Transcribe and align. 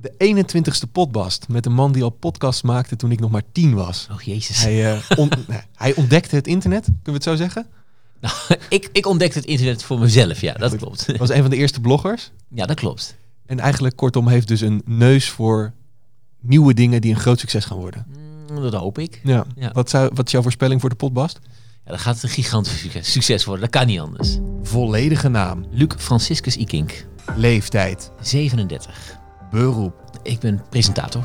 De 0.00 0.12
21ste 0.44 0.92
potbast 0.92 1.48
met 1.48 1.66
een 1.66 1.72
man 1.72 1.92
die 1.92 2.02
al 2.02 2.10
podcasts 2.10 2.62
maakte 2.62 2.96
toen 2.96 3.10
ik 3.10 3.20
nog 3.20 3.30
maar 3.30 3.42
tien 3.52 3.74
was. 3.74 4.08
Oh 4.12 4.20
jezus. 4.20 4.62
Hij, 4.62 4.92
eh, 4.92 5.00
on- 5.18 5.30
nee, 5.46 5.60
hij 5.74 5.94
ontdekte 5.94 6.36
het 6.36 6.46
internet, 6.46 6.84
kunnen 6.84 7.02
we 7.04 7.12
het 7.12 7.22
zo 7.22 7.36
zeggen? 7.36 7.66
Nou, 8.20 8.34
ik, 8.68 8.88
ik 8.92 9.06
ontdekte 9.06 9.38
het 9.38 9.46
internet 9.48 9.82
voor 9.82 9.98
mezelf, 9.98 10.40
ja, 10.40 10.52
dat 10.52 10.76
klopt. 10.76 11.06
Hij 11.06 11.16
was 11.16 11.28
een 11.28 11.40
van 11.40 11.50
de 11.50 11.56
eerste 11.56 11.80
bloggers. 11.80 12.30
Ja, 12.48 12.66
dat 12.66 12.76
klopt. 12.76 13.16
En 13.46 13.60
eigenlijk 13.60 13.96
kortom 13.96 14.28
heeft 14.28 14.48
dus 14.48 14.60
een 14.60 14.82
neus 14.84 15.28
voor 15.28 15.72
nieuwe 16.40 16.74
dingen 16.74 17.00
die 17.00 17.10
een 17.14 17.20
groot 17.20 17.40
succes 17.40 17.64
gaan 17.64 17.78
worden. 17.78 18.06
Mm, 18.50 18.62
dat 18.62 18.72
hoop 18.74 18.98
ik. 18.98 19.20
Ja. 19.24 19.44
Ja. 19.56 19.70
Wat, 19.72 19.90
zou, 19.90 20.10
wat 20.14 20.26
is 20.26 20.32
jouw 20.32 20.42
voorspelling 20.42 20.80
voor 20.80 20.90
de 20.90 20.96
potbast? 20.96 21.38
Ja, 21.84 21.90
dan 21.90 21.98
gaat 21.98 22.14
het 22.14 22.22
een 22.22 22.28
gigantisch 22.28 22.80
succes, 22.80 23.12
succes 23.12 23.44
worden. 23.44 23.62
Dat 23.70 23.80
kan 23.80 23.86
niet 23.86 24.00
anders. 24.00 24.38
Volledige 24.62 25.28
naam, 25.28 25.64
Luc 25.70 25.88
Franciscus 25.96 26.56
Ikink, 26.56 27.06
leeftijd, 27.36 28.10
37. 28.20 29.17
Beroep, 29.50 29.94
Ik 30.22 30.38
ben 30.40 30.62
presentator. 30.70 31.22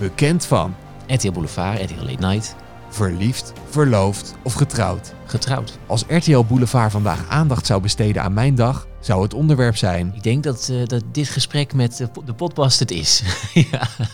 bekend 0.00 0.44
van, 0.46 0.74
RTL 1.06 1.30
Boulevard, 1.32 1.80
RTL 1.90 2.04
Late 2.04 2.26
Night. 2.26 2.56
verliefd, 2.88 3.52
verloofd 3.68 4.34
of 4.42 4.52
getrouwd. 4.54 5.14
Getrouwd. 5.26 5.78
Als 5.86 6.04
RTL 6.08 6.40
Boulevard 6.44 6.90
vandaag 6.92 7.28
aandacht 7.28 7.66
zou 7.66 7.80
besteden 7.82 8.22
aan 8.22 8.32
mijn 8.32 8.54
dag, 8.54 8.86
zou 9.00 9.22
het 9.22 9.34
onderwerp 9.34 9.76
zijn... 9.76 10.12
Ik 10.14 10.22
denk 10.22 10.42
dat, 10.42 10.68
eh, 10.72 10.84
dat 10.84 11.02
dit 11.12 11.28
gesprek 11.28 11.74
met 11.74 11.96
de, 11.96 12.06
po- 12.08 12.24
de 12.24 12.32
podcast 12.34 12.78
het 12.78 12.90
is. 12.90 13.22
ja, 13.70 13.78
dat 13.98 14.08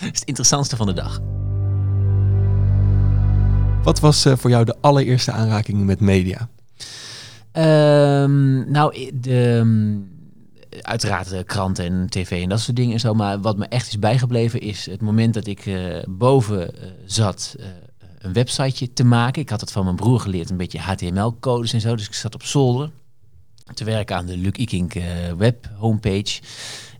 is 0.00 0.06
het 0.18 0.24
interessantste 0.24 0.76
van 0.76 0.86
de 0.86 0.92
dag. 0.92 1.20
Wat 3.82 4.00
was 4.00 4.24
eh, 4.24 4.32
voor 4.36 4.50
jou 4.50 4.64
de 4.64 4.76
allereerste 4.80 5.32
aanraking 5.32 5.84
met 5.84 6.00
media? 6.00 6.48
Ehm, 7.52 8.70
nou, 8.70 9.10
de, 9.14 9.60
mm, 9.64 10.08
uiteraard 10.80 11.28
de 11.28 11.44
kranten 11.44 11.84
en 11.84 12.06
tv 12.10 12.42
en 12.42 12.48
dat 12.48 12.60
soort 12.60 12.76
dingen 12.76 12.92
en 12.92 13.00
zo. 13.00 13.14
Maar 13.14 13.40
wat 13.40 13.56
me 13.56 13.66
echt 13.66 13.86
is 13.86 13.98
bijgebleven 13.98 14.60
is 14.60 14.86
het 14.86 15.00
moment 15.00 15.34
dat 15.34 15.46
ik 15.46 15.66
eh, 15.66 16.02
boven 16.08 16.74
eh, 16.74 16.88
zat 17.04 17.56
eh, 17.58 17.66
een 18.18 18.32
websiteje 18.32 18.92
te 18.92 19.04
maken. 19.04 19.42
Ik 19.42 19.48
had 19.50 19.60
het 19.60 19.72
van 19.72 19.84
mijn 19.84 19.96
broer 19.96 20.20
geleerd, 20.20 20.50
een 20.50 20.56
beetje 20.56 20.78
HTML-codes 20.78 21.72
en 21.72 21.80
zo. 21.80 21.96
Dus 21.96 22.06
ik 22.06 22.14
zat 22.14 22.34
op 22.34 22.42
zolder 22.42 22.90
te 23.74 23.84
werken 23.84 24.16
aan 24.16 24.26
de 24.26 24.36
Luc 24.36 24.52
Ikink 24.56 24.94
eh, 24.94 25.04
web 25.36 25.70
homepage. 25.78 26.40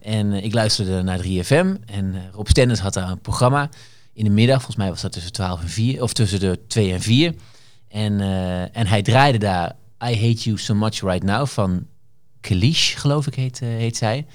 En 0.07 0.33
eh, 0.33 0.45
ik 0.45 0.55
luisterde 0.55 1.03
naar 1.03 1.21
3FM 1.25 1.85
en 1.87 2.15
eh, 2.15 2.21
Rob 2.33 2.47
Stenders 2.47 2.81
had 2.81 2.95
daar 2.95 3.11
een 3.11 3.21
programma 3.21 3.69
in 4.13 4.25
de 4.25 4.31
middag. 4.31 4.57
Volgens 4.57 4.77
mij 4.77 4.89
was 4.89 5.01
dat 5.01 5.13
tussen 5.13 5.33
12 5.33 5.61
en 5.61 5.69
4, 5.69 6.03
of 6.03 6.13
tussen 6.13 6.41
de 6.41 6.61
2 6.67 6.93
en 6.93 7.01
4. 7.01 7.35
En, 7.89 8.21
eh, 8.21 8.77
en 8.77 8.87
hij 8.87 9.03
draaide 9.03 9.39
daar 9.39 9.77
I 10.09 10.15
Hate 10.15 10.43
You 10.43 10.59
So 10.59 10.75
Much 10.75 11.01
Right 11.01 11.23
Now 11.23 11.47
van 11.47 11.87
Kalish, 12.49 12.97
geloof 12.99 13.27
ik 13.27 13.35
heet, 13.35 13.63
eh, 13.63 13.69
heet 13.69 13.97
zij. 13.97 14.27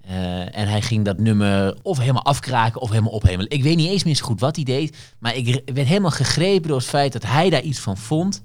Eh, 0.00 0.56
en 0.58 0.68
hij 0.68 0.82
ging 0.82 1.04
dat 1.04 1.18
nummer 1.18 1.76
of 1.82 1.98
helemaal 1.98 2.24
afkraken 2.24 2.80
of 2.80 2.90
helemaal 2.90 3.12
ophemelen. 3.12 3.50
Ik 3.50 3.62
weet 3.62 3.76
niet 3.76 3.88
eens 3.88 4.04
meer 4.04 4.14
zo 4.14 4.24
goed 4.24 4.40
wat 4.40 4.56
hij 4.56 4.64
deed. 4.64 4.96
Maar 5.18 5.34
ik 5.36 5.62
werd 5.74 5.88
helemaal 5.88 6.10
gegrepen 6.10 6.68
door 6.68 6.76
het 6.76 6.86
feit 6.86 7.12
dat 7.12 7.22
hij 7.22 7.50
daar 7.50 7.62
iets 7.62 7.78
van 7.78 7.96
vond. 7.96 8.42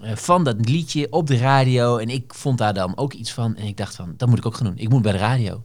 eh, 0.00 0.16
van 0.16 0.44
dat 0.44 0.68
liedje 0.68 1.12
op 1.12 1.26
de 1.26 1.36
radio. 1.36 1.96
En 1.96 2.08
ik 2.08 2.34
vond 2.34 2.58
daar 2.58 2.74
dan 2.74 2.96
ook 2.96 3.12
iets 3.12 3.32
van. 3.32 3.56
En 3.56 3.66
ik 3.66 3.76
dacht 3.76 3.94
van, 3.94 4.14
dat 4.16 4.28
moet 4.28 4.38
ik 4.38 4.46
ook 4.46 4.56
gaan 4.56 4.66
doen. 4.66 4.78
Ik 4.78 4.88
moet 4.88 5.02
bij 5.02 5.12
de 5.12 5.18
radio. 5.18 5.64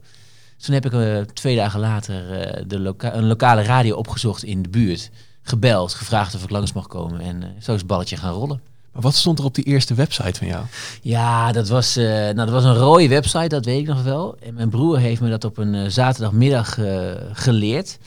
Dus 0.57 0.65
toen 0.65 0.73
heb 0.73 0.85
ik 0.85 1.31
twee 1.31 1.55
dagen 1.55 1.79
later 1.79 2.27
de 2.67 2.95
een 2.97 3.27
lokale 3.27 3.61
radio 3.61 3.95
opgezocht 3.95 4.43
in 4.43 4.61
de 4.61 4.69
buurt. 4.69 5.09
Gebeld, 5.41 5.93
gevraagd 5.93 6.35
of 6.35 6.43
ik 6.43 6.49
langs 6.49 6.73
mag 6.73 6.87
komen. 6.87 7.19
En 7.19 7.41
zo 7.59 7.73
is 7.73 7.77
het 7.77 7.87
balletje 7.87 8.17
gaan 8.17 8.33
rollen. 8.33 8.72
Wat 8.93 9.15
stond 9.15 9.39
er 9.39 9.45
op 9.45 9.55
die 9.55 9.63
eerste 9.63 9.93
website 9.93 10.39
van 10.39 10.47
jou? 10.47 10.65
Ja, 11.01 11.51
dat 11.51 11.69
was, 11.69 11.95
eh, 11.95 12.05
nou, 12.05 12.35
dat 12.35 12.49
was 12.49 12.63
een 12.63 12.75
rode 12.75 13.07
website, 13.07 13.47
dat 13.47 13.65
weet 13.65 13.79
ik 13.79 13.87
nog 13.87 14.03
wel. 14.03 14.37
En 14.39 14.53
mijn 14.53 14.69
broer 14.69 14.99
heeft 14.99 15.21
me 15.21 15.29
dat 15.29 15.43
op 15.43 15.57
een 15.57 15.75
eh, 15.75 15.89
zaterdagmiddag 15.89 16.77
eh, 16.77 17.11
geleerd. 17.31 17.97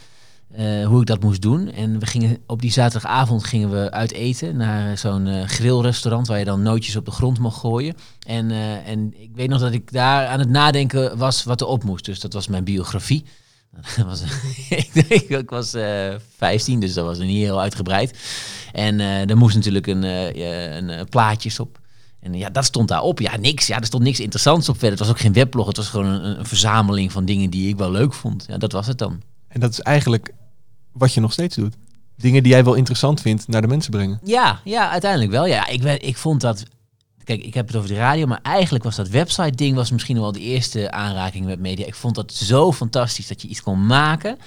hoe 0.86 1.00
ik 1.00 1.06
dat 1.06 1.22
moest 1.22 1.42
doen. 1.42 1.72
En 1.72 1.98
we 1.98 2.06
gingen, 2.06 2.38
op 2.46 2.60
die 2.60 2.72
zaterdagavond 2.72 3.44
gingen 3.44 3.70
we 3.70 3.90
uit 3.90 4.12
eten 4.12 4.56
naar 4.56 4.98
zo'n 4.98 5.48
grillrestaurant 5.48 6.26
waar 6.26 6.38
je 6.38 6.44
dan 6.44 6.62
nootjes 6.62 6.96
op 6.96 7.04
de 7.04 7.10
grond 7.10 7.38
mocht 7.38 7.58
gooien. 7.58 7.94
En, 8.26 8.50
en 8.84 9.14
ik 9.22 9.30
weet 9.34 9.48
nog 9.48 9.60
dat 9.60 9.72
ik 9.72 9.92
daar 9.92 10.26
aan 10.26 10.38
het 10.38 10.48
nadenken 10.48 11.18
was 11.18 11.44
wat 11.44 11.60
er 11.60 11.66
op 11.66 11.84
moest. 11.84 12.04
Dus 12.04 12.20
dat 12.20 12.32
was 12.32 12.48
mijn 12.48 12.64
biografie. 12.64 13.24
Was, 14.06 14.22
ik, 14.68 15.08
denk, 15.08 15.22
ik 15.22 15.50
was 15.50 15.74
eh 15.74 16.14
15, 16.36 16.80
dus 16.80 16.94
dat 16.94 17.04
was 17.04 17.18
niet 17.18 17.44
heel 17.44 17.60
uitgebreid. 17.60 18.18
En 18.72 19.00
eh 19.00 19.30
er 19.30 19.36
moest 19.36 19.54
natuurlijk 19.54 19.86
een, 19.86 20.04
eh, 20.04 20.76
een, 20.76 21.08
plaatjes 21.08 21.60
op. 21.60 21.78
En 22.20 22.34
ja, 22.34 22.50
dat 22.50 22.64
stond 22.64 22.88
daarop. 22.88 23.20
Ja, 23.20 23.36
niks. 23.36 23.66
Ja, 23.66 23.78
er 23.78 23.86
stond 23.86 24.02
niks 24.02 24.20
interessants 24.20 24.68
op 24.68 24.78
verder. 24.78 24.98
Het 24.98 25.06
was 25.06 25.08
ook 25.08 25.20
geen 25.20 25.32
weblog. 25.32 25.66
Het 25.66 25.76
was 25.76 25.88
gewoon 25.88 26.06
een, 26.06 26.38
een 26.38 26.46
verzameling 26.46 27.12
van 27.12 27.24
dingen 27.24 27.50
die 27.50 27.68
ik 27.68 27.76
wel 27.76 27.90
leuk 27.90 28.14
vond. 28.14 28.44
Ja, 28.48 28.58
dat 28.58 28.72
was 28.72 28.86
het 28.86 28.98
dan. 28.98 29.22
En 29.48 29.60
dat 29.60 29.70
is 29.70 29.80
eigenlijk 29.80 30.32
wat 30.92 31.12
je 31.12 31.20
nog 31.20 31.32
steeds 31.32 31.56
doet. 31.56 31.74
Dingen 32.16 32.42
die 32.42 32.52
jij 32.52 32.64
wel 32.64 32.74
interessant 32.74 33.20
vindt 33.20 33.48
naar 33.48 33.60
de 33.60 33.68
mensen 33.68 33.90
brengen. 33.90 34.20
Ja, 34.24 34.60
ja, 34.64 34.90
uiteindelijk 34.90 35.30
wel. 35.30 35.46
Ja, 35.46 35.66
ik, 35.66 35.82
ben, 35.82 36.02
ik 36.02 36.16
vond 36.16 36.40
dat. 36.40 36.64
Kijk, 37.26 37.42
ik 37.42 37.54
heb 37.54 37.66
het 37.66 37.76
over 37.76 37.88
de 37.88 37.94
radio, 37.94 38.26
maar 38.26 38.40
eigenlijk 38.42 38.84
was 38.84 38.96
dat 38.96 39.08
website-ding 39.08 39.76
was 39.76 39.90
misschien 39.90 40.20
wel 40.20 40.32
de 40.32 40.40
eerste 40.40 40.90
aanraking 40.90 41.44
met 41.44 41.60
media. 41.60 41.86
Ik 41.86 41.94
vond 41.94 42.14
dat 42.14 42.32
zo 42.32 42.72
fantastisch 42.72 43.26
dat 43.26 43.42
je 43.42 43.48
iets 43.48 43.62
kon 43.62 43.86
maken 43.86 44.38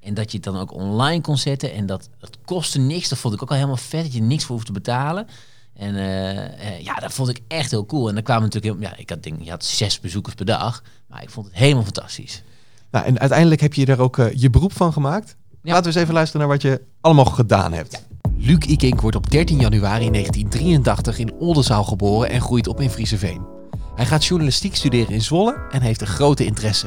en 0.00 0.14
dat 0.14 0.30
je 0.30 0.36
het 0.36 0.46
dan 0.46 0.58
ook 0.58 0.72
online 0.72 1.20
kon 1.20 1.36
zetten 1.38 1.72
en 1.72 1.86
dat 1.86 2.08
dat 2.18 2.38
kostte 2.44 2.78
niks. 2.78 3.08
Dat 3.08 3.18
vond 3.18 3.34
ik 3.34 3.42
ook 3.42 3.48
al 3.48 3.54
helemaal 3.54 3.76
vet 3.76 4.02
dat 4.02 4.12
je 4.12 4.22
niks 4.22 4.44
voor 4.44 4.54
hoeft 4.54 4.66
te 4.66 4.72
betalen. 4.72 5.26
En 5.74 5.96
eh, 5.96 6.44
eh, 6.44 6.80
ja, 6.84 6.94
dat 6.94 7.12
vond 7.12 7.28
ik 7.28 7.40
echt 7.48 7.70
heel 7.70 7.86
cool. 7.86 8.08
En 8.08 8.14
dan 8.14 8.22
kwamen 8.22 8.42
natuurlijk, 8.42 8.74
heel- 8.74 8.90
ja, 8.90 8.96
ik 8.96 9.08
had 9.10 9.22
denk, 9.22 9.42
je 9.42 9.50
had 9.50 9.64
zes 9.64 10.00
bezoekers 10.00 10.34
per 10.34 10.46
dag, 10.46 10.82
maar 11.06 11.22
ik 11.22 11.30
vond 11.30 11.46
het 11.46 11.54
helemaal 11.54 11.82
fantastisch. 11.84 12.42
Nou, 12.90 13.06
en 13.06 13.18
uiteindelijk 13.18 13.60
heb 13.60 13.74
je 13.74 13.86
er 13.86 14.00
ook 14.00 14.18
eh, 14.18 14.26
je 14.34 14.50
beroep 14.50 14.72
van 14.72 14.92
gemaakt. 14.92 15.36
Ja. 15.50 15.56
Laten 15.72 15.82
we 15.82 15.88
eens 15.88 16.02
even 16.02 16.14
luisteren 16.14 16.46
naar 16.46 16.56
wat 16.56 16.62
je 16.62 16.82
allemaal 17.00 17.24
gedaan 17.24 17.72
hebt. 17.72 18.02
Luc 18.44 18.58
Ikink 18.66 19.00
wordt 19.00 19.16
op 19.16 19.30
13 19.30 19.58
januari 19.60 20.10
1983 20.10 21.18
in 21.18 21.32
Oldenzaal 21.32 21.84
geboren 21.84 22.30
en 22.30 22.40
groeit 22.40 22.68
op 22.68 22.80
in 22.80 22.90
Frieseveen. 22.90 23.46
Hij 23.94 24.06
gaat 24.06 24.24
journalistiek 24.24 24.76
studeren 24.76 25.14
in 25.14 25.22
Zwolle 25.22 25.56
en 25.70 25.82
heeft 25.82 26.00
een 26.00 26.06
grote 26.06 26.44
interesse. 26.44 26.86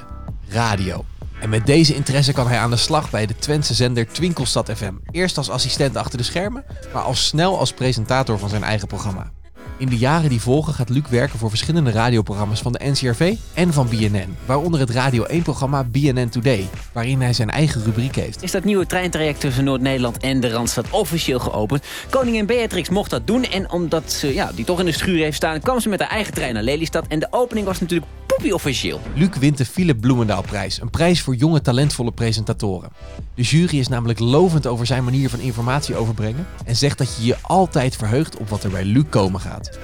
Radio. 0.49 1.05
En 1.41 1.49
met 1.49 1.65
deze 1.65 1.95
interesse 1.95 2.33
kan 2.33 2.47
hij 2.47 2.59
aan 2.59 2.69
de 2.69 2.75
slag 2.75 3.09
bij 3.09 3.25
de 3.25 3.35
Twentse 3.35 3.73
zender 3.73 4.07
Twinkelstad 4.07 4.71
FM. 4.75 4.93
Eerst 5.11 5.37
als 5.37 5.49
assistent 5.49 5.95
achter 5.95 6.17
de 6.17 6.23
schermen, 6.23 6.63
maar 6.93 7.03
al 7.03 7.15
snel 7.15 7.59
als 7.59 7.73
presentator 7.73 8.39
van 8.39 8.49
zijn 8.49 8.63
eigen 8.63 8.87
programma. 8.87 9.31
In 9.77 9.89
de 9.89 9.97
jaren 9.97 10.29
die 10.29 10.41
volgen 10.41 10.73
gaat 10.73 10.89
Luc 10.89 11.03
werken 11.09 11.39
voor 11.39 11.49
verschillende 11.49 11.91
radioprogramma's 11.91 12.61
van 12.61 12.71
de 12.71 12.79
NCRV 12.83 13.35
en 13.53 13.73
van 13.73 13.89
BNN, 13.89 14.35
waaronder 14.45 14.79
het 14.79 14.89
Radio 14.89 15.25
1-programma 15.27 15.83
BNN 15.83 16.29
Today, 16.29 16.69
waarin 16.91 17.21
hij 17.21 17.33
zijn 17.33 17.49
eigen 17.49 17.83
rubriek 17.83 18.15
heeft. 18.15 18.43
is 18.43 18.51
dat 18.51 18.63
nieuwe 18.63 18.85
treintraject 18.85 19.39
tussen 19.39 19.63
Noord-Nederland 19.63 20.17
en 20.17 20.39
de 20.39 20.49
Randstad 20.49 20.89
officieel 20.89 21.39
geopend. 21.39 21.83
Koningin 22.09 22.45
Beatrix 22.45 22.89
mocht 22.89 23.09
dat 23.09 23.27
doen 23.27 23.43
en 23.43 23.71
omdat 23.71 24.11
ze 24.11 24.33
ja, 24.33 24.51
die 24.55 24.65
toch 24.65 24.79
in 24.79 24.85
de 24.85 24.91
schuur 24.91 25.23
heeft 25.23 25.35
staan... 25.35 25.61
kwam 25.61 25.79
ze 25.79 25.89
met 25.89 25.99
haar 25.99 26.09
eigen 26.09 26.33
trein 26.33 26.53
naar 26.53 26.63
Lelystad 26.63 27.07
en 27.07 27.19
de 27.19 27.27
opening 27.29 27.65
was 27.65 27.79
natuurlijk 27.79 28.11
poepie 28.35 28.53
officieel. 28.53 29.01
Luc 29.13 29.29
wint 29.39 29.57
de 29.57 29.65
Philip 29.65 30.01
Bloemendaalprijs, 30.01 30.81
een 30.81 30.89
prijs 30.89 31.21
voor 31.21 31.35
jonge 31.35 31.61
talentvolle 31.61 32.11
presentatoren. 32.11 32.89
De 33.35 33.41
jury 33.41 33.79
is 33.79 33.87
namelijk 33.87 34.19
lovend 34.19 34.67
over 34.67 34.85
zijn 34.85 35.03
manier 35.03 35.29
van 35.29 35.39
informatie 35.39 35.95
overbrengen 35.95 36.47
en 36.65 36.75
zegt 36.75 36.97
dat 36.97 37.15
je 37.15 37.25
je 37.25 37.35
altijd 37.41 37.95
verheugt 37.95 38.37
op 38.37 38.49
wat 38.49 38.63
er 38.63 38.69
bij 38.69 38.83
Luc 38.83 39.03
komen 39.09 39.39
gaat. 39.39 39.79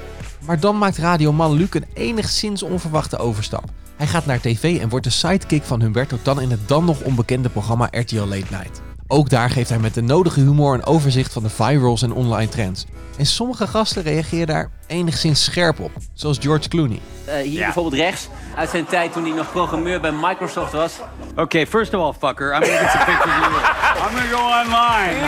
Maar 0.45 0.59
dan 0.59 0.77
maakt 0.77 0.97
radioman 0.97 1.53
Luc 1.53 1.69
een 1.71 1.85
enigszins 1.93 2.63
onverwachte 2.63 3.17
overstap. 3.17 3.63
Hij 3.95 4.07
gaat 4.07 4.25
naar 4.25 4.41
tv 4.41 4.79
en 4.79 4.89
wordt 4.89 5.05
de 5.05 5.11
sidekick 5.11 5.63
van 5.63 5.81
Humberto 5.81 6.17
Tan 6.21 6.41
in 6.41 6.51
het 6.51 6.67
dan 6.67 6.85
nog 6.85 7.01
onbekende 7.01 7.49
programma 7.49 7.87
RTL 7.91 8.15
Late 8.15 8.45
Night. 8.49 8.81
Ook 9.07 9.29
daar 9.29 9.49
geeft 9.49 9.69
hij 9.69 9.79
met 9.79 9.93
de 9.93 10.01
nodige 10.01 10.39
humor 10.39 10.73
een 10.73 10.85
overzicht 10.85 11.33
van 11.33 11.43
de 11.43 11.49
virals 11.49 12.01
en 12.01 12.13
online 12.13 12.49
trends. 12.49 12.85
En 13.17 13.25
sommige 13.25 13.67
gasten 13.67 14.03
reageren 14.03 14.47
daar 14.47 14.71
enigszins 14.87 15.43
scherp 15.43 15.79
op, 15.79 15.91
zoals 16.13 16.37
George 16.41 16.69
Clooney. 16.69 16.99
Eh, 17.25 17.41
hier 17.41 17.59
bijvoorbeeld 17.59 17.95
rechts, 17.95 18.27
uit 18.55 18.69
zijn 18.69 18.85
tijd 18.85 19.13
toen 19.13 19.23
hij 19.23 19.33
nog 19.33 19.51
programmeur 19.51 20.01
bij 20.01 20.11
Microsoft 20.11 20.71
was. 20.71 20.93
Okay, 21.35 21.67
first 21.67 21.93
of 21.93 22.01
all, 22.01 22.29
fucker, 22.29 22.53
I'm 22.55 22.63
gonna 22.63 22.77
get 22.77 22.91
some 22.91 23.05
pictures 23.05 23.37
of 23.37 23.51
you. 23.51 23.61
I'm 24.03 24.15
gonna 24.15 24.37
go 24.37 24.41
online. 24.61 25.19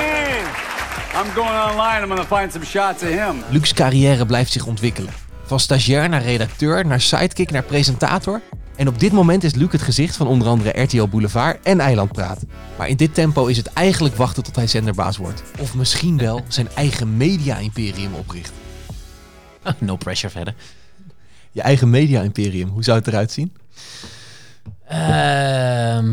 I'm 1.16 1.32
going 1.34 1.72
online. 1.72 2.02
I'm 2.02 2.08
gonna 2.08 2.38
find 2.38 2.52
some 2.52 2.66
shots 2.66 3.04
of 3.04 3.10
him. 3.10 3.44
Luc's 3.50 3.74
carrière 3.74 4.26
blijft 4.26 4.52
zich 4.52 4.66
ontwikkelen. 4.66 5.14
Van 5.46 5.60
stagiair 5.60 6.10
naar 6.10 6.22
redacteur, 6.22 6.86
naar 6.86 7.02
sidekick, 7.02 7.52
naar 7.52 7.64
presentator. 7.64 8.42
En 8.76 8.88
op 8.88 9.00
dit 9.00 9.12
moment 9.12 9.44
is 9.44 9.54
Luc 9.54 9.72
het 9.72 9.82
gezicht 9.82 10.16
van 10.16 10.28
onder 10.28 10.48
andere 10.48 10.82
RTL 10.82 11.08
Boulevard 11.08 11.60
en 11.64 11.80
Eilandpraat. 11.80 12.40
Maar 12.78 12.88
in 12.88 12.98
dit 12.98 13.14
tempo 13.14 13.46
is 13.46 13.58
het 13.58 13.74
eigenlijk 13.74 14.16
wachten 14.16 14.44
tot 14.44 14.56
hij 14.56 14.68
zenderbaas 14.68 15.18
wordt. 15.18 15.44
Of 15.60 15.76
misschien 15.76 16.18
wel 16.18 16.44
zijn 16.48 16.68
eigen 16.76 17.18
media-imperium 17.18 18.14
opricht. 18.14 18.52
no 19.80 19.96
pressure 19.96 20.32
verder. 20.32 20.54
Je 21.54 21.62
eigen 21.62 21.90
media-imperium, 21.90 22.70
hoe 22.70 22.84
zou 22.84 22.98
het 22.98 23.08
eruit 23.08 23.32
zien? 23.32 23.54
Ehm, 24.88 26.12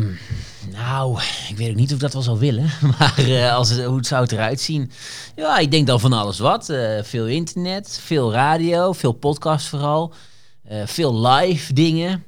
nou, 0.71 1.19
ik 1.49 1.57
weet 1.57 1.69
ook 1.69 1.75
niet 1.75 1.87
of 1.87 1.95
ik 1.95 1.99
dat 1.99 2.13
wel 2.13 2.21
zou 2.21 2.39
willen. 2.39 2.69
Maar 2.99 3.17
eh, 3.17 3.53
als 3.55 3.69
het, 3.69 3.83
hoe 3.85 3.97
het 3.97 4.07
zou 4.07 4.21
het 4.21 4.31
eruit 4.31 4.61
zien? 4.61 4.91
Ja, 5.35 5.57
ik 5.57 5.71
denk 5.71 5.87
dan 5.87 5.99
van 5.99 6.13
alles 6.13 6.39
wat. 6.39 6.69
Eh, 6.69 7.03
veel 7.03 7.27
internet, 7.27 7.99
veel 8.03 8.31
radio, 8.31 8.93
veel 8.93 9.11
podcast 9.11 9.67
vooral. 9.67 10.13
Eh, 10.63 10.81
veel 10.85 11.27
live 11.27 11.73
dingen. 11.73 12.23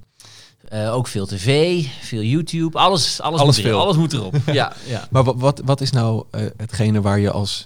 Ook 0.92 1.08
veel 1.08 1.26
tv, 1.26 1.82
veel 2.02 2.22
YouTube, 2.22 2.78
alles, 2.78 3.22
alles, 3.22 3.40
Alles 3.40 3.56
moet, 3.56 3.66
veel. 3.66 3.80
alles 3.80 3.96
moet 3.96 4.14
erop. 4.14 4.36
ja, 4.52 4.74
ja. 4.86 5.08
Maar 5.10 5.24
wat, 5.24 5.36
wat, 5.38 5.62
wat 5.66 5.82
is 5.82 5.92
nou 5.92 6.26
hetgene 6.58 7.02
waar 7.02 7.20
je 7.20 7.32
als 7.32 7.66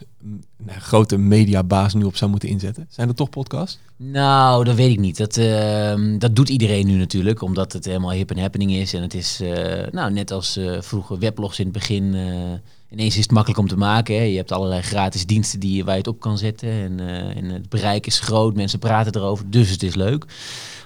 nou, 0.57 0.79
grote 0.79 1.17
mediabaas 1.17 1.93
nu 1.93 2.03
op 2.03 2.15
zou 2.15 2.31
moeten 2.31 2.49
inzetten? 2.49 2.87
Zijn 2.89 3.07
dat 3.07 3.15
toch 3.15 3.29
podcasts? 3.29 3.79
Nou, 3.95 4.63
dat 4.63 4.75
weet 4.75 4.91
ik 4.91 4.99
niet. 4.99 5.17
Dat, 5.17 5.37
ehm, 5.37 6.17
dat 6.17 6.35
doet 6.35 6.49
iedereen 6.49 6.87
nu 6.87 6.97
natuurlijk, 6.97 7.41
omdat 7.41 7.73
het 7.73 7.85
helemaal 7.85 8.11
hip 8.11 8.31
en 8.31 8.39
happening 8.39 8.71
is. 8.71 8.93
En 8.93 9.01
het 9.01 9.13
is, 9.13 9.41
eh, 9.41 9.91
nou, 9.91 10.11
net 10.11 10.31
als 10.31 10.57
eh, 10.57 10.81
vroeger 10.81 11.19
weblogs 11.19 11.59
in 11.59 11.65
het 11.65 11.73
begin, 11.73 12.13
eh, 12.13 12.93
ineens 12.97 13.15
is 13.15 13.23
het 13.23 13.31
makkelijk 13.31 13.59
om 13.59 13.67
te 13.67 13.77
maken. 13.77 14.15
Hè. 14.15 14.21
Je 14.21 14.37
hebt 14.37 14.51
allerlei 14.51 14.81
gratis 14.81 15.25
diensten 15.25 15.59
die, 15.59 15.83
waar 15.83 15.93
je 15.93 15.99
het 15.99 16.07
op 16.07 16.19
kan 16.19 16.37
zetten. 16.37 16.69
En, 16.69 16.99
en 17.35 17.45
het 17.45 17.69
bereik 17.69 18.07
is 18.07 18.19
groot, 18.19 18.55
mensen 18.55 18.79
praten 18.79 19.15
erover, 19.15 19.49
dus 19.49 19.69
het 19.69 19.83
is 19.83 19.95
leuk. 19.95 20.25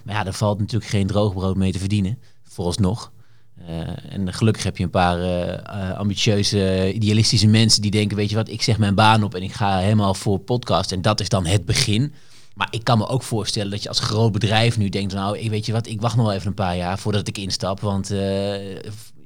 Maar 0.04 0.16
ja, 0.16 0.26
er 0.26 0.34
valt 0.34 0.60
natuurlijk 0.60 0.92
geen 0.92 1.08
droogbrood 1.08 1.56
mee 1.56 1.72
te 1.72 1.80
verdienen, 1.80 2.18
vooralsnog. 2.44 3.12
Eh, 3.68 4.14
en 4.14 4.34
gelukkig 4.34 4.64
heb 4.64 4.78
je 4.78 4.84
een 4.84 4.90
paar 4.90 5.20
eh, 5.20 5.54
eh, 5.54 5.98
ambitieuze, 5.98 6.94
idealistische 6.94 7.48
mensen 7.48 7.82
die 7.82 7.92
denken, 7.92 8.18
weet 8.18 8.30
je 8.30 8.36
wat, 8.36 8.50
ik 8.50 8.62
zeg 8.62 8.78
mijn 8.78 8.96
baan 8.96 9.24
op 9.24 9.36
en 9.36 9.44
ik 9.44 9.54
ga 9.54 9.78
helemaal 9.78 10.14
voor 10.14 10.40
podcast. 10.40 10.92
En 10.92 11.02
dat 11.02 11.20
is 11.20 11.30
dan 11.30 11.46
het 11.46 11.66
begin. 11.66 12.14
Maar 12.56 12.68
ik 12.72 12.84
kan 12.84 12.98
me 12.98 13.08
ook 13.08 13.24
voorstellen 13.24 13.72
dat 13.72 13.84
je 13.84 13.90
als 13.90 14.00
groot 14.00 14.32
bedrijf 14.32 14.78
nu 14.78 14.90
denkt, 14.90 15.14
nou, 15.14 15.38
ik 15.38 15.50
weet 15.50 15.66
je 15.66 15.72
wat, 15.72 15.88
ik 15.88 16.02
wacht 16.02 16.16
nog 16.16 16.26
wel 16.26 16.36
even 16.36 16.48
een 16.48 16.54
paar 16.54 16.78
jaar 16.78 17.00
voordat 17.00 17.28
ik 17.28 17.38
instap. 17.38 17.80
Want 17.80 18.12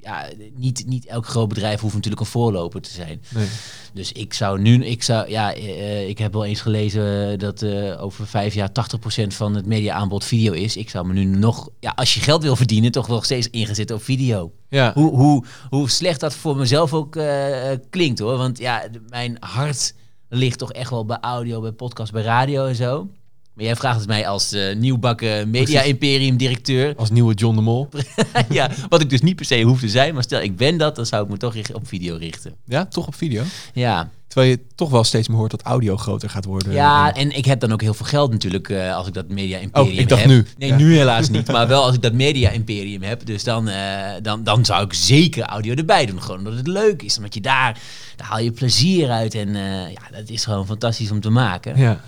ja, 0.05 0.27
niet, 0.55 0.83
niet 0.87 1.05
elk 1.05 1.25
groot 1.25 1.47
bedrijf 1.47 1.79
hoeft 1.79 1.93
natuurlijk 1.93 2.21
een 2.21 2.27
voorloper 2.27 2.81
te 2.81 2.91
zijn. 2.91 3.21
Nee. 3.29 3.47
Dus 3.93 4.11
ik 4.11 4.33
zou 4.33 4.59
nu, 4.61 4.85
ik 4.85 5.03
zou, 5.03 5.29
ja, 5.29 5.53
eh, 5.53 6.07
ik 6.07 6.17
heb 6.17 6.33
wel 6.33 6.45
eens 6.45 6.61
gelezen 6.61 7.39
dat 7.39 7.61
eh, 7.61 8.03
over 8.03 8.27
vijf 8.27 8.53
jaar 8.53 8.69
80% 8.69 9.27
van 9.27 9.55
het 9.55 9.65
mediaaanbod 9.65 10.23
video 10.23 10.53
is. 10.53 10.77
Ik 10.77 10.89
zou 10.89 11.07
me 11.07 11.13
nu 11.13 11.23
nog, 11.23 11.69
ja, 11.79 11.93
als 11.95 12.13
je 12.13 12.19
geld 12.19 12.43
wil 12.43 12.55
verdienen, 12.55 12.91
toch 12.91 13.07
nog 13.07 13.25
steeds 13.25 13.49
ingezet 13.49 13.91
op 13.91 14.03
video. 14.03 14.51
Ja. 14.69 14.91
Hoe, 14.93 15.15
hoe, 15.15 15.43
hoe 15.69 15.89
slecht 15.89 16.19
dat 16.19 16.35
voor 16.35 16.57
mezelf 16.57 16.93
ook 16.93 17.15
eh, 17.15 17.71
klinkt 17.89 18.19
hoor. 18.19 18.37
Want 18.37 18.57
ja, 18.57 18.83
mijn 19.09 19.37
hart 19.39 19.93
ligt 20.29 20.57
toch 20.57 20.71
echt 20.71 20.89
wel 20.89 21.05
bij 21.05 21.17
audio, 21.21 21.61
bij 21.61 21.71
podcast, 21.71 22.11
bij 22.11 22.23
radio 22.23 22.65
en 22.65 22.75
zo. 22.75 23.09
Maar 23.55 23.65
jij 23.65 23.75
vraagt 23.75 23.99
het 23.99 24.07
mij 24.07 24.27
als 24.27 24.51
eh, 24.51 24.75
nieuwbakken 24.75 25.49
media-imperium-directeur. 25.49 26.95
Als 26.95 27.09
nieuwe 27.09 27.33
John 27.33 27.55
de 27.55 27.61
Mol. 27.61 27.89
ja, 28.49 28.71
wat 28.89 29.01
ik 29.01 29.09
dus 29.09 29.21
niet 29.21 29.35
per 29.35 29.45
se 29.45 29.61
hoef 29.61 29.79
te 29.79 29.89
zijn. 29.89 30.13
Maar 30.13 30.23
stel 30.23 30.41
ik 30.41 30.55
ben 30.55 30.77
dat, 30.77 30.95
dan 30.95 31.05
zou 31.05 31.23
ik 31.23 31.29
me 31.29 31.37
toch 31.37 31.55
op 31.73 31.87
video 31.87 32.15
richten. 32.15 32.55
Ja, 32.65 32.85
toch 32.85 33.07
op 33.07 33.15
video. 33.15 33.43
Ja, 33.73 34.09
Terwijl 34.35 34.55
je 34.55 34.65
toch 34.75 34.89
wel 34.89 35.03
steeds 35.03 35.27
meer 35.27 35.37
hoort 35.37 35.51
dat 35.51 35.61
audio 35.61 35.97
groter 35.97 36.29
gaat 36.29 36.45
worden. 36.45 36.71
Ja, 36.71 37.13
En- 37.13 37.37
ik 37.37 37.45
heb 37.45 37.59
dan 37.59 37.71
ook 37.71 37.81
heel 37.81 37.93
veel 37.93 38.05
geld 38.05 38.31
natuurlijk 38.31 38.69
eh, 38.69 38.95
als 38.95 39.07
ik 39.07 39.13
dat 39.13 39.29
media 39.29 39.57
imperium 39.57 39.91
Oh, 39.93 39.99
ik 39.99 40.09
dacht 40.09 40.21
heb. 40.21 40.29
nu. 40.31 40.45
Nee, 40.57 40.69
Ja. 40.69 40.75
nu 40.75 40.95
helaas 40.97 41.29
niet. 41.29 41.47
Maar 41.51 41.67
wel 41.67 41.83
als 41.83 41.95
ik 41.95 42.01
dat 42.01 42.13
media 42.13 42.49
imperium 42.49 43.01
heb. 43.01 43.25
Dus 43.25 43.43
dan, 43.43 43.67
eh, 43.67 44.11
dan, 44.21 44.43
dan 44.43 44.65
zou 44.65 44.83
ik 44.85 44.93
zeker 44.93 45.43
audio 45.43 45.73
erbij 45.73 46.05
doen. 46.05 46.21
Gewoon 46.21 46.37
omdat 46.37 46.53
het 46.53 46.67
leuk 46.67 47.01
is. 47.01 47.17
Omdat 47.17 47.33
je 47.33 47.41
daar, 47.41 47.79
daar 48.15 48.27
haal 48.27 48.39
je 48.39 48.51
plezier 48.51 49.09
uit. 49.09 49.33
En 49.35 49.55
eh, 49.55 49.91
ja, 49.91 50.01
dat 50.11 50.29
is 50.29 50.43
gewoon 50.45 50.65
fantastisch 50.65 51.11
om 51.11 51.21
te 51.21 51.29
maken. 51.29 51.77
ja. 51.77 51.99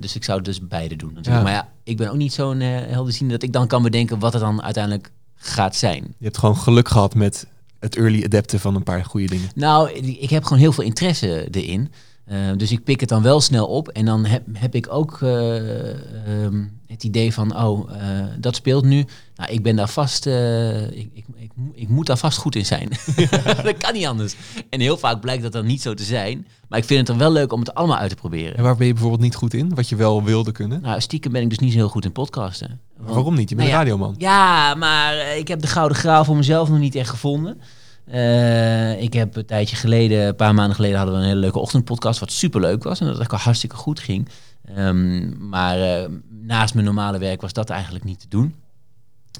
Dus 0.00 0.16
ik 0.16 0.24
zou 0.24 0.42
dus 0.42 0.60
beide 0.68 0.96
doen 0.96 1.12
natuurlijk. 1.14 1.36
Ja. 1.46 1.52
Maar 1.52 1.52
ja, 1.62 1.68
ik 1.84 1.96
ben 1.96 2.08
ook 2.10 2.16
niet 2.16 2.32
zo'n 2.32 2.60
helderziende 2.60 3.32
dat 3.32 3.42
ik 3.42 3.52
dan 3.52 3.66
kan 3.66 3.82
bedenken 3.82 4.18
wat 4.18 4.32
het 4.32 4.42
dan 4.42 4.62
uiteindelijk 4.62 5.10
gaat 5.36 5.76
zijn. 5.76 6.02
Je 6.18 6.24
hebt 6.24 6.38
gewoon 6.38 6.56
geluk 6.56 6.88
gehad 6.88 7.14
met 7.14 7.46
het 7.80 7.96
early 7.96 8.24
adapten 8.24 8.60
van 8.60 8.74
een 8.74 8.82
paar 8.82 9.04
goede 9.04 9.26
dingen. 9.26 9.48
Nou, 9.54 9.90
ik 10.00 10.30
heb 10.30 10.44
gewoon 10.44 10.58
heel 10.58 10.72
veel 10.72 10.84
interesse 10.84 11.48
erin. 11.50 11.90
Eh, 12.30 12.38
dus 12.56 12.72
ik 12.72 12.84
pik 12.84 13.00
het 13.00 13.08
dan 13.08 13.22
wel 13.22 13.40
snel 13.40 13.66
op. 13.66 13.88
En 13.88 14.04
dan 14.04 14.24
heb, 14.24 14.42
heb 14.52 14.74
ik 14.74 14.86
ook 14.90 15.18
eh, 15.22 16.44
ehm, 16.44 16.64
het 16.86 17.04
idee 17.04 17.32
van, 17.32 17.56
oh, 17.56 17.90
eh, 17.94 18.24
dat 18.38 18.54
speelt 18.56 18.84
nu. 18.84 19.04
Nou, 19.36 19.52
ik 19.52 19.62
ben 19.62 19.76
daar 19.76 19.88
vast, 19.88 20.26
ik, 20.26 21.10
ik, 21.12 21.24
ik, 21.36 21.50
ik 21.72 21.88
moet 21.88 22.06
daar 22.06 22.18
vast 22.18 22.38
goed 22.38 22.56
in 22.56 22.66
zijn. 22.66 22.88
dat 23.64 23.76
kan 23.78 23.92
niet 23.92 24.06
anders. 24.06 24.34
En 24.68 24.80
heel 24.80 24.96
vaak 24.96 25.20
blijkt 25.20 25.42
dat 25.42 25.52
dan 25.52 25.66
niet 25.66 25.82
zo 25.82 25.94
te 25.94 26.04
zijn. 26.04 26.46
Maar 26.68 26.78
ik 26.78 26.84
vind 26.84 26.98
het 26.98 27.08
dan 27.08 27.18
wel 27.18 27.32
leuk 27.32 27.52
om 27.52 27.60
het 27.60 27.74
allemaal 27.74 27.96
uit 27.96 28.10
te 28.10 28.16
proberen. 28.16 28.56
En 28.56 28.62
waar 28.62 28.76
ben 28.76 28.86
je 28.86 28.92
bijvoorbeeld 28.92 29.22
niet 29.22 29.34
goed 29.34 29.54
in? 29.54 29.74
Wat 29.74 29.88
je 29.88 29.96
wel 29.96 30.24
wilde 30.24 30.52
kunnen? 30.52 30.80
Nou, 30.80 31.00
stiekem 31.00 31.32
ben 31.32 31.42
ik 31.42 31.48
dus 31.48 31.58
niet 31.58 31.72
zo 31.72 31.78
heel 31.78 31.88
goed 31.88 32.04
in 32.04 32.12
podcasten. 32.12 32.80
Want- 33.00 33.14
Waarom 33.14 33.34
niet? 33.34 33.48
Je 33.48 33.54
bent 33.54 33.68
Nou 33.68 33.80
een 33.80 33.86
radioman. 33.86 34.14
Ja, 34.18 34.74
maar 34.74 35.14
eh, 35.16 35.38
ik 35.38 35.48
heb 35.48 35.60
de 35.60 35.66
gouden 35.66 35.96
graal 35.96 36.24
voor 36.24 36.36
mezelf 36.36 36.68
nog 36.68 36.78
niet 36.78 36.94
echt 36.94 37.10
gevonden. 37.10 37.60
Eh, 38.04 39.02
ik 39.02 39.12
heb 39.12 39.36
een 39.36 39.46
tijdje 39.46 39.76
geleden, 39.76 40.26
een 40.26 40.36
paar 40.36 40.54
maanden 40.54 40.74
geleden, 40.74 40.96
hadden 40.96 41.14
we 41.14 41.20
een 41.20 41.28
hele 41.28 41.40
leuke 41.40 41.58
ochtendpodcast, 41.58 42.20
wat 42.20 42.32
super 42.32 42.60
leuk 42.60 42.82
was 42.82 43.00
en 43.00 43.06
dat 43.06 43.28
al 43.32 43.38
hartstikke 43.38 43.76
goed 43.76 44.00
ging. 44.00 44.28
Ehm, 44.74 45.48
maar 45.48 45.80
eh, 45.80 46.08
naast 46.28 46.74
mijn 46.74 46.86
normale 46.86 47.18
werk 47.18 47.40
was 47.40 47.52
dat 47.52 47.70
eigenlijk 47.70 48.04
niet 48.04 48.20
te 48.20 48.28
doen. 48.28 48.54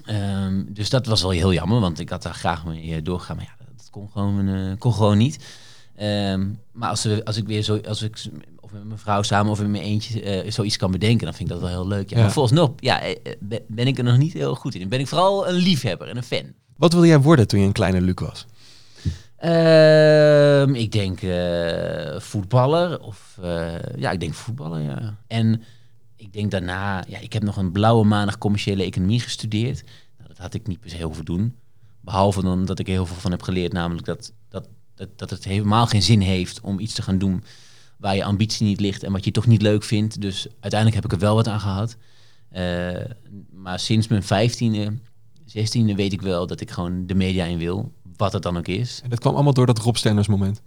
Ehm, 0.04 0.62
dus 0.68 0.90
dat 0.90 1.06
was 1.06 1.22
wel 1.22 1.30
heel 1.30 1.52
jammer, 1.52 1.80
want 1.80 1.98
ik 2.00 2.08
had 2.08 2.22
daar 2.22 2.34
graag 2.34 2.64
mee 2.64 3.02
doorgegaan. 3.02 3.36
Maar 3.36 3.44
ja, 3.58 3.64
dat 3.76 3.88
kon 3.90 4.08
gewoon, 4.12 4.76
kon 4.78 4.92
gewoon 4.92 5.18
niet. 5.18 5.44
Ehm, 5.96 6.46
maar 6.72 6.88
als, 6.88 7.02
we, 7.02 7.24
als 7.24 7.36
ik 7.36 7.46
weer 7.46 7.62
zo, 7.62 7.80
als 7.88 8.02
ik 8.02 8.18
of 8.70 8.78
met 8.78 8.86
mijn 8.86 8.98
vrouw 8.98 9.22
samen 9.22 9.52
of 9.52 9.60
in 9.60 9.70
mijn 9.70 9.82
eentje 9.82 10.22
eh, 10.22 10.50
zoiets 10.50 10.76
kan 10.76 10.90
bedenken, 10.90 11.24
dan 11.24 11.34
vind 11.34 11.48
ik 11.48 11.54
dat 11.54 11.64
wel 11.64 11.70
heel 11.70 11.88
leuk. 11.88 12.10
Ja. 12.10 12.16
Ja. 12.16 12.22
Maar 12.22 12.32
vooralsnog 12.32 12.72
ja, 12.76 13.02
eh, 13.02 13.10
eh, 13.10 13.60
ben- 13.68 13.86
ik 13.86 13.98
er 13.98 14.04
nog 14.04 14.18
niet 14.18 14.32
heel 14.32 14.54
goed 14.54 14.74
in. 14.74 14.88
Ben 14.88 15.00
ik 15.00 15.06
vooral 15.06 15.48
een 15.48 15.54
liefhebber 15.54 16.08
en 16.08 16.16
een 16.16 16.22
fan. 16.22 16.52
Wat 16.76 16.92
wilde 16.92 17.06
jij 17.06 17.20
worden 17.20 17.48
toen 17.48 17.60
je 17.60 17.66
een 17.66 17.72
kleine 17.72 18.00
Luc 18.00 18.14
was? 18.14 18.46
Ehm, 19.36 20.74
ik 20.74 20.92
denk 20.92 21.18
voetballer. 22.22 23.00
Of 23.00 23.38
ja, 23.96 24.10
ik 24.10 24.20
denk 24.20 24.34
voetballer, 24.34 24.80
ja. 24.80 25.16
En 25.26 25.62
ik 26.16 26.32
denk 26.32 26.50
daarna, 26.50 27.04
ja, 27.08 27.18
ik 27.18 27.32
heb 27.32 27.42
nog 27.42 27.56
een 27.56 27.72
blauwe 27.72 28.04
maandag 28.04 28.38
commerciële 28.38 28.84
economie 28.84 29.20
gestudeerd. 29.20 29.82
Nou, 30.16 30.28
dat 30.28 30.38
had 30.38 30.54
ik 30.54 30.66
niet 30.66 30.80
per 30.80 30.90
se 30.90 31.02
hoeven 31.02 31.24
doen. 31.24 31.56
Behalve 32.00 32.42
dan 32.42 32.64
dat 32.64 32.78
ik 32.78 32.86
er 32.86 32.92
heel 32.92 33.06
veel 33.06 33.16
van 33.16 33.30
heb 33.30 33.42
geleerd, 33.42 33.72
namelijk 33.72 34.06
dat, 34.06 34.32
dat, 34.48 34.68
dat, 34.94 35.08
dat 35.16 35.30
het 35.30 35.44
helemaal 35.44 35.86
geen 35.86 36.02
zin 36.02 36.20
heeft 36.20 36.60
om 36.60 36.78
iets 36.78 36.94
te 36.94 37.02
gaan 37.02 37.18
doen 37.18 37.44
waar 38.00 38.16
je 38.16 38.24
ambitie 38.24 38.66
niet 38.66 38.80
ligt 38.80 39.02
en 39.02 39.12
wat 39.12 39.24
je 39.24 39.30
toch 39.30 39.46
niet 39.46 39.62
leuk 39.62 39.82
vindt. 39.84 40.20
Dus 40.20 40.46
uiteindelijk 40.60 40.94
heb 40.94 41.04
ik 41.04 41.12
er 41.12 41.26
wel 41.26 41.34
wat 41.34 41.48
aan 41.48 41.60
gehad. 41.60 41.96
Eh, 42.50 43.04
maar 43.52 43.78
sinds 43.80 44.08
mijn 44.08 44.22
vijftiende, 44.22 44.92
zestiende 45.44 45.94
weet 45.94 46.12
ik 46.12 46.22
wel 46.22 46.46
dat 46.46 46.60
ik 46.60 46.70
gewoon 46.70 47.06
de 47.06 47.14
media 47.14 47.44
in 47.44 47.58
wil, 47.58 47.92
wat 48.16 48.32
het 48.32 48.42
dan 48.42 48.56
ook 48.56 48.68
is. 48.68 49.00
En 49.04 49.10
dat 49.10 49.18
kwam 49.20 49.34
allemaal 49.34 49.52
door 49.54 49.66
dat 49.66 49.78
Rob 49.78 49.96
Stenders 49.96 50.28
moment. 50.28 50.60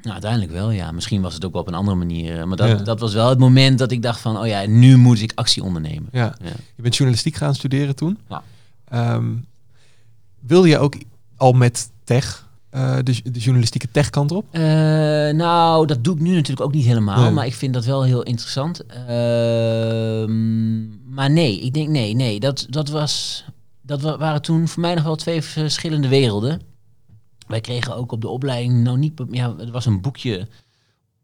Nou, 0.00 0.12
uiteindelijk 0.12 0.52
wel, 0.52 0.70
ja. 0.70 0.90
Misschien 0.92 1.22
was 1.22 1.34
het 1.34 1.44
ook 1.44 1.52
wel 1.52 1.60
op 1.60 1.68
een 1.68 1.74
andere 1.74 1.96
manier. 1.96 2.38
eh, 2.40 2.44
Maar 2.44 2.56
dat, 2.56 2.68
Ja. 2.68 2.74
dat 2.74 3.00
was 3.00 3.12
wel 3.14 3.28
het 3.28 3.38
moment 3.38 3.78
dat 3.78 3.90
ik 3.90 4.02
dacht 4.02 4.20
van... 4.20 4.38
oh 4.38 4.46
ja, 4.46 4.66
nu 4.66 4.96
moet 4.96 5.20
ik 5.22 5.32
actie 5.34 5.62
ondernemen. 5.62 6.08
Ja. 6.12 6.34
Ja. 6.42 6.50
Je 6.76 6.82
bent 6.82 6.94
journalistiek 6.96 7.34
gaan 7.34 7.54
studeren 7.54 7.96
toen. 7.96 8.18
Ja. 8.28 8.42
Ehm, 8.88 9.34
wilde 10.40 10.68
je 10.68 10.78
ook 10.78 10.94
al 11.36 11.52
met 11.52 11.90
tech, 12.04 12.48
eh, 12.70 12.96
de, 13.02 13.20
de 13.30 13.38
journalistieke 13.38 13.90
techkant 13.90 14.30
op? 14.32 14.44
Eh, 14.50 14.62
nou, 15.30 15.86
dat 15.86 16.04
doe 16.04 16.14
ik 16.14 16.20
nu 16.20 16.34
natuurlijk 16.34 16.60
ook 16.60 16.74
niet 16.74 16.84
helemaal. 16.86 17.22
Nee. 17.22 17.30
Maar 17.30 17.46
ik 17.46 17.54
vind 17.54 17.74
dat 17.74 17.84
wel 17.84 18.02
heel 18.04 18.22
interessant. 18.22 18.86
Ehm, 20.10 21.12
maar 21.14 21.30
nee, 21.30 21.60
ik 21.60 21.74
denk 21.74 21.88
nee, 21.88 22.14
nee. 22.14 22.40
Dat, 22.40 22.66
dat, 22.70 22.88
was, 22.88 23.44
dat 23.82 24.00
wa- 24.00 24.18
waren 24.18 24.42
toen 24.42 24.68
voor 24.68 24.80
mij 24.82 24.94
nog 24.94 25.04
wel 25.04 25.16
twee 25.16 25.42
verschillende 25.42 26.08
werelden. 26.08 26.60
Wij 27.46 27.60
kregen 27.60 27.96
ook 27.96 28.12
op 28.12 28.20
de 28.20 28.28
opleiding 28.28 28.82
nou 28.82 28.98
niet... 28.98 29.22
Ja, 29.30 29.54
er 29.58 29.70
was 29.70 29.86
een 29.86 30.00
boekje... 30.00 30.38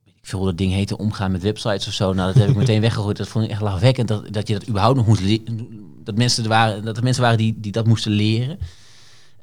Ik 0.04 0.32
veel 0.32 0.38
hoe 0.38 0.48
dat 0.48 0.58
ding 0.58 0.72
heette, 0.72 0.98
omgaan 0.98 1.32
met 1.32 1.42
websites 1.42 1.86
of 1.86 1.92
zo. 1.92 2.12
Nou, 2.12 2.32
dat 2.32 2.42
heb 2.42 2.50
ik 2.50 2.56
meteen 2.56 2.80
weggegooid. 2.88 3.16
Dat 3.16 3.28
vond 3.28 3.44
ik 3.44 3.50
echt 3.50 3.60
lachwekkend 3.60 4.08
dat, 4.08 4.32
dat 4.32 4.48
je 4.48 4.54
dat 4.54 4.68
überhaupt 4.68 4.96
nog 4.96 5.06
moest 5.06 5.20
leren. 5.20 5.68
Dat, 6.04 6.16
mensen 6.16 6.42
er 6.42 6.48
waren, 6.48 6.84
dat 6.84 6.96
er 6.96 7.02
mensen 7.02 7.22
waren 7.22 7.38
die, 7.38 7.54
die 7.60 7.72
dat 7.72 7.86
moesten 7.86 8.12
leren. 8.12 8.58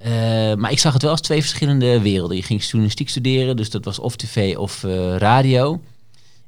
Eh, 0.03 0.53
maar 0.55 0.72
ik 0.72 0.79
zag 0.79 0.93
het 0.93 1.01
wel 1.01 1.12
als 1.12 1.22
twee 1.22 1.41
verschillende 1.41 2.01
werelden. 2.01 2.38
Je 2.38 2.43
ging 2.43 2.63
journalistiek 2.63 3.10
studeren, 3.10 3.55
dus 3.55 3.69
dat 3.69 3.86
was 3.86 4.00
of 4.00 4.15
tv 4.15 4.57
of 4.57 4.83
eh, 4.83 5.15
radio. 5.15 5.81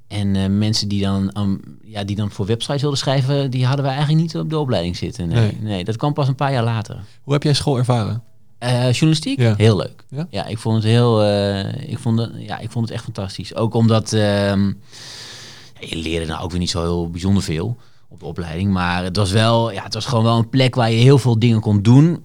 En 0.07 0.35
eh, 0.35 0.45
mensen 0.49 0.87
die 0.87 1.01
dan, 1.01 1.37
um, 1.37 1.61
ja, 1.83 2.03
die 2.03 2.15
dan 2.15 2.31
voor 2.31 2.45
websites 2.45 2.81
wilden 2.81 2.99
schrijven, 2.99 3.51
die 3.51 3.65
hadden 3.65 3.85
we 3.85 3.91
eigenlijk 3.91 4.21
niet 4.21 4.37
op 4.37 4.49
de 4.49 4.57
opleiding 4.57 4.97
zitten. 4.97 5.27
Nee, 5.27 5.39
Nee. 5.39 5.57
nee. 5.61 5.83
dat 5.83 5.97
kwam 5.97 6.13
pas 6.13 6.27
een 6.27 6.35
paar 6.35 6.51
jaar 6.51 6.63
later. 6.63 7.03
Hoe 7.23 7.33
heb 7.33 7.43
jij 7.43 7.53
school 7.53 7.77
ervaren? 7.77 8.23
Journalistiek? 8.59 9.39
Ja. 9.39 9.53
Heel 9.57 9.75
leuk. 9.77 10.03
Ja? 10.29 10.45
ik 10.45 10.57
vond 10.57 10.75
het 10.75 10.83
heel, 10.83 11.25
ik 11.79 11.99
vond 11.99 12.19
het, 12.19 12.31
ja, 12.37 12.59
ik 12.59 12.71
vond 12.71 12.85
het 12.85 12.93
echt 12.93 13.03
fantastisch. 13.03 13.55
Ook 13.55 13.73
omdat 13.73 14.13
ehm, 14.13 14.67
ja, 15.79 15.87
je 15.87 15.95
leerde 15.95 16.25
nou 16.25 16.43
ook 16.43 16.49
weer 16.51 16.59
niet 16.59 16.69
zo 16.69 16.81
heel 16.81 17.09
bijzonder 17.09 17.43
veel 17.43 17.77
op 18.07 18.19
de 18.19 18.25
opleiding, 18.25 18.71
maar 18.71 19.03
het 19.03 19.15
was 19.15 19.31
wel, 19.31 19.71
ja, 19.71 19.83
het 19.83 19.93
was 19.93 20.05
gewoon 20.05 20.23
wel 20.23 20.37
een 20.37 20.49
plek 20.49 20.75
waar 20.75 20.91
je 20.91 20.97
heel 20.97 21.17
veel 21.17 21.39
dingen 21.39 21.59
kon 21.59 21.81
doen. 21.81 22.23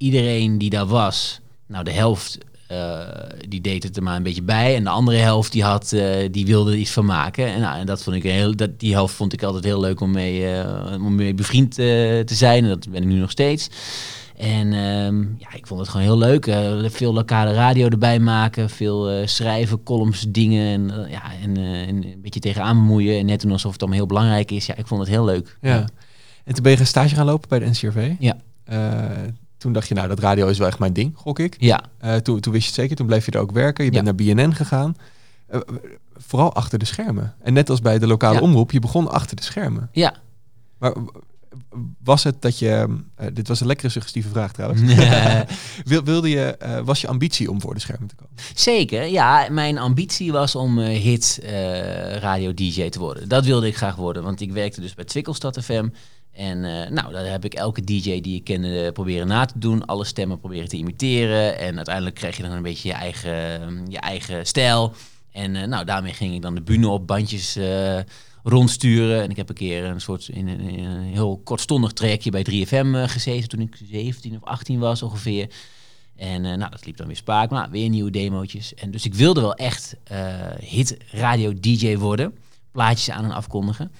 Iedereen 0.00 0.58
die 0.58 0.70
daar 0.70 0.86
was, 0.86 1.40
nou 1.66 1.84
de 1.84 1.92
helft, 1.92 2.38
eh, 2.68 3.00
die 3.48 3.60
deed 3.60 3.82
het 3.82 3.96
er 3.96 4.02
maar 4.02 4.16
een 4.16 4.22
beetje 4.22 4.42
bij, 4.42 4.76
en 4.76 4.84
de 4.84 4.90
andere 4.90 5.16
helft 5.16 5.52
die 5.52 5.62
had, 5.62 5.92
eh, 5.92 6.28
die 6.30 6.46
wilde 6.46 6.70
er 6.70 6.76
iets 6.76 6.90
van 6.90 7.04
maken. 7.04 7.46
En, 7.46 7.60
nou, 7.60 7.78
en 7.78 7.86
dat 7.86 8.02
vond 8.02 8.16
ik 8.16 8.22
heel, 8.22 8.56
dat, 8.56 8.80
die 8.80 8.92
helft 8.92 9.14
vond 9.14 9.32
ik 9.32 9.42
altijd 9.42 9.64
heel 9.64 9.80
leuk 9.80 10.00
om 10.00 10.10
mee, 10.10 10.46
eh, 10.46 11.04
om 11.04 11.14
mee 11.14 11.34
bevriend 11.34 11.74
te 11.74 12.24
zijn. 12.26 12.62
En 12.62 12.68
dat 12.68 12.90
ben 12.90 13.02
ik 13.02 13.08
nu 13.08 13.18
nog 13.18 13.30
steeds. 13.30 13.70
En 14.36 14.72
ehm, 14.72 15.22
ja, 15.38 15.52
ik 15.54 15.66
vond 15.66 15.80
het 15.80 15.88
gewoon 15.88 16.06
heel 16.06 16.18
leuk. 16.18 16.44
Veel 16.92 17.12
lokale 17.12 17.52
radio 17.52 17.88
erbij 17.88 18.18
maken, 18.18 18.70
veel 18.70 19.28
schrijven, 19.28 19.82
columns, 19.82 20.24
dingen. 20.28 20.66
En, 20.90 21.10
ja, 21.10 21.22
en, 21.42 21.56
en 21.56 22.04
een 22.04 22.20
beetje 22.22 22.40
tegenaan 22.40 22.76
bemoeien. 22.76 23.18
En 23.18 23.26
net 23.26 23.40
doen 23.40 23.52
alsof 23.52 23.72
het 23.72 23.80
allemaal 23.80 23.98
heel 23.98 24.08
belangrijk 24.08 24.50
is. 24.50 24.66
Ja, 24.66 24.76
ik 24.76 24.86
vond 24.86 25.00
het 25.00 25.10
heel 25.10 25.24
leuk. 25.24 25.58
Ja. 25.60 25.84
En 26.44 26.54
toen 26.54 26.62
ben 26.62 26.72
je 26.72 26.78
een 26.78 26.86
stage 26.86 27.14
gaan 27.14 27.26
lopen 27.26 27.48
bij 27.48 27.58
de 27.58 27.66
NCRV. 27.66 28.12
Ja. 28.18 28.36
Toen 29.60 29.72
dacht 29.72 29.88
je, 29.88 29.94
nou, 29.94 30.08
dat 30.08 30.18
radio 30.18 30.46
is 30.46 30.58
wel 30.58 30.66
echt 30.66 30.78
mijn 30.78 30.92
ding, 30.92 31.12
gok 31.16 31.38
ik. 31.38 31.56
Ja, 31.58 31.80
Eh, 31.98 32.14
toen, 32.16 32.40
toen 32.40 32.52
wist 32.52 32.64
je 32.64 32.70
het 32.70 32.80
zeker, 32.80 32.96
toen 32.96 33.06
bleef 33.06 33.24
je 33.26 33.30
er 33.32 33.40
ook 33.40 33.52
werken. 33.52 33.84
Je 33.84 33.90
bent 33.90 34.04
naar 34.04 34.14
BNN 34.14 34.54
gegaan. 34.54 34.96
Eh, 35.46 35.60
vooral 36.16 36.54
achter 36.54 36.78
de 36.78 36.84
schermen. 36.84 37.34
En 37.42 37.52
net 37.52 37.70
als 37.70 37.80
bij 37.80 37.98
de 37.98 38.06
lokale 38.06 38.34
Ja. 38.34 38.40
omroep, 38.40 38.70
je 38.70 38.78
begon 38.78 39.10
achter 39.10 39.36
de 39.36 39.42
schermen. 39.42 39.88
ja. 39.92 40.14
Maar 40.78 40.94
was 42.02 42.24
het 42.24 42.42
dat 42.42 42.58
je... 42.58 42.96
eh, 43.14 43.26
dit 43.32 43.48
was 43.48 43.60
een 43.60 43.66
lekkere 43.66 43.88
suggestieve 43.88 44.28
vraag 44.28 44.52
trouwens. 44.52 44.80
Wil, 45.84 46.02
wilde 46.04 46.28
je, 46.28 46.56
was 46.84 47.00
je 47.00 47.06
ambitie 47.08 47.50
om 47.50 47.60
voor 47.60 47.74
de 47.74 47.80
schermen 47.80 48.08
te 48.08 48.14
komen? 48.14 48.34
Zeker, 48.54 49.04
ja. 49.06 49.48
Mijn 49.50 49.78
ambitie 49.78 50.32
was 50.32 50.54
om 50.54 50.78
hit 50.78 51.38
radio 52.20 52.54
DJ 52.54 52.88
te 52.88 52.98
worden. 52.98 53.28
Dat 53.28 53.44
wilde 53.44 53.66
ik 53.66 53.76
graag 53.76 53.96
worden, 53.96 54.22
want 54.22 54.40
ik 54.40 54.52
werkte 54.52 54.80
dus 54.80 54.94
bij 54.94 55.04
Twikkelstad 55.04 55.58
FM. 55.64 55.88
En 56.32 56.64
eh, 56.64 56.90
nou, 56.90 57.12
daar 57.12 57.30
heb 57.30 57.44
ik 57.44 57.54
elke 57.54 57.84
DJ 57.84 58.20
die 58.20 58.36
ik 58.36 58.44
kende 58.44 58.92
proberen 58.92 59.26
na 59.26 59.44
te 59.44 59.58
doen. 59.58 59.84
Alle 59.84 60.04
stemmen 60.04 60.38
proberen 60.38 60.68
te 60.68 60.76
imiteren. 60.76 61.58
En 61.58 61.76
uiteindelijk 61.76 62.14
kreeg 62.14 62.36
je 62.36 62.42
dan 62.42 62.52
een 62.52 62.62
beetje 62.62 62.88
je 62.88 62.94
eigen, 62.94 63.86
je 63.88 63.98
eigen 63.98 64.46
stijl. 64.46 64.92
En 65.32 65.56
eh, 65.56 65.66
nou, 65.66 65.84
daarmee 65.84 66.12
ging 66.12 66.34
ik 66.34 66.42
dan 66.42 66.54
de 66.54 66.62
bühne 66.62 66.88
op, 66.88 67.06
bandjes 67.06 67.56
eh, 67.56 67.98
rondsturen. 68.42 69.22
En 69.22 69.30
ik 69.30 69.36
heb 69.36 69.48
een 69.48 69.54
keer 69.54 69.84
een 69.84 70.00
soort 70.00 70.28
in 70.28 70.48
een, 70.48 71.00
heel 71.00 71.40
kortstondig 71.44 71.92
trajectje 71.92 72.30
bij 72.30 72.46
3FM 72.50 72.94
eh, 72.94 73.08
gezeten 73.08 73.48
toen 73.48 73.60
ik 73.60 73.80
17 73.90 74.34
of 74.34 74.44
18 74.44 74.78
was 74.78 75.02
ongeveer. 75.02 75.50
En 76.16 76.42
nou, 76.42 76.70
dat 76.70 76.86
liep 76.86 76.96
dan 76.96 77.06
weer 77.06 77.16
spaak, 77.16 77.50
maar 77.50 77.70
weer 77.70 77.88
nieuwe 77.88 78.10
demootjes. 78.10 78.74
En 78.74 78.90
dus 78.90 79.04
ik 79.04 79.14
wilde 79.14 79.40
wel 79.40 79.54
echt 79.54 79.96
eh, 80.04 80.34
hit 80.58 80.96
radio 81.10 81.54
DJ 81.60 81.96
worden. 81.96 82.34
Plaatjes 82.72 83.10
aan 83.10 83.24
en 83.24 83.30
afkondigen. 83.30 83.92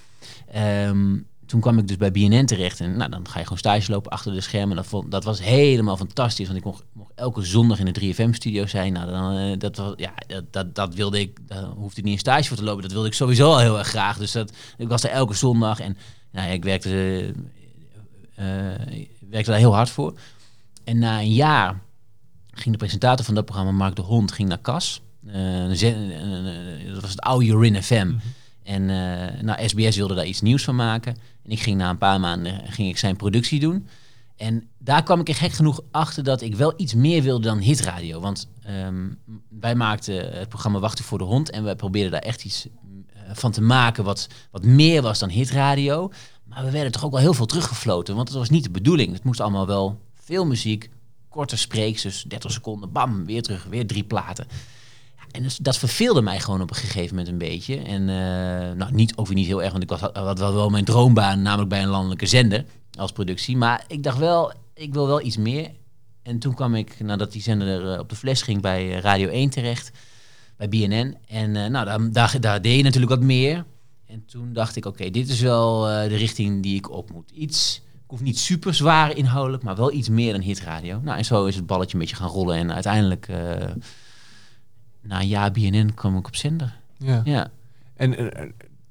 Ehm, 0.51 1.17
toen 1.51 1.61
kwam 1.61 1.77
ik 1.77 1.87
dus 1.87 1.97
bij 1.97 2.11
BNN 2.11 2.45
terecht. 2.45 2.79
En 2.79 2.97
nou, 2.97 3.09
dan 3.11 3.27
ga 3.27 3.37
je 3.37 3.43
gewoon 3.43 3.57
stage 3.57 3.91
lopen 3.91 4.11
achter 4.11 4.33
de 4.33 4.41
schermen. 4.41 4.75
Dat, 4.75 4.85
vond, 4.85 5.11
dat 5.11 5.23
was 5.23 5.41
helemaal 5.41 5.97
fantastisch. 5.97 6.45
Want 6.45 6.57
ik 6.59 6.63
mocht, 6.65 6.83
elke 7.15 7.41
zondag 7.43 7.79
in 7.79 7.85
de 7.93 8.13
3FM-studio 8.13 8.65
zijn. 8.65 8.93
Nou, 8.93 9.11
dan, 9.11 9.37
eh, 9.37 9.57
dat, 9.57 9.93
ja, 9.95 10.13
dat, 10.27 10.53
dat, 10.53 10.75
dat 10.75 10.95
wilde 10.95 11.19
ik. 11.19 11.39
Daar 11.47 11.63
hoefde 11.63 11.97
ik 11.99 12.03
niet 12.03 12.13
een 12.13 12.19
stage 12.19 12.47
voor 12.47 12.57
te 12.57 12.63
lopen. 12.63 12.81
Dat 12.81 12.91
wilde 12.91 13.07
ik 13.07 13.13
sowieso 13.13 13.51
al 13.51 13.59
heel 13.59 13.77
erg 13.77 13.87
graag. 13.87 14.17
Dus 14.17 14.31
dat, 14.31 14.53
ik 14.77 14.87
was 14.87 15.03
er 15.03 15.09
elke 15.09 15.33
zondag. 15.33 15.79
En 15.79 15.97
nou, 16.31 16.47
ja, 16.47 16.53
ik 16.53 16.63
werkte, 16.63 16.89
eh, 18.35 18.71
eh, 18.73 19.07
werkte 19.29 19.49
daar 19.51 19.59
heel 19.59 19.75
hard 19.75 19.89
voor. 19.89 20.19
En 20.83 20.99
na 20.99 21.19
een 21.19 21.33
jaar 21.33 21.81
ging 22.51 22.71
de 22.71 22.77
presentator 22.77 23.25
van 23.25 23.35
dat 23.35 23.45
programma, 23.45 23.71
Mark 23.71 23.95
de 23.95 24.01
Hond, 24.01 24.31
ging 24.31 24.49
naar 24.49 24.59
een- 25.25 26.93
dat 26.93 27.01
was 27.01 27.09
het 27.11 27.21
oude 27.21 27.45
Urin 27.45 27.83
FM. 27.83 28.13
En 28.71 28.89
eh, 28.89 29.41
nou, 29.41 29.67
SBS 29.67 29.95
wilde 29.95 30.15
daar 30.15 30.25
iets 30.25 30.41
nieuws 30.41 30.63
van 30.63 30.75
maken. 30.75 31.15
En 31.43 31.51
ik 31.51 31.59
ging 31.59 31.77
na 31.77 31.89
een 31.89 31.97
paar 31.97 32.19
maanden 32.19 32.61
ging 32.65 32.89
ik 32.89 32.97
zijn 32.97 33.15
productie 33.15 33.59
doen. 33.59 33.87
En 34.35 34.67
daar 34.77 35.03
kwam 35.03 35.19
ik 35.19 35.27
er 35.27 35.35
gek 35.35 35.51
genoeg 35.51 35.81
achter 35.91 36.23
dat 36.23 36.41
ik 36.41 36.55
wel 36.55 36.73
iets 36.77 36.93
meer 36.93 37.23
wilde 37.23 37.47
dan 37.47 37.57
hitradio. 37.57 38.19
Want 38.19 38.47
ehm, 38.63 39.07
wij 39.49 39.75
maakten 39.75 40.37
het 40.37 40.49
programma 40.49 40.79
Wachten 40.79 41.05
voor 41.05 41.17
de 41.17 41.23
Hond. 41.23 41.49
En 41.49 41.63
wij 41.63 41.75
probeerden 41.75 42.11
daar 42.11 42.21
echt 42.21 42.45
iets 42.45 42.67
eh, 42.67 43.21
van 43.33 43.51
te 43.51 43.61
maken 43.61 44.03
wat, 44.03 44.27
wat 44.51 44.63
meer 44.63 45.01
was 45.01 45.19
dan 45.19 45.29
hitradio. 45.29 46.11
Maar 46.43 46.63
we 46.65 46.71
werden 46.71 46.91
toch 46.91 47.05
ook 47.05 47.11
wel 47.11 47.19
heel 47.19 47.33
veel 47.33 47.45
teruggefloten. 47.45 48.15
Want 48.15 48.27
dat 48.27 48.37
was 48.37 48.49
niet 48.49 48.63
de 48.63 48.71
bedoeling. 48.71 49.13
Het 49.13 49.23
moest 49.23 49.39
allemaal 49.39 49.67
wel 49.67 49.99
veel 50.13 50.45
muziek, 50.45 50.89
korte 51.29 51.57
spreeks, 51.57 52.01
dus 52.01 52.23
30 52.23 52.51
seconden, 52.51 52.91
bam, 52.91 53.25
weer 53.25 53.41
terug, 53.41 53.63
weer 53.63 53.87
drie 53.87 54.03
platen. 54.03 54.47
En 55.31 55.45
dat 55.61 55.77
verveelde 55.77 56.21
mij 56.21 56.39
gewoon 56.39 56.61
op 56.61 56.69
een 56.69 56.75
gegeven 56.75 57.15
moment 57.15 57.27
een 57.27 57.37
beetje. 57.37 57.77
En 57.77 58.09
eh, 58.09 58.75
nou, 58.75 58.91
niet, 58.91 59.17
ook 59.17 59.27
weer 59.27 59.35
niet 59.35 59.47
heel 59.47 59.63
erg, 59.63 59.71
want 59.71 59.83
ik 59.83 59.89
was, 59.89 59.99
had 59.99 60.39
wel, 60.39 60.53
wel 60.53 60.69
mijn 60.69 60.85
droombaan, 60.85 61.41
namelijk 61.41 61.69
bij 61.69 61.81
een 61.81 61.89
landelijke 61.89 62.25
zender 62.25 62.65
als 62.97 63.11
productie. 63.11 63.57
Maar 63.57 63.83
ik 63.87 64.03
dacht 64.03 64.17
wel, 64.17 64.53
ik 64.73 64.93
wil 64.93 65.07
wel 65.07 65.21
iets 65.21 65.37
meer. 65.37 65.69
En 66.23 66.39
toen 66.39 66.53
kwam 66.53 66.75
ik, 66.75 66.99
nadat 66.99 67.31
die 67.31 67.41
zender 67.41 67.67
er, 67.67 67.93
eh, 67.93 67.99
op 67.99 68.09
de 68.09 68.15
fles 68.15 68.41
ging, 68.41 68.61
bij 68.61 68.95
eh, 68.95 68.99
Radio 68.99 69.27
1 69.27 69.49
terecht, 69.49 69.91
bij 70.57 70.69
BNN. 70.69 71.17
En 71.27 71.51
nou, 71.51 72.11
daar, 72.11 72.39
daar, 72.39 72.61
deed 72.61 72.77
je 72.77 72.83
natuurlijk 72.83 73.11
wat 73.11 73.21
meer. 73.21 73.65
En 74.05 74.25
toen 74.25 74.53
dacht 74.53 74.75
ik, 74.75 74.85
oké, 74.85 75.09
dit 75.09 75.29
is 75.29 75.39
wel 75.39 75.81
de 75.81 76.15
richting 76.15 76.63
die 76.63 76.75
ik 76.75 76.91
op 76.91 77.11
moet. 77.11 77.31
Iets, 77.31 77.81
ik 77.93 78.09
hoef 78.09 78.21
niet 78.21 78.39
super 78.39 78.73
zwaar 78.73 79.17
inhoudelijk, 79.17 79.63
maar 79.63 79.75
wel 79.75 79.91
iets 79.91 80.09
meer 80.09 80.31
dan 80.31 80.41
hitradio. 80.41 80.99
Nou, 81.03 81.17
en 81.17 81.25
zo 81.25 81.45
is 81.45 81.55
het 81.55 81.65
balletje 81.65 81.93
een 81.93 81.99
beetje 81.99 82.15
gaan 82.15 82.29
rollen. 82.29 82.55
En 82.55 82.73
uiteindelijk, 82.73 83.27
na 85.01 85.21
een 85.21 85.27
jaar 85.27 85.51
BNN, 85.51 85.91
kwam 85.95 86.17
ik 86.17 86.27
op 86.27 86.35
zender. 86.35 86.79
Ja. 86.97 87.21
Ja, 87.25 87.51
En 87.95 88.33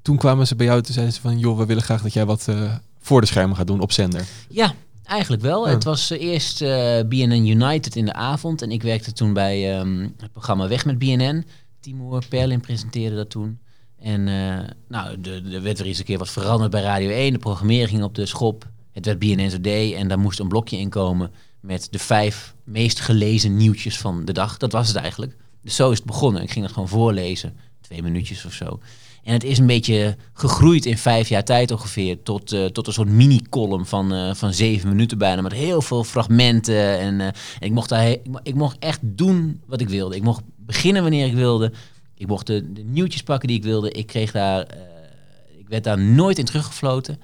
toen 0.03 0.17
kwamen 0.17 0.47
ze 0.47 0.57
bij 0.57 0.67
jou 0.67 0.79
en 0.79 0.93
zeiden 0.93 1.15
ze 1.15 1.21
van... 1.21 1.39
joh, 1.39 1.59
we 1.59 1.67
willen 1.67 1.83
graag 1.83 2.03
dat 2.03 2.13
jij 2.13 2.27
wat 2.27 2.49
eh, 2.49 2.75
voor 2.99 3.21
de 3.21 3.27
schermen 3.27 3.57
gaat 3.57 3.67
doen 3.67 3.81
op 3.81 3.93
zender. 3.93 4.27
ja 4.49 4.75
eigenlijk 5.11 5.43
wel. 5.43 5.67
Ja. 5.67 5.75
Het 5.75 5.85
was 5.85 6.11
eh, 6.11 6.21
eerst 6.21 6.63
eh, 6.63 7.01
BNN 7.09 7.47
United 7.47 7.97
in 7.97 8.05
de 8.05 8.13
avond. 8.13 8.63
En 8.63 8.71
ik 8.71 8.83
werkte 8.83 9.13
toen 9.13 9.33
bij 9.33 9.79
ehm, 9.79 10.09
het 10.17 10.33
programma 10.33 10.69
Weg 10.69 10.85
met 10.85 10.99
BNN. 10.99 11.47
Timoor 11.81 12.25
Perlin 12.29 12.61
presenteerde 12.61 13.17
dat 13.17 13.31
toen. 13.31 13.59
En 13.99 14.29
eh, 14.29 14.69
nou, 14.89 15.19
er 15.23 15.55
er 15.55 15.63
werd 15.63 15.79
weer 15.79 15.87
eens 15.87 15.99
een 15.99 16.05
keer 16.05 16.19
wat 16.19 16.31
veranderd 16.31 16.71
bij 16.71 16.83
Radio 16.83 17.09
1. 17.09 17.33
De 17.33 17.39
programmering 17.39 17.89
ging 17.89 18.03
op 18.03 18.15
de 18.15 18.27
schop. 18.27 18.69
Het 18.93 19.07
werd 19.07 19.19
BNN 19.19 19.49
Today 19.49 19.95
en 19.95 20.09
daar 20.09 20.19
moest 20.19 20.39
een 20.39 20.49
blokje 20.49 20.79
in 20.79 20.89
komen 20.89 21.31
met 21.61 21.89
de 21.91 21.99
vijf 21.99 22.55
meest 22.65 23.01
gelezen 23.01 23.57
nieuwtjes 23.57 23.99
van 23.99 24.25
de 24.25 24.33
dag. 24.33 24.57
Dat 24.57 24.73
was 24.73 24.89
het 24.89 24.97
eigenlijk. 24.97 25.37
Dus 25.63 25.75
zo 25.75 25.91
is 25.91 25.97
het 25.97 26.07
begonnen. 26.07 26.43
Ik 26.43 26.51
ging 26.51 26.65
dat 26.65 26.75
gewoon 26.75 26.89
voorlezen, 26.89 27.57
twee 27.81 28.03
minuutjes 28.03 28.45
of 28.45 28.53
zo. 28.53 28.81
En 29.25 29.33
het 29.33 29.45
is 29.45 29.59
een 29.59 29.67
beetje 29.67 30.17
gegroeid 30.33 30.87
in 30.87 30.99
vijf 30.99 31.29
jaar 31.29 31.45
tijd 31.45 31.71
ongeveer 31.71 32.23
tot, 32.23 32.53
eh, 32.53 32.65
tot 32.65 32.87
een 32.87 32.93
soort 32.93 33.09
mini-column 33.09 33.87
van, 33.87 34.13
eh, 34.13 34.35
van 34.35 34.53
zeven 34.55 34.89
minuten 34.89 35.19
bijna. 35.19 35.43
Met 35.43 35.53
heel 35.53 35.83
veel 35.83 36.05
fragmenten. 36.05 36.99
En, 36.99 37.21
eh, 37.21 37.27
en 37.27 37.35
ik, 37.61 37.73
mocht 37.73 37.89
daar, 37.89 38.09
ik, 38.09 38.27
mo- 38.29 38.41
ik 38.43 38.55
mocht 38.55 38.77
echt 38.79 38.99
doen 39.03 39.61
wat 39.67 39.81
ik 39.81 39.89
wilde. 39.89 40.17
Ik 40.17 40.23
mocht 40.23 40.43
beginnen 40.57 41.03
wanneer 41.03 41.27
ik 41.27 41.35
wilde. 41.35 41.73
Ik 42.15 42.27
mocht 42.27 42.47
de, 42.47 42.73
de 42.73 42.83
nieuwtjes 42.83 43.23
pakken 43.23 43.49
die 43.49 43.57
ik 43.57 43.63
wilde. 43.65 43.91
Ik 43.91 44.07
kreeg 44.07 44.33
daar, 44.33 44.61
ik 45.59 45.69
werd 45.69 45.85
daar 45.85 45.99
nooit 45.99 46.39
in 46.39 46.45
teruggefloten. 46.45 47.21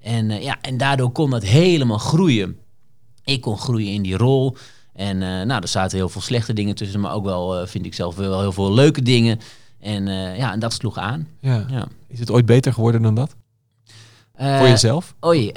En, 0.00 0.42
ja, 0.42 0.58
en 0.60 0.76
daardoor 0.76 1.10
kon 1.12 1.30
dat 1.30 1.42
helemaal 1.42 1.98
groeien. 1.98 2.56
Ik 3.24 3.40
kon 3.40 3.58
groeien 3.58 3.92
in 3.92 4.02
die 4.02 4.16
rol. 4.16 4.56
En 4.94 5.22
eh, 5.22 5.28
nou, 5.46 5.62
er 5.62 5.68
zaten 5.68 5.96
heel 5.98 6.08
veel 6.08 6.20
slechte 6.20 6.52
dingen 6.52 6.74
tussen, 6.74 7.00
maar 7.00 7.12
ook 7.12 7.24
wel, 7.24 7.60
eh, 7.60 7.66
vind 7.66 7.86
ik 7.86 7.94
zelf, 7.94 8.16
wel 8.16 8.40
heel 8.40 8.52
veel 8.52 8.72
leuke 8.72 9.02
dingen. 9.02 9.40
En 9.80 10.08
eh, 10.08 10.36
ja, 10.38 10.52
en 10.52 10.58
dat 10.58 10.72
sloeg 10.72 10.98
aan. 10.98 11.28
Ja. 11.40 11.64
Ja. 11.70 11.86
Is 12.08 12.18
het 12.18 12.30
ooit 12.30 12.46
beter 12.46 12.72
geworden 12.72 13.02
dan 13.02 13.14
dat? 13.14 13.34
Voor 14.36 14.68
jezelf? 14.68 15.14
Oei, 15.26 15.48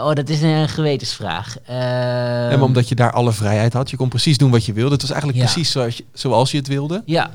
oh, 0.00 0.12
dat 0.12 0.28
is 0.28 0.42
een 0.42 0.68
gewetensvraag. 0.68 1.56
Ja, 1.66 1.72
maar 1.74 2.50
Ehm, 2.52 2.62
omdat 2.62 2.88
je 2.88 2.94
daar 2.94 3.12
alle 3.12 3.32
vrijheid 3.32 3.72
had. 3.72 3.90
Je 3.90 3.96
kon 3.96 4.08
precies 4.08 4.38
doen 4.38 4.50
wat 4.50 4.64
je 4.64 4.72
wilde. 4.72 4.92
Het 4.92 5.00
was 5.02 5.10
eigenlijk 5.10 5.40
Ja. 5.40 5.44
precies 5.52 5.70
zoals 5.70 5.96
je, 5.96 6.04
zoals 6.12 6.50
je 6.50 6.56
het 6.56 6.66
wilde. 6.66 7.02
Ja, 7.04 7.30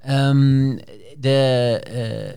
Ehm, 0.00 0.76
de, 1.18 2.36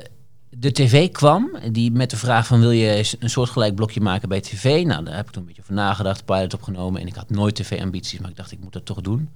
de 0.60 0.72
tv 0.72 1.12
kwam 1.12 1.58
die 1.72 1.92
met 1.92 2.10
de 2.10 2.18
vraag 2.18 2.48
van 2.48 2.60
wil 2.60 2.72
je 2.72 3.16
een 3.20 3.30
soortgelijk 3.30 3.76
blokje 3.76 4.02
maken 4.02 4.30
bij 4.30 4.42
tv? 4.42 4.86
Nou, 4.86 5.04
daar 5.04 5.16
heb 5.16 5.26
ik 5.26 5.32
toen 5.32 5.42
een 5.42 5.48
beetje 5.48 5.62
over 5.62 5.74
nagedacht, 5.74 6.26
pilot 6.26 6.54
opgenomen 6.54 7.02
en 7.02 7.08
ik 7.08 7.16
had 7.16 7.30
nooit 7.30 7.56
tv-ambities, 7.56 8.20
maar 8.20 8.30
ik 8.30 8.36
dacht 8.36 8.52
ik 8.52 8.60
moet 8.60 8.74
dat 8.74 8.86
toch 8.86 9.02
doen. 9.02 9.30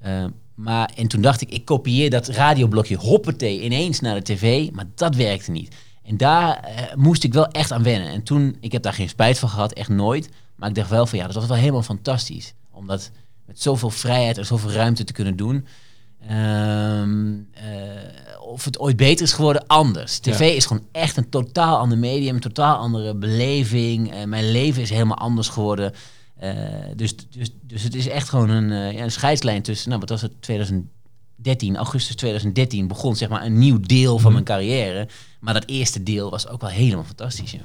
Ehm, 0.00 0.30
maar 0.54 0.90
en 0.96 1.08
toen 1.08 1.20
dacht 1.20 1.40
ik, 1.40 1.50
ik 1.50 1.64
kopieer 1.64 2.10
dat 2.10 2.28
radioblokje 2.28 2.96
hoppatee 2.96 3.62
ineens 3.62 4.00
naar 4.00 4.14
de 4.14 4.22
tv, 4.22 4.70
maar 4.70 4.84
dat 4.94 5.14
werkte 5.14 5.50
niet. 5.50 5.74
En 6.02 6.16
daar 6.16 6.56
eh, 6.56 6.94
moest 6.94 7.24
ik 7.24 7.32
wel 7.32 7.46
echt 7.46 7.72
aan 7.72 7.82
wennen. 7.82 8.08
En 8.08 8.22
toen, 8.22 8.56
ik 8.60 8.72
heb 8.72 8.82
daar 8.82 8.92
geen 8.92 9.08
spijt 9.08 9.38
van 9.38 9.48
gehad, 9.48 9.72
echt 9.72 9.88
nooit. 9.88 10.28
Maar 10.56 10.68
ik 10.68 10.74
dacht 10.74 10.90
wel 10.90 11.06
van 11.06 11.18
ja, 11.18 11.26
dat 11.26 11.34
was 11.34 11.46
wel 11.46 11.56
helemaal 11.56 11.82
fantastisch. 11.82 12.54
Om 12.70 12.86
dat 12.86 13.10
met 13.46 13.62
zoveel 13.62 13.90
vrijheid 13.90 14.38
en 14.38 14.46
zoveel 14.46 14.70
ruimte 14.70 15.04
te 15.04 15.12
kunnen 15.12 15.36
doen. 15.36 15.66
Ehm, 16.20 17.34
eh, 17.52 18.40
of 18.40 18.64
het 18.64 18.78
ooit 18.78 18.96
beter 18.96 19.24
is 19.24 19.32
geworden, 19.32 19.66
anders. 19.66 20.18
TV 20.18 20.38
Ja. 20.38 20.44
is 20.44 20.66
gewoon 20.66 20.86
echt 20.92 21.16
een 21.16 21.28
totaal 21.28 21.78
ander 21.78 21.98
medium, 21.98 22.34
een 22.34 22.40
totaal 22.40 22.76
andere 22.76 23.14
beleving. 23.14 24.12
Eh, 24.12 24.24
mijn 24.24 24.50
leven 24.50 24.82
is 24.82 24.90
helemaal 24.90 25.16
anders 25.16 25.48
geworden. 25.48 25.92
Eh, 26.36 26.52
dus, 26.96 27.16
dus, 27.16 27.50
dus 27.62 27.82
het 27.82 27.94
is 27.94 28.08
echt 28.08 28.28
gewoon 28.28 28.50
een, 28.50 28.92
ja, 28.94 29.02
een 29.02 29.10
scheidslijn 29.12 29.62
tussen, 29.62 29.88
nou 29.88 30.00
wat 30.00 30.10
was 30.10 30.22
het, 30.22 30.42
2013, 30.42 31.76
augustus 31.76 32.16
2013 32.16 32.88
begon 32.88 33.16
zeg 33.16 33.28
maar 33.28 33.44
een 33.44 33.58
nieuw 33.58 33.80
deel 33.80 34.18
van 34.18 34.32
mijn 34.32 34.44
carrière. 34.44 35.08
Maar 35.40 35.54
dat 35.54 35.66
eerste 35.66 36.02
deel 36.02 36.30
was 36.30 36.48
ook 36.48 36.60
wel 36.60 36.70
helemaal 36.70 37.04
fantastisch. 37.04 37.50
Ja, 37.50 37.58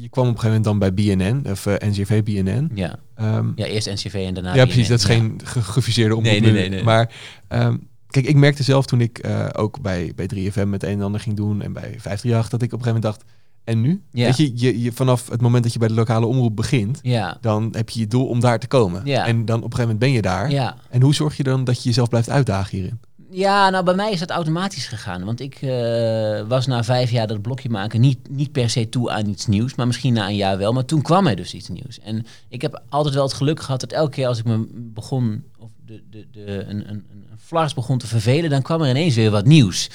Je 0.00 0.08
kwam 0.08 0.28
op 0.28 0.34
een 0.34 0.40
gegeven 0.40 0.62
moment 0.62 0.64
dan 0.64 0.78
bij 0.78 0.94
BNN, 1.16 1.50
of 1.50 1.66
eh, 1.66 1.88
NGV 1.88 2.22
BNN. 2.22 2.70
ja. 2.74 2.98
Ehm, 3.14 3.48
ja 3.56 3.64
eerst 3.64 3.86
NCV 3.88 4.14
en 4.26 4.34
daarna 4.34 4.54
ja, 4.54 4.64
precies. 4.64 4.82
BNN. 4.88 4.90
Dat 4.90 4.98
is 5.00 5.06
Ja. 5.06 5.14
geen 5.14 5.40
ge- 5.44 5.62
gefuseerde 5.62 6.16
omroep. 6.16 6.32
Nee, 6.32 6.40
nee, 6.40 6.52
nee, 6.52 6.68
nee. 6.68 6.82
Maar 6.82 7.12
ehm, 7.48 7.76
kijk, 8.08 8.26
ik 8.26 8.36
merkte 8.36 8.62
zelf 8.62 8.86
toen 8.86 9.00
ik 9.00 9.18
eh, 9.18 9.46
ook 9.52 9.80
bij, 9.80 10.12
bij 10.16 10.26
3FM 10.34 10.68
met 10.68 10.82
een 10.82 10.90
en 10.90 11.02
ander 11.02 11.20
ging 11.20 11.36
doen 11.36 11.62
en 11.62 11.72
bij 11.72 11.82
538, 11.98 12.48
dat 12.48 12.62
ik 12.62 12.72
op 12.72 12.78
een 12.78 12.84
gegeven 12.84 13.02
moment 13.02 13.02
dacht, 13.02 13.24
en 13.64 13.80
nu? 13.80 14.02
Ja. 14.10 14.24
Weet 14.24 14.36
je, 14.36 14.52
je, 14.54 14.82
je, 14.82 14.92
vanaf 14.92 15.28
het 15.28 15.40
moment 15.40 15.62
dat 15.62 15.72
je 15.72 15.78
bij 15.78 15.88
de 15.88 15.94
lokale 15.94 16.26
omroep 16.26 16.56
begint, 16.56 16.98
Ja, 17.02 17.38
dan 17.40 17.68
heb 17.72 17.90
je 17.90 18.00
je 18.00 18.06
doel 18.06 18.26
om 18.26 18.40
daar 18.40 18.58
te 18.58 18.66
komen. 18.66 19.00
Ja. 19.04 19.26
En 19.26 19.44
dan 19.44 19.56
op 19.56 19.64
een 19.64 19.76
gegeven 19.76 19.82
moment 19.82 19.98
ben 19.98 20.10
je 20.12 20.22
daar. 20.22 20.50
ja. 20.50 20.76
En 20.90 21.02
hoe 21.02 21.14
zorg 21.14 21.36
je 21.36 21.42
dan 21.42 21.64
dat 21.64 21.76
je 21.82 21.88
jezelf 21.88 22.08
blijft 22.08 22.30
uitdagen 22.30 22.76
hierin? 22.78 23.00
Ja, 23.30 23.70
nou 23.70 23.84
bij 23.84 23.94
mij 23.94 24.12
is 24.12 24.18
dat 24.18 24.30
automatisch 24.30 24.86
gegaan. 24.86 25.24
Want 25.24 25.40
ik 25.40 25.54
eh, 25.54 26.40
was 26.48 26.66
na 26.66 26.84
vijf 26.84 27.10
jaar 27.10 27.26
dat 27.26 27.42
blokje 27.42 27.68
maken 27.68 28.00
niet, 28.00 28.18
niet 28.30 28.52
per 28.52 28.70
se 28.70 28.88
toe 28.88 29.10
aan 29.10 29.26
iets 29.26 29.46
nieuws. 29.46 29.74
Maar 29.74 29.86
misschien 29.86 30.12
na 30.12 30.28
een 30.28 30.36
jaar 30.36 30.58
wel. 30.58 30.72
Maar 30.72 30.84
toen 30.84 31.02
kwam 31.02 31.26
er 31.26 31.36
dus 31.36 31.54
iets 31.54 31.68
nieuws. 31.68 32.00
En 32.00 32.26
ik 32.48 32.62
heb 32.62 32.82
altijd 32.88 33.14
wel 33.14 33.22
het 33.22 33.32
geluk 33.32 33.60
gehad 33.60 33.80
dat 33.80 33.92
elke 33.92 34.10
keer 34.10 34.26
als 34.26 34.38
ik 34.38 34.44
me 34.44 34.66
begon... 34.72 35.44
of 35.58 35.68
de, 35.86 36.02
de, 36.10 36.26
de, 36.32 36.46
een, 36.46 36.88
een, 36.88 37.04
een 37.10 37.26
flars 37.38 37.74
begon 37.74 37.98
te 37.98 38.06
vervelen... 38.06 38.50
dan 38.50 38.62
kwam 38.62 38.82
er 38.82 38.90
ineens 38.90 39.14
weer 39.14 39.30
wat 39.30 39.44
nieuws. 39.44 39.90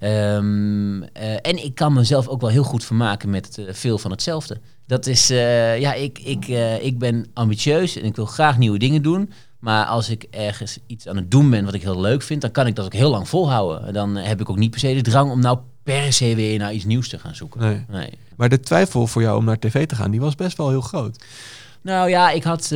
Ehm, 0.00 1.02
eh, 1.02 1.32
en 1.32 1.64
ik 1.64 1.74
kan 1.74 1.92
mezelf 1.92 2.28
ook 2.28 2.40
wel 2.40 2.50
heel 2.50 2.62
goed 2.62 2.84
vermaken 2.84 3.30
met 3.30 3.58
eh, 3.58 3.64
veel 3.70 3.98
van 3.98 4.10
hetzelfde. 4.10 4.60
Dat 4.86 5.06
is, 5.06 5.26
ja, 5.26 5.94
ik, 5.94 6.18
ik, 6.18 6.46
ik 6.80 6.98
ben 6.98 7.26
ambitieus 7.32 7.96
en 7.96 8.04
ik 8.04 8.16
wil 8.16 8.26
graag 8.26 8.58
nieuwe 8.58 8.78
dingen 8.78 9.02
doen. 9.02 9.30
Maar 9.58 9.84
als 9.84 10.08
ik 10.08 10.26
ergens 10.30 10.78
iets 10.86 11.08
aan 11.08 11.16
het 11.16 11.30
doen 11.30 11.50
ben 11.50 11.64
wat 11.64 11.74
ik 11.74 11.82
heel 11.82 12.00
leuk 12.00 12.22
vind, 12.22 12.40
dan 12.40 12.50
kan 12.50 12.66
ik 12.66 12.76
dat 12.76 12.84
ook 12.84 12.92
heel 12.92 13.10
lang 13.10 13.28
volhouden. 13.28 13.92
Dan 13.92 14.16
heb 14.16 14.40
ik 14.40 14.50
ook 14.50 14.56
niet 14.56 14.70
per 14.70 14.80
se 14.80 14.94
de 14.94 15.00
drang 15.00 15.30
om 15.30 15.40
nou 15.40 15.58
per 15.82 16.12
se 16.12 16.34
weer 16.34 16.58
naar 16.58 16.72
iets 16.72 16.84
nieuws 16.84 17.08
te 17.08 17.18
gaan 17.18 17.34
zoeken. 17.34 17.60
Nee. 17.60 17.84
nee. 17.88 18.10
Maar 18.36 18.48
de 18.48 18.60
twijfel 18.60 19.06
voor 19.06 19.22
jou 19.22 19.38
om 19.38 19.44
naar 19.44 19.58
tv 19.58 19.86
te 19.86 19.94
gaan, 19.94 20.10
die 20.10 20.20
was 20.20 20.34
best 20.34 20.56
wel 20.56 20.68
heel 20.68 20.80
groot. 20.80 21.24
Nou 21.82 22.08
ja, 22.08 22.30
ik, 22.30 22.42
had, 22.42 22.70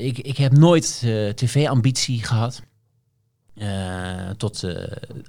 ik, 0.00 0.18
ik 0.18 0.36
heb 0.36 0.52
nooit 0.52 1.06
tv-ambitie 1.34 2.24
gehad. 2.24 2.62
Uh, 3.54 4.30
tot 4.36 4.66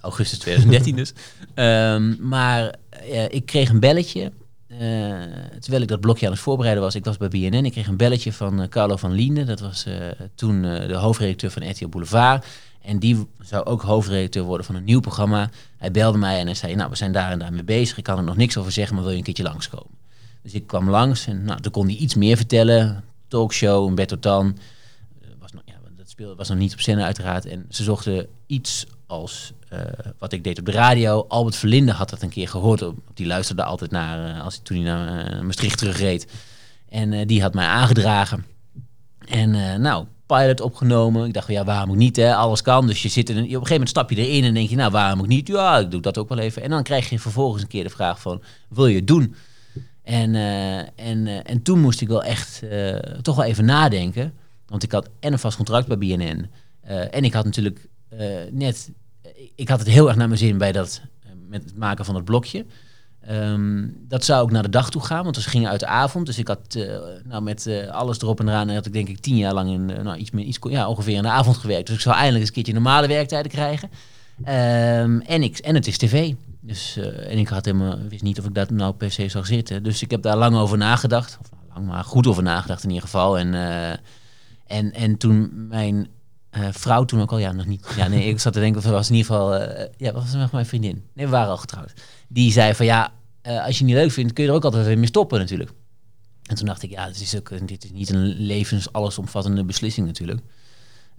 augustus 0.02 0.40
2013 0.46 0.96
dus. 0.96 1.14
Um, 1.56 2.18
maar 2.20 2.76
ik 3.30 3.46
kreeg 3.46 3.70
een 3.70 3.80
belletje. 3.80 4.32
Terwijl 5.60 5.82
ik 5.82 5.88
dat 5.88 6.00
blokje 6.00 6.26
aan 6.26 6.32
het 6.32 6.42
voorbereiden 6.42 6.84
was. 6.84 6.96
Ik 6.96 7.06
was 7.06 7.18
bij 7.18 7.28
BNN. 7.28 7.66
Ik 7.66 7.72
kreeg 7.72 7.88
een 7.88 7.98
belletje 7.98 8.34
van 8.34 8.70
Carlo 8.70 8.96
van 8.96 9.12
Liende. 9.12 9.44
Dat 9.44 9.60
was 9.60 9.86
toen 10.36 10.62
de 10.62 10.96
hoofdredacteur 10.96 11.52
van 11.52 11.70
RTL 11.70 11.88
Boulevard. 11.88 12.46
En 12.82 13.00
die 13.00 13.28
zou 13.40 13.66
ook 13.66 13.82
hoofdredacteur 13.82 14.44
worden 14.44 14.66
van 14.66 14.76
een 14.76 14.84
nieuw 14.84 15.00
programma. 15.00 15.50
Hij 15.78 15.92
belde 15.92 16.18
mij 16.18 16.40
en 16.40 16.46
hij 16.46 16.56
zei, 16.56 16.76
nou, 16.76 16.90
we 16.90 16.96
zijn 16.96 17.12
daar 17.12 17.32
en 17.32 17.40
daar 17.40 17.54
mee 17.54 17.64
bezig. 17.64 17.98
Ik 17.98 18.04
kan 18.04 18.18
er 18.18 18.24
nog 18.24 18.38
niks 18.38 18.58
over 18.58 18.72
zeggen, 18.72 18.96
maar 18.96 19.04
wil 19.04 19.12
je 19.12 19.18
een 19.20 19.26
keertje 19.26 19.44
langskomen? 19.44 20.00
Dus 20.42 20.54
ik 20.54 20.68
kwam 20.68 20.90
langs 20.90 21.28
en 21.28 21.44
nou, 21.44 21.62
toen 21.62 21.72
kon 21.72 21.86
hij 21.86 21.96
iets 21.96 22.16
meer 22.16 22.38
vertellen. 22.38 23.04
Talkshow, 23.28 23.88
een 23.88 23.96
Bertotan 23.96 24.58
speelde, 26.06 26.36
was 26.36 26.50
nog 26.50 26.58
niet 26.58 26.74
op 26.74 26.80
scène 26.80 27.04
uiteraard. 27.04 27.46
En 27.46 27.66
ze 27.70 27.84
zochten 27.84 28.28
iets 28.48 28.86
als 29.08 29.54
wat 30.18 30.32
ik 30.32 30.44
deed 30.44 30.60
op 30.60 30.66
de 30.66 30.72
radio. 30.72 31.26
Albert 31.28 31.56
Verlinde 31.56 31.92
had 31.92 32.10
dat 32.10 32.22
een 32.22 32.30
keer 32.30 32.48
gehoord. 32.48 32.84
Die 33.14 33.26
luisterde 33.26 33.64
altijd 33.64 33.92
naar, 33.92 34.36
uh, 34.36 34.44
als 34.44 34.56
hij 34.56 34.64
toen 34.64 34.78
hij 34.78 34.86
naar 34.86 35.34
uh, 35.36 35.42
Maastricht 35.42 35.78
terugreed. 35.78 36.28
En 36.90 37.28
die 37.28 37.42
had 37.42 37.54
mij 37.54 37.66
aangedragen. 37.66 38.46
En 39.28 39.82
nou, 39.82 40.06
pilot 40.26 40.62
opgenomen. 40.62 41.28
Ik 41.28 41.34
dacht, 41.34 41.48
ja, 41.48 41.64
waarom 41.64 41.90
ook 41.90 41.96
niet? 41.96 42.16
Hè? 42.16 42.36
Alles 42.36 42.62
kan. 42.62 42.88
Dus 42.88 43.02
je 43.02 43.10
zit 43.10 43.30
in 43.30 43.36
op 43.36 43.44
een 43.44 43.50
gegeven 43.50 43.72
moment 43.72 43.90
stap 43.90 44.10
je 44.10 44.16
erin 44.16 44.44
en 44.44 44.54
denk 44.54 44.70
je, 44.70 44.76
nou, 44.76 44.92
waarom 44.92 45.20
ook 45.20 45.28
niet? 45.28 45.48
Ja, 45.48 45.78
ik 45.78 45.92
doe 45.92 46.02
dat 46.02 46.18
ook 46.18 46.30
wel 46.30 46.38
even. 46.38 46.62
En 46.62 46.70
dan 46.70 46.84
krijg 46.84 47.10
je 47.10 47.20
vervolgens 47.20 47.62
een 47.62 47.68
keer 47.68 47.84
de 47.84 47.90
vraag 47.90 48.22
van, 48.22 48.42
wil 48.70 48.88
je 48.88 48.96
het 48.96 49.08
doen? 49.08 49.36
En, 50.04 50.36
en, 50.96 51.46
en 51.46 51.62
toen 51.62 51.80
moest 51.80 52.02
ik 52.02 52.08
wel 52.08 52.24
echt 52.24 52.64
toch 53.22 53.36
wel 53.36 53.46
even 53.46 53.66
nadenken. 53.66 54.34
Want 54.68 54.84
ik 54.84 54.92
had 54.92 55.10
en 55.20 55.34
een 55.34 55.40
vast 55.40 55.58
contract 55.58 55.88
bij 55.88 55.98
BNN. 55.98 56.50
En 57.12 57.24
ik 57.24 57.34
had 57.34 57.46
natuurlijk 57.46 57.88
net... 58.52 58.92
Ik 59.56 59.70
had 59.70 59.80
het 59.80 59.88
heel 59.88 60.08
erg 60.08 60.18
naar 60.18 60.28
mijn 60.28 60.40
zin 60.40 60.58
bij 60.58 60.72
dat... 60.72 61.02
Uh, 61.26 61.32
met 61.50 61.64
het 61.64 61.78
maken 61.78 62.06
van 62.06 62.16
het 62.16 62.26
blokje. 62.26 62.66
Um, 63.30 63.98
dat 64.08 64.26
zou 64.26 64.42
ook 64.42 64.52
naar 64.52 64.64
de 64.64 64.70
dag 64.70 64.90
toe 64.90 65.02
gaan, 65.02 65.24
want 65.24 65.36
we 65.36 65.42
gingen 65.42 65.70
uit 65.70 65.80
de 65.80 65.86
avond. 65.86 66.26
Dus 66.26 66.38
ik 66.38 66.48
had 66.48 66.78
nou, 67.24 67.42
met 67.42 67.70
alles 67.92 68.22
erop 68.22 68.40
en 68.40 68.48
eraan... 68.48 68.70
had 68.70 68.86
ik 68.86 68.94
denk 68.94 69.08
ik 69.08 69.20
tien 69.20 69.38
jaar 69.38 69.54
lang 69.54 69.70
in, 69.70 69.86
nou, 69.86 70.16
iets 70.18 70.32
meer, 70.32 70.46
iets, 70.46 70.58
ja, 70.62 70.88
ongeveer 70.90 71.16
in 71.16 71.22
de 71.22 71.30
avond 71.30 71.58
gewerkt. 71.58 71.88
Dus 71.88 71.96
ik 71.96 72.02
zou 72.02 72.16
eindelijk 72.16 72.40
eens 72.40 72.50
een 72.50 72.56
keertje 72.56 72.74
normale 72.74 73.08
werktijden 73.08 73.52
krijgen. 73.52 73.90
Um, 74.40 75.22
en, 75.22 75.44
ik, 75.44 75.58
en 75.58 75.76
het 75.76 75.88
is 75.88 75.98
tv. 75.98 76.34
Dus, 76.60 76.98
en 77.28 77.38
ik 77.38 77.48
had 77.48 77.66
helemaal, 77.66 77.98
wist 78.10 78.24
niet 78.24 78.40
of 78.40 78.46
ik 78.46 78.54
dat 78.54 78.70
nou 78.70 78.94
per 78.94 79.12
se 79.12 79.30
zou 79.30 79.46
zitten. 79.46 79.84
Dus 79.84 80.02
ik 80.02 80.12
heb 80.12 80.22
daar 80.22 80.38
lang 80.38 80.56
over 80.56 80.78
nagedacht. 80.78 81.38
Of 81.42 81.52
nou, 81.52 81.64
lang, 81.74 81.88
maar 81.88 82.04
goed 82.04 82.28
over 82.28 82.44
nagedacht 82.44 82.84
in 82.84 82.90
ieder 82.90 83.04
geval. 83.04 83.38
En 83.38 83.54
en, 84.72 84.94
en 84.94 85.18
toen 85.18 85.68
mijn 85.68 86.08
uh, 86.58 86.68
vrouw 86.72 87.06
toen 87.06 87.22
ook 87.22 87.32
al, 87.32 87.38
ja, 87.38 87.52
nog 87.52 87.66
niet. 87.66 87.88
Ja, 87.96 88.08
nee, 88.08 88.28
ik 88.28 88.40
zat 88.40 88.54
te 88.54 88.60
denken, 88.60 88.82
of 88.84 88.90
was 88.90 89.10
in 89.10 89.16
ieder 89.16 89.32
geval, 89.32 89.62
uh, 89.62 89.86
ja, 89.98 90.12
was 90.12 90.34
nog 90.34 90.52
mijn 90.52 90.66
vriendin? 90.66 91.04
Nee, 91.14 91.26
we 91.26 91.32
waren 91.32 91.50
al 91.50 91.58
getrouwd. 91.58 91.94
Die 92.28 92.52
zei 92.52 92.74
van, 92.74 92.86
ja, 92.86 93.12
uh, 93.48 93.66
als 93.66 93.78
je 93.78 93.86
niet 93.86 93.96
leuk 93.96 94.12
vindt, 94.12 94.34
kun 94.34 94.44
je 94.44 94.50
er 94.50 94.56
ook 94.56 94.64
altijd 94.64 94.86
weer 94.86 94.98
mee 94.98 95.08
stoppen 95.08 95.40
natuurlijk. 95.40 95.72
En 96.46 96.56
toen 96.56 96.66
dacht 96.66 96.84
ik, 96.84 96.90
ja, 96.90 97.08
dit 97.08 97.22
is, 97.22 97.36
ook, 97.36 97.68
dit 97.68 97.84
is 97.84 97.92
niet 97.92 98.10
een 98.10 98.26
levens 98.26 98.94
allesomvattende 98.94 99.64
beslissing 99.64 100.08
natuurlijk. 100.08 100.40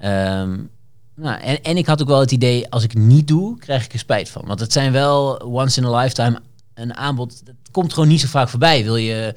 Um, 0.04 0.70
nou, 1.14 1.40
en, 1.40 1.62
en 1.62 1.76
ik 1.76 1.86
had 1.86 2.02
ook 2.02 2.08
wel 2.08 2.20
het 2.20 2.32
idee, 2.32 2.70
als 2.70 2.84
ik 2.84 2.92
het 2.92 3.02
niet 3.02 3.28
doe, 3.28 3.58
krijg 3.58 3.84
ik 3.84 3.92
er 3.92 3.98
spijt 3.98 4.28
van. 4.28 4.46
Want 4.46 4.60
het 4.60 4.72
zijn 4.72 4.92
wel 4.92 5.36
once 5.36 5.80
in 5.80 5.86
a 5.86 6.00
lifetime 6.00 6.40
een 6.74 6.94
aanbod. 6.94 7.46
Dat 7.46 7.54
komt 7.70 7.92
gewoon 7.92 8.08
niet 8.08 8.20
zo 8.20 8.26
vaak 8.26 8.48
voorbij. 8.48 8.84
Wil 8.84 8.96
je 8.96 9.34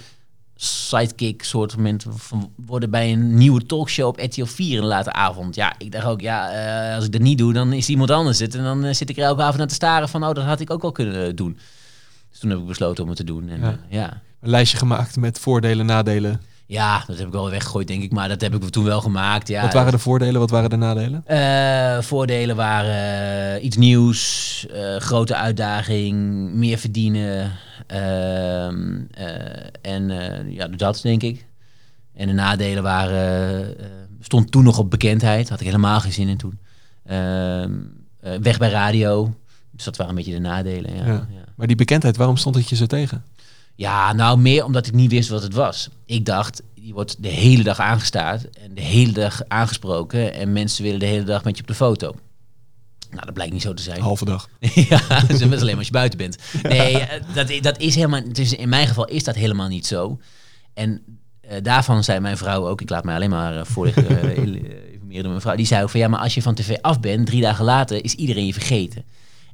sidekick 0.56 1.44
soort 1.44 1.76
moment 1.76 2.06
worden 2.66 2.90
bij 2.90 3.12
een 3.12 3.38
nieuwe 3.38 3.66
talkshow 3.66 4.08
op 4.08 4.20
RTL 4.20 4.46
4 4.46 4.76
in 4.76 4.82
de 4.82 4.88
late 4.88 5.14
avond. 5.14 5.56
Ja, 5.56 5.74
ik 5.78 5.92
dacht 5.92 6.06
ook, 6.06 6.22
ja, 6.22 6.54
uh, 6.90 6.96
als 6.96 7.06
ik 7.06 7.12
dat 7.12 7.22
niet 7.22 7.38
doe, 7.38 7.54
dan 7.54 7.74
is 7.74 7.90
iemand 7.90 8.12
anders 8.12 8.40
het. 8.40 8.56
En 8.56 8.64
dan 8.64 8.86
uh, 8.86 8.94
zit 8.94 9.10
ik 9.10 9.18
er 9.18 9.24
elke 9.24 9.42
avond 9.42 9.58
naar 9.58 9.68
te 9.68 9.74
staren 9.74 10.10
van, 10.10 10.24
oh, 10.24 10.34
dat 10.34 10.44
had 10.44 10.60
ik 10.60 10.72
ook 10.72 10.82
wel 10.82 10.92
kunnen 10.92 11.28
uh, 11.28 11.36
doen. 11.36 11.58
Dus 12.30 12.40
toen 12.40 12.50
heb 12.50 12.60
ik 12.60 12.66
besloten 12.66 13.04
om 13.04 13.10
het 13.10 13.18
te 13.18 13.24
doen. 13.24 13.50
En, 13.50 13.60
ja. 13.60 13.78
ja. 13.90 14.22
Een 14.42 14.50
lijstje 14.50 14.78
gemaakt 14.78 15.16
met 15.16 15.40
voordelen, 15.40 15.86
nadelen. 15.86 16.42
Ja, 16.68 17.04
dat 17.08 17.18
heb 17.18 17.28
ik 17.28 17.34
wel 17.34 17.50
weggegooid, 17.50 17.88
denk 17.88 18.04
ik. 18.04 18.12
Maar 18.12 18.28
dat 18.28 18.42
heb 18.42 18.56
ik 18.56 18.70
toen 18.70 18.84
wel 18.84 19.02
gemaakt. 19.02 19.48
Ja. 19.48 19.62
Wat 19.62 19.74
waren 19.74 19.92
de 19.92 20.00
voordelen, 20.00 20.40
wat 20.40 20.50
waren 20.50 20.70
de 20.70 20.76
nadelen? 20.76 21.24
Uh, 21.28 22.02
voordelen 22.02 22.56
waren 22.56 23.56
uh, 23.56 23.64
iets 23.64 23.78
nieuws, 23.78 24.66
uh, 24.74 24.96
grote 24.96 25.36
uitdaging, 25.36 26.16
meer 26.54 26.78
verdienen. 26.78 27.52
Ehm, 27.88 29.02
en 29.82 30.10
ja, 30.52 30.68
dat 30.68 31.00
denk 31.02 31.24
ik. 31.24 31.46
En 32.14 32.28
de 32.28 32.34
nadelen 32.34 32.84
waren, 32.84 33.76
stond 34.20 34.52
toen 34.52 34.64
nog 34.64 34.78
op 34.78 34.90
bekendheid. 34.90 35.50
Had 35.50 35.60
ik 35.60 35.66
helemaal 35.66 36.00
geen 36.00 36.12
zin 36.12 36.28
in 36.28 36.38
toen. 36.38 36.60
Ehm, 37.06 37.72
weg 38.42 38.58
bij 38.58 38.70
radio. 38.70 39.34
Dus 39.72 39.84
dat 39.84 39.98
waren 39.98 40.12
een 40.12 40.18
beetje 40.18 40.34
de 40.34 40.40
nadelen. 40.40 40.96
Ja. 40.96 41.06
ja. 41.06 41.28
Maar 41.56 41.68
die 41.68 41.76
bekendheid, 41.76 42.18
waarom 42.18 42.38
stond 42.38 42.56
het 42.56 42.70
je 42.70 42.76
zo 42.76 42.86
tegen? 42.86 43.24
Ja, 43.76 44.14
nou 44.14 44.38
meer 44.38 44.66
omdat 44.66 44.88
ik 44.88 44.94
niet 44.94 45.12
wist 45.12 45.30
wat 45.30 45.44
het 45.44 45.54
was. 45.54 45.90
Ik 46.06 46.26
dacht, 46.26 46.62
je 46.74 46.94
wordt 46.94 47.24
de 47.24 47.28
hele 47.28 47.64
dag 47.64 47.80
aangestaard 47.80 48.50
en 48.50 48.74
de 48.74 48.82
hele 48.82 49.12
dag 49.12 49.42
aangesproken 49.48 50.34
en 50.34 50.54
mensen 50.54 50.84
willen 50.84 51.00
de 51.00 51.06
hele 51.06 51.24
dag 51.24 51.44
met 51.44 51.56
je 51.56 51.62
op 51.62 51.68
de 51.68 51.76
foto. 51.76 52.16
Nou, 53.16 53.26
dat 53.26 53.34
blijkt 53.34 53.54
niet 53.54 53.62
zo 53.62 53.74
te 53.74 53.84
zijn. 53.84 54.02
Halve 54.02 54.26
dag. 54.26 54.50
ja, 54.90 55.02
dat 55.28 55.30
is 55.30 55.62
alleen 55.62 55.78
als 55.78 55.86
je 55.86 55.92
buiten 55.92 56.18
bent. 56.18 56.38
Nee, 56.64 57.00
eh, 57.00 57.22
dat, 57.34 57.52
dat 57.62 57.80
is 57.80 57.96
helemaal. 57.96 58.22
Dus 58.32 58.54
in 58.54 58.70
mijn 58.70 58.88
geval 58.88 59.06
is 59.06 59.24
dat 59.24 59.36
helemaal 59.36 59.68
niet 59.68 59.88
zo. 59.88 60.20
En 60.74 61.02
uh, 61.52 61.52
daarvan 61.62 62.04
zei 62.04 62.20
mijn 62.20 62.38
vrouw 62.38 62.68
ook, 62.68 62.82
ik 62.82 62.90
laat 62.90 63.04
mij 63.04 63.16
alleen 63.16 63.30
maar 63.30 63.56
uh, 63.56 63.62
voorlichten, 63.64 64.12
uh, 64.12 64.38
informeren 64.94 65.24
door 65.24 65.32
mijn 65.32 65.42
vrouw. 65.42 65.56
Die 65.56 65.66
zei 65.66 65.84
ook 65.84 65.90
van 65.90 66.00
ja, 66.00 66.08
maar 66.08 66.20
als 66.20 66.34
je 66.34 66.42
van 66.42 66.56
tv 66.56 66.78
af 66.82 67.00
bent, 67.00 67.26
drie 67.26 67.42
dagen 67.42 67.66
later 67.66 68.04
is 68.04 68.14
iedereen 68.14 68.46
je 68.46 68.54
vergeten. 68.54 69.04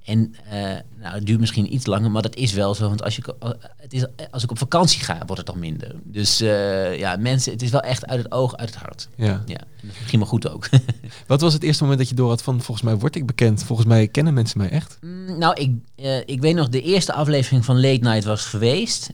En 0.06 0.36
uh, 0.46 0.52
nou, 1.00 1.16
het 1.16 1.26
duurt 1.26 1.40
misschien 1.40 1.74
iets 1.74 1.86
langer, 1.86 2.12
maar 2.12 2.22
dat 2.22 2.36
is 2.36 2.54
wel 2.54 2.76
zo. 2.76 2.88
Want 2.88 3.04
als, 3.04 3.16
je, 3.16 3.36
het 3.78 3.94
is, 3.94 4.06
als 4.32 4.44
ik 4.44 4.52
op 4.52 4.58
vakantie 4.58 5.04
ga, 5.04 5.18
wordt 5.26 5.38
het 5.38 5.46
dan 5.46 5.60
minder. 5.60 5.96
Dus 6.04 6.42
uh, 6.42 6.98
ja, 6.98 7.16
mensen, 7.16 7.52
het 7.52 7.62
is 7.62 7.70
wel 7.70 7.82
echt 7.82 8.06
uit 8.06 8.24
het 8.24 8.32
oog, 8.32 8.58
uit 8.58 8.70
het 8.70 8.78
hart. 8.78 9.10
Ja. 9.16 9.44
ja 9.46 9.60
ging 9.82 10.18
maar 10.18 10.28
goed 10.28 10.50
ook. 10.50 10.70
Wat 11.28 11.42
was 11.42 11.54
het 11.54 11.64
eerste 11.64 11.84
moment 11.84 12.00
dat 12.00 12.10
je 12.10 12.16
door 12.16 12.30
had 12.30 12.44
van, 12.44 12.62
volgens 12.62 12.86
mij 12.86 12.98
word 12.98 13.16
ik 13.16 13.26
bekend. 13.26 13.64
Volgens 13.64 13.88
mij 13.88 14.08
kennen 14.08 14.34
mensen 14.34 14.58
mij 14.58 14.70
echt. 14.70 14.98
Mm, 15.02 15.38
nou, 15.38 15.62
ik, 15.62 15.72
uh, 15.96 16.18
ik 16.18 16.42
weet 16.42 16.56
nog, 16.56 16.70
de 16.70 16.82
eerste 16.82 17.14
aflevering 17.14 17.66
van 17.66 17.80
Late 17.80 18.10
Night 18.10 18.24
was 18.24 18.46
geweest. 18.46 19.12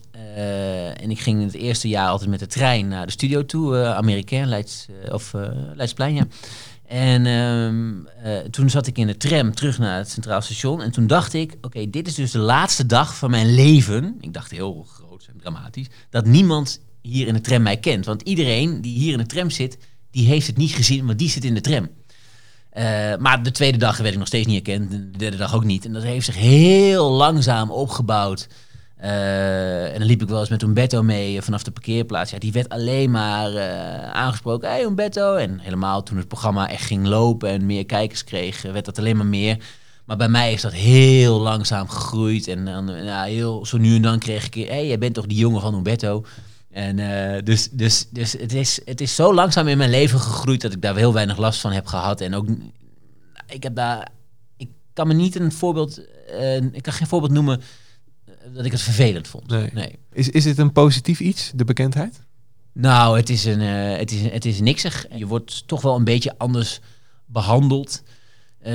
en 0.96 1.10
ik 1.10 1.20
ging 1.20 1.44
het 1.44 1.54
eerste 1.54 1.88
jaar 1.88 2.08
altijd 2.08 2.30
met 2.30 2.38
de 2.38 2.46
trein 2.46 2.88
naar 2.88 3.06
de 3.06 3.12
studio 3.12 3.44
toe. 3.44 3.84
Amerikaan, 3.84 4.48
Leids, 4.48 4.86
of 5.10 5.34
Leidsplein, 5.74 6.14
ja. 6.14 6.26
En 6.88 7.26
um, 7.26 8.08
uh, 8.24 8.38
toen 8.38 8.70
zat 8.70 8.86
ik 8.86 8.98
in 8.98 9.06
de 9.06 9.16
tram 9.16 9.54
terug 9.54 9.78
naar 9.78 9.96
het 9.96 10.10
Centraal 10.10 10.40
Station. 10.40 10.82
En 10.82 10.90
toen 10.90 11.06
dacht 11.06 11.34
ik, 11.34 11.56
oké, 11.60 11.90
dit 11.90 12.06
is 12.06 12.14
dus 12.14 12.30
de 12.30 12.38
laatste 12.38 12.86
dag 12.86 13.16
van 13.16 13.30
mijn 13.30 13.54
leven. 13.54 14.16
Ik 14.20 14.32
dacht 14.32 14.50
heel 14.50 14.86
groot 14.88 15.26
en 15.28 15.40
dramatisch. 15.40 15.86
Dat 16.10 16.26
niemand 16.26 16.80
hier 17.02 17.26
in 17.26 17.34
de 17.34 17.40
tram 17.40 17.62
mij 17.62 17.76
kent. 17.76 18.04
Want 18.04 18.22
iedereen 18.22 18.80
die 18.80 18.98
hier 18.98 19.12
in 19.12 19.18
de 19.18 19.26
tram 19.26 19.50
zit, 19.50 19.78
die 20.10 20.26
heeft 20.26 20.46
het 20.46 20.56
niet 20.56 20.72
gezien, 20.72 21.04
maar 21.04 21.16
die 21.16 21.28
zit 21.28 21.44
in 21.44 21.54
de 21.54 21.60
tram. 21.60 21.88
Uh, 22.78 23.16
maar 23.16 23.42
de 23.42 23.50
tweede 23.50 23.78
dag 23.78 23.96
werd 23.96 24.12
ik 24.12 24.18
nog 24.18 24.26
steeds 24.26 24.46
niet 24.46 24.66
herkend. 24.66 24.90
De 24.90 25.10
derde 25.10 25.36
dag 25.36 25.54
ook 25.54 25.64
niet. 25.64 25.84
En 25.84 25.92
dat 25.92 26.02
heeft 26.02 26.24
zich 26.24 26.36
heel 26.36 27.10
langzaam 27.10 27.70
opgebouwd. 27.70 28.48
Uh, 29.02 29.92
en 29.92 29.98
dan 29.98 30.08
liep 30.08 30.22
ik 30.22 30.28
wel 30.28 30.40
eens 30.40 30.48
met 30.48 30.62
Umberto 30.62 31.02
mee 31.02 31.42
vanaf 31.42 31.62
de 31.62 31.70
parkeerplaats. 31.70 32.30
Ja, 32.30 32.38
die 32.38 32.52
werd 32.52 32.68
alleen 32.68 33.10
maar 33.10 33.52
uh, 33.52 34.10
aangesproken. 34.10 34.68
Hey 34.68 34.82
Umberto. 34.82 35.34
En 35.34 35.58
helemaal 35.58 36.02
toen 36.02 36.16
het 36.16 36.28
programma 36.28 36.68
echt 36.68 36.84
ging 36.84 37.06
lopen 37.06 37.48
en 37.48 37.66
meer 37.66 37.86
kijkers 37.86 38.24
kreeg, 38.24 38.62
werd 38.62 38.84
dat 38.84 38.98
alleen 38.98 39.16
maar 39.16 39.26
meer. 39.26 39.58
Maar 40.04 40.16
bij 40.16 40.28
mij 40.28 40.52
is 40.52 40.60
dat 40.60 40.72
heel 40.72 41.40
langzaam 41.40 41.88
gegroeid. 41.88 42.48
En 42.48 42.64
dan, 42.64 43.04
ja, 43.04 43.22
heel, 43.22 43.66
zo 43.66 43.76
nu 43.76 43.94
en 43.94 44.02
dan 44.02 44.18
kreeg 44.18 44.46
ik... 44.46 44.54
Hé, 44.54 44.66
hey, 44.66 44.86
jij 44.86 44.98
bent 44.98 45.14
toch 45.14 45.26
die 45.26 45.38
jongen 45.38 45.60
van 45.60 45.74
Umberto? 45.74 46.24
En 46.70 46.98
uh, 46.98 47.42
dus, 47.44 47.70
dus, 47.70 48.08
dus 48.10 48.32
het, 48.32 48.52
is, 48.52 48.80
het 48.84 49.00
is 49.00 49.14
zo 49.14 49.34
langzaam 49.34 49.68
in 49.68 49.78
mijn 49.78 49.90
leven 49.90 50.20
gegroeid... 50.20 50.60
dat 50.60 50.72
ik 50.72 50.82
daar 50.82 50.96
heel 50.96 51.12
weinig 51.12 51.36
last 51.36 51.60
van 51.60 51.72
heb 51.72 51.86
gehad. 51.86 52.20
En 52.20 52.34
ook... 52.34 52.46
Ik 53.46 53.62
heb 53.62 53.74
daar 53.74 54.08
ik 54.56 54.68
kan 54.92 55.06
me 55.06 55.14
niet 55.14 55.40
een 55.40 55.52
voorbeeld, 55.52 56.00
eh, 56.26 56.56
ik 56.56 56.82
kan 56.82 56.92
geen 56.92 57.06
voorbeeld 57.06 57.32
noemen 57.32 57.60
eh, 57.60 57.66
dat 58.54 58.64
ik 58.64 58.72
het 58.72 58.80
vervelend 58.80 59.28
vond. 59.28 59.72
Nee. 59.72 59.98
Is, 60.12 60.28
is 60.28 60.44
dit 60.44 60.58
een 60.58 60.72
positief 60.72 61.20
iets, 61.20 61.52
de 61.54 61.64
bekendheid? 61.64 62.20
Nou, 62.72 63.16
het 63.16 63.28
is, 63.30 63.44
een, 63.44 63.60
eh, 63.60 63.98
het, 63.98 64.10
is, 64.12 64.20
het 64.32 64.44
is 64.44 64.60
niksig. 64.60 65.06
Je 65.14 65.26
wordt 65.26 65.66
toch 65.66 65.82
wel 65.82 65.96
een 65.96 66.04
beetje 66.04 66.34
anders 66.38 66.80
behandeld. 67.26 68.02
eh, 68.58 68.74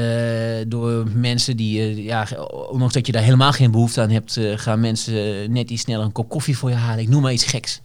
door 0.67 1.07
mensen 1.13 1.57
die, 1.57 1.79
eh, 1.81 2.05
ja, 2.05 2.27
ondanks 2.71 2.93
dat 2.93 3.05
je 3.05 3.11
daar 3.11 3.23
helemaal 3.23 3.51
geen 3.51 3.71
behoefte 3.71 4.01
aan 4.01 4.09
hebt, 4.09 4.37
eh, 4.37 4.57
gaan 4.57 4.79
mensen 4.79 5.51
net 5.51 5.69
iets 5.69 5.81
sneller 5.81 6.05
een 6.05 6.11
kop 6.11 6.29
koffie 6.29 6.57
voor 6.57 6.69
je 6.69 6.75
halen. 6.75 6.99
Ik 7.03 7.09
noem 7.09 7.21
maar 7.21 7.33
iets 7.33 7.43
geks. 7.45 7.81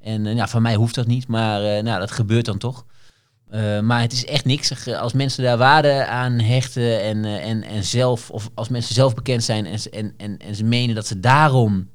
En 0.00 0.26
eh, 0.26 0.34
ja, 0.34 0.48
van 0.48 0.62
mij 0.62 0.74
hoeft 0.74 0.94
dat 0.94 1.06
niet, 1.06 1.26
maar 1.28 1.62
eh, 1.62 1.82
nou, 1.82 2.00
dat 2.00 2.10
gebeurt 2.10 2.44
dan 2.44 2.58
toch. 2.58 2.84
Eh, 3.50 3.80
maar 3.80 4.00
het 4.00 4.12
is 4.12 4.24
echt 4.24 4.44
niks. 4.44 4.86
Als 4.94 5.12
mensen 5.12 5.44
daar 5.44 5.58
waarde 5.58 6.06
aan 6.06 6.38
hechten 6.38 7.02
en, 7.02 7.24
eh, 7.24 7.48
en, 7.48 7.62
en 7.62 7.84
zelf, 7.84 8.30
of 8.30 8.50
als 8.54 8.68
mensen 8.68 8.94
zelf 8.94 9.14
bekend 9.14 9.44
zijn 9.44 9.66
en, 9.66 9.78
en, 9.90 10.14
en, 10.16 10.38
en 10.38 10.54
ze 10.54 10.64
menen 10.64 10.94
dat 10.94 11.06
ze 11.06 11.20
daarom 11.20 11.88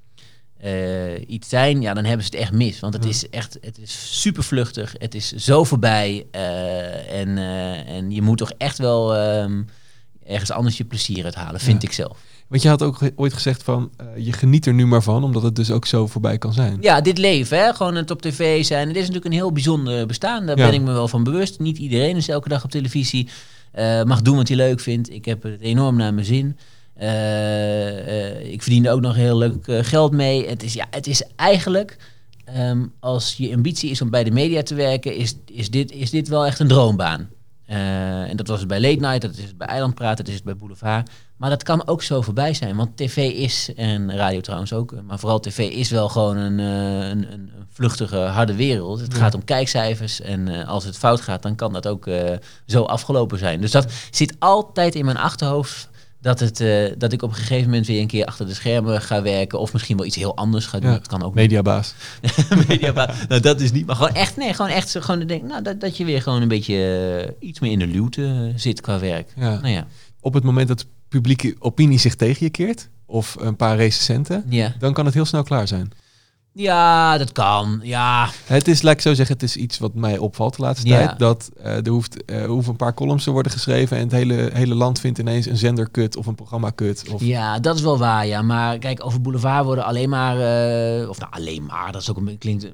eh, 0.57 1.29
iets 1.29 1.49
zijn, 1.49 1.81
ja, 1.81 1.93
dan 1.93 2.05
hebben 2.05 2.25
ze 2.25 2.31
het 2.31 2.41
echt 2.41 2.51
mis. 2.53 2.79
Want 2.79 2.93
het 2.93 3.05
is 3.05 3.29
echt, 3.29 3.57
het 3.61 3.77
is 3.77 4.21
super 4.21 4.43
vluchtig, 4.43 4.95
het 4.97 5.15
is 5.15 5.31
zo 5.31 5.63
voorbij 5.63 6.25
en, 7.09 7.37
en 7.87 8.11
je 8.11 8.21
moet 8.21 8.37
toch 8.37 8.51
echt 8.57 8.77
wel 8.77 9.15
ehm, 9.15 9.63
ergens 10.25 10.51
anders 10.51 10.77
je 10.77 10.85
plezier 10.85 11.25
uit 11.25 11.35
halen, 11.35 11.59
vind 11.59 11.81
Ja. 11.81 11.87
ik 11.87 11.93
zelf. 11.93 12.17
Want 12.51 12.63
je 12.63 12.69
had 12.69 12.81
ook 12.83 12.99
ooit 13.15 13.33
gezegd 13.33 13.63
van, 13.63 13.91
eh, 13.97 14.05
je 14.25 14.33
geniet 14.33 14.65
er 14.65 14.73
nu 14.73 14.85
maar 14.85 15.03
van, 15.03 15.23
omdat 15.23 15.43
het 15.43 15.55
dus 15.55 15.71
ook 15.71 15.85
zo 15.85 16.07
voorbij 16.07 16.37
kan 16.37 16.53
zijn. 16.53 16.77
Ja, 16.81 17.01
dit 17.01 17.17
leven, 17.17 17.57
hè? 17.57 17.73
gewoon 17.73 17.95
het 17.95 18.11
op 18.11 18.21
tv 18.21 18.65
zijn. 18.65 18.87
Het 18.87 18.95
is 18.95 19.01
natuurlijk 19.01 19.25
een 19.25 19.31
heel 19.39 19.51
bijzonder 19.51 20.05
bestaan. 20.05 20.45
Daar 20.45 20.57
Ja. 20.57 20.65
ben 20.65 20.73
ik 20.73 20.81
me 20.81 20.91
wel 20.91 21.07
van 21.07 21.23
bewust. 21.23 21.59
Niet 21.59 21.77
iedereen 21.77 22.15
is 22.15 22.27
elke 22.27 22.49
dag 22.49 22.63
op 22.63 22.71
televisie. 22.71 23.29
eh, 23.71 24.03
mag 24.03 24.21
doen 24.21 24.35
wat 24.35 24.47
hij 24.47 24.57
leuk 24.57 24.79
vindt. 24.79 25.09
Ik 25.11 25.25
heb 25.25 25.43
het 25.43 25.61
enorm 25.61 25.95
naar 25.95 26.13
mijn 26.13 26.25
zin. 26.25 26.57
Eh, 26.95 28.51
ik 28.51 28.61
verdien 28.61 28.85
er 28.85 28.91
ook 28.91 29.01
nog 29.01 29.15
heel 29.15 29.37
leuk 29.37 29.65
geld 29.67 30.11
mee. 30.11 30.47
Het 30.47 30.63
is, 30.63 30.73
ja, 30.73 30.85
het 30.89 31.07
is 31.07 31.23
eigenlijk, 31.35 31.97
ehm, 32.45 32.85
als 32.99 33.33
je 33.37 33.53
ambitie 33.55 33.89
is 33.89 34.01
om 34.01 34.09
bij 34.09 34.23
de 34.23 34.31
media 34.31 34.63
te 34.63 34.75
werken, 34.75 35.15
is, 35.15 35.35
is, 35.45 35.69
dit, 35.69 35.91
is 35.91 36.09
dit 36.09 36.27
wel 36.27 36.45
echt 36.45 36.59
een 36.59 36.67
droombaan. 36.67 37.29
En 37.65 38.37
dat 38.37 38.47
was 38.47 38.59
het 38.59 38.67
bij 38.67 38.81
Late 38.81 38.99
Night, 38.99 39.21
dat 39.21 39.31
is 39.37 39.43
het 39.43 39.57
bij 39.57 39.67
Eiland 39.67 39.95
Praten, 39.95 40.17
dat 40.17 40.27
is 40.27 40.33
het 40.33 40.43
bij 40.43 40.55
Boulevard. 40.55 41.09
Maar 41.41 41.49
dat 41.49 41.63
kan 41.63 41.87
ook 41.87 42.03
zo 42.03 42.21
voorbij 42.21 42.53
zijn. 42.53 42.75
Want 42.75 42.97
tv 42.97 43.17
is, 43.17 43.69
en 43.75 44.15
radio 44.15 44.39
trouwens 44.39 44.73
ook, 44.73 44.93
maar 45.07 45.19
vooral 45.19 45.39
tv 45.39 45.57
is 45.59 45.89
wel 45.89 46.09
gewoon 46.09 46.37
een, 46.37 46.59
eh, 46.59 47.09
een, 47.09 47.31
een 47.33 47.51
een 47.61 47.67
vluchtige, 47.69 48.17
harde 48.17 48.55
wereld. 48.55 48.99
Het 48.99 49.13
Ja. 49.13 49.17
gaat 49.17 49.33
om 49.33 49.43
kijkcijfers. 49.43 50.21
En 50.21 50.47
eh, 50.47 50.67
als 50.67 50.83
het 50.83 50.97
fout 50.97 51.21
gaat, 51.21 51.41
dan 51.41 51.55
kan 51.55 51.73
dat 51.73 51.87
ook 51.87 52.07
eh, 52.07 52.37
zo 52.65 52.83
afgelopen 52.83 53.37
zijn. 53.37 53.61
Dus 53.61 53.71
dat 53.71 53.91
zit 54.11 54.35
altijd 54.39 54.95
in 54.95 55.05
mijn 55.05 55.17
achterhoofd. 55.17 55.89
Dat, 56.19 56.39
het, 56.39 56.57
dat 56.97 57.11
ik 57.13 57.21
op 57.21 57.29
een 57.29 57.35
gegeven 57.35 57.65
moment 57.69 57.87
weer 57.87 58.01
een 58.01 58.07
keer 58.07 58.25
achter 58.25 58.45
de 58.47 58.53
schermen 58.53 59.01
ga 59.01 59.21
werken. 59.21 59.59
Of 59.59 59.73
misschien 59.73 59.97
wel 59.97 60.05
iets 60.05 60.15
heel 60.15 60.35
anders 60.35 60.65
ga 60.65 60.79
doen. 60.79 60.89
Ja. 60.91 60.97
Dat 60.97 61.07
kan 61.07 61.23
ook 61.23 61.33
Mediabaas. 61.33 61.93
Media, 62.67 63.09
nou, 63.27 63.41
dat 63.41 63.61
is 63.61 63.71
niet. 63.71 63.85
Maar 63.85 63.95
gewoon 63.95 64.13
echt, 64.13 64.37
nee, 64.37 64.53
gewoon 64.53 64.71
echt 64.71 64.97
gewoon 64.99 65.27
denk, 65.27 65.43
nou, 65.43 65.61
dat, 65.63 65.79
dat 65.79 65.97
je 65.97 66.05
weer 66.05 66.21
gewoon 66.21 66.41
een 66.41 66.47
beetje 66.47 67.35
iets 67.39 67.59
meer 67.59 67.71
in 67.71 67.79
de 67.79 67.87
luwte 67.87 68.53
zit 68.55 68.81
qua 68.81 68.99
werk. 68.99 69.33
Ja. 69.35 69.59
Nou 69.59 69.67
ja. 69.73 69.87
Op 70.19 70.33
het 70.33 70.43
moment 70.43 70.67
dat 70.67 70.85
publieke 71.11 71.55
opinie 71.59 71.99
zich 71.99 72.15
tegen 72.15 72.45
je 72.45 72.49
keert, 72.51 72.89
of 73.05 73.35
een 73.39 73.55
paar 73.55 73.75
recensenten, 73.75 74.43
Ja. 74.49 74.73
dan 74.79 74.93
kan 74.93 75.05
het 75.05 75.13
heel 75.13 75.25
snel 75.25 75.43
klaar 75.43 75.67
zijn. 75.67 75.91
ja, 76.53 77.17
dat 77.17 77.31
kan. 77.31 77.79
Ja, 77.83 78.29
Het 78.45 78.67
is, 78.67 78.81
laat 78.81 78.93
ik 78.93 79.01
zo 79.01 79.13
zeggen, 79.13 79.35
het 79.35 79.43
is 79.43 79.55
iets 79.55 79.77
wat 79.79 79.93
mij 79.93 80.17
opvalt 80.17 80.55
de 80.55 80.61
laatste 80.61 80.87
Ja. 80.87 80.97
tijd. 81.05 81.19
Dat 81.19 81.49
eh, 81.63 81.75
er, 81.85 81.89
hoeft, 81.89 82.23
er 82.31 82.47
hoeven 82.47 82.71
een 82.71 82.77
paar 82.77 82.93
columns 82.93 83.23
te 83.23 83.31
worden 83.31 83.51
geschreven 83.51 83.97
en 83.97 84.03
het 84.03 84.11
hele, 84.11 84.49
hele 84.53 84.75
land 84.75 84.99
vindt 84.99 85.19
ineens 85.19 85.45
een 85.45 85.57
zender 85.57 85.89
kut 85.89 86.15
of 86.17 86.25
een 86.25 86.35
programma 86.35 86.69
kut. 86.69 87.03
Of, 87.13 87.21
ja, 87.21 87.59
dat 87.59 87.75
is 87.75 87.81
wel 87.81 87.97
waar. 87.97 88.27
Ja. 88.27 88.41
Maar 88.41 88.77
kijk, 88.77 89.05
over 89.05 89.21
Boulevard 89.21 89.65
worden 89.65 89.85
alleen 89.85 90.09
maar, 90.09 90.35
eh, 90.35 91.09
of 91.09 91.19
nou 91.19 91.31
alleen 91.31 91.65
maar, 91.65 91.91
dat 91.91 92.01
is 92.01 92.09
ook 92.09 92.17
een 92.17 92.37
klinkt, 92.37 92.71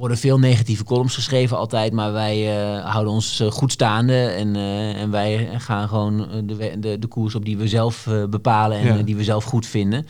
worden 0.00 0.18
veel 0.18 0.38
negatieve 0.38 0.84
columns 0.84 1.14
geschreven 1.14 1.56
altijd. 1.56 1.92
Maar 1.92 2.12
wij 2.12 2.58
eh, 2.58 2.90
houden 2.90 3.12
ons 3.12 3.40
eh, 3.40 3.50
goed 3.50 3.72
staande 3.72 4.26
en, 4.26 4.56
eh, 4.56 5.00
en 5.00 5.10
wij 5.10 5.60
gaan 5.60 5.88
gewoon 5.88 6.28
de, 6.46 6.76
de, 6.78 6.98
de 6.98 7.06
koers 7.06 7.34
op 7.34 7.44
die 7.44 7.56
we 7.56 7.68
zelf 7.68 8.08
bepalen 8.30 8.78
en 8.78 8.96
Ja. 8.96 9.02
die 9.02 9.16
we 9.16 9.24
zelf 9.24 9.44
goed 9.44 9.66
vinden. 9.66 10.06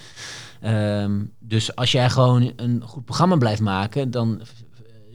Ehm, 0.61 1.12
dus 1.38 1.76
als 1.76 1.92
jij 1.92 2.11
gewoon 2.11 2.53
een 2.57 2.83
goed 2.85 3.05
programma 3.05 3.37
blijft 3.37 3.61
maken, 3.61 4.11
dan 4.11 4.40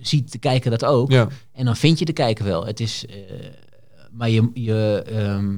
ziet 0.02 0.32
de 0.32 0.38
kijker 0.38 0.72
dat 0.72 0.86
ook. 0.86 1.12
Ja, 1.12 1.28
En 1.52 1.66
dan 1.66 1.76
vind 1.76 2.00
je 2.00 2.06
de 2.06 2.14
kijker 2.14 2.46
wel. 2.46 2.66
Het 2.66 2.80
is, 2.80 3.06
maar 4.12 4.30
je, 4.30 4.50
je, 4.54 5.04
ehm, 5.08 5.58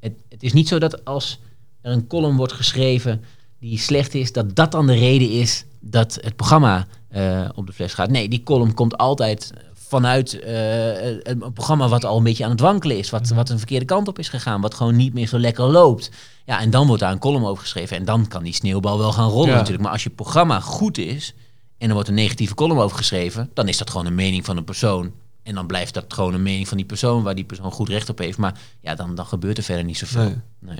het, 0.00 0.12
het 0.28 0.42
is 0.42 0.52
niet 0.52 0.68
zo 0.68 0.78
dat 0.78 1.04
als 1.04 1.40
er 1.80 1.92
een 1.92 2.06
column 2.06 2.36
wordt 2.36 2.52
geschreven 2.52 3.22
die 3.58 3.78
slecht 3.78 4.14
is, 4.14 4.32
dat 4.32 4.56
dat 4.56 4.72
dan 4.72 4.86
de 4.86 4.94
reden 4.94 5.30
is 5.30 5.64
dat 5.80 6.18
het 6.20 6.36
programma 6.36 6.86
eh, 7.08 7.48
op 7.54 7.66
de 7.66 7.72
fles 7.72 7.94
gaat. 7.94 8.10
Nee, 8.10 8.28
die 8.28 8.42
column 8.42 8.74
komt 8.74 8.96
altijd 8.96 9.52
vanuit 9.74 10.40
eh, 10.40 11.04
een, 11.22 11.52
programma 11.52 11.88
wat 11.88 12.04
al 12.04 12.16
een 12.16 12.22
beetje 12.22 12.44
aan 12.44 12.50
het 12.50 12.60
wankelen 12.60 12.98
is, 12.98 13.10
wat, 13.10 13.28
wat 13.28 13.48
een 13.48 13.58
verkeerde 13.58 13.84
kant 13.84 14.08
op 14.08 14.18
is 14.18 14.28
gegaan, 14.28 14.60
wat 14.60 14.74
gewoon 14.74 14.96
niet 14.96 15.14
meer 15.14 15.26
zo 15.26 15.38
lekker 15.38 15.64
loopt. 15.64 16.10
Ja, 16.44 16.60
en 16.60 16.70
dan 16.70 16.86
wordt 16.86 17.02
daar 17.02 17.12
een 17.12 17.18
column 17.18 17.44
over 17.44 17.62
geschreven 17.62 17.96
en 17.96 18.04
dan 18.04 18.28
kan 18.28 18.42
die 18.42 18.52
sneeuwbal 18.52 18.98
wel 18.98 19.12
gaan 19.12 19.28
rollen 19.28 19.48
Ja. 19.48 19.54
natuurlijk. 19.54 19.82
Maar 19.82 19.92
als 19.92 20.02
je 20.02 20.10
programma 20.10 20.60
goed 20.60 20.98
is 20.98 21.34
en 21.78 21.88
er 21.88 21.94
wordt 21.94 22.08
een 22.08 22.14
negatieve 22.14 22.54
column 22.54 22.80
over 22.80 22.96
geschreven, 22.96 23.50
dan 23.54 23.68
is 23.68 23.78
dat 23.78 23.90
gewoon 23.90 24.06
een 24.06 24.14
mening 24.14 24.44
van 24.44 24.56
een 24.56 24.64
persoon. 24.64 25.12
En 25.42 25.54
dan 25.54 25.66
blijft 25.66 25.94
dat 25.94 26.12
gewoon 26.12 26.34
een 26.34 26.42
mening 26.42 26.68
van 26.68 26.76
die 26.76 26.86
persoon 26.86 27.22
waar 27.22 27.34
die 27.34 27.44
persoon 27.44 27.72
goed 27.72 27.88
recht 27.88 28.08
op 28.08 28.18
heeft. 28.18 28.38
Maar 28.38 28.60
ja, 28.80 28.94
dan, 28.94 29.14
dan 29.14 29.26
gebeurt 29.26 29.58
er 29.58 29.64
verder 29.64 29.84
niet 29.84 29.98
zoveel. 29.98 30.22
Nee. 30.22 30.36
Nee. 30.58 30.78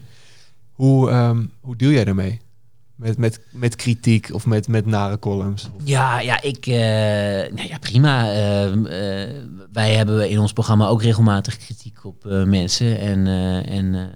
hoe, 0.73 1.11
ehm, 1.11 1.47
hoe 1.61 1.77
deel 1.77 1.91
jij 1.91 2.05
daarmee? 2.05 2.41
Met, 3.01 3.19
met, 3.19 3.41
met 3.51 3.77
kritiek 3.77 4.29
of 4.33 4.47
met, 4.47 4.69
met 4.69 4.87
nare 4.87 5.19
columns? 5.19 5.69
Ja, 5.85 6.21
ja, 6.21 6.43
ik, 6.43 6.67
eh, 6.67 7.55
nou 7.55 7.69
ja, 7.69 7.79
prima. 7.79 8.33
Ehm, 8.33 8.87
eh, 8.87 9.29
wij 9.73 9.95
hebben 9.95 10.31
in 10.31 10.39
ons 10.39 10.53
programma 10.53 10.87
ook 10.87 11.03
regelmatig 11.03 11.57
kritiek 11.57 12.05
op 12.05 12.27
eh, 12.27 12.45
mensen. 12.45 13.01
En, 13.01 13.27
en 13.67 14.11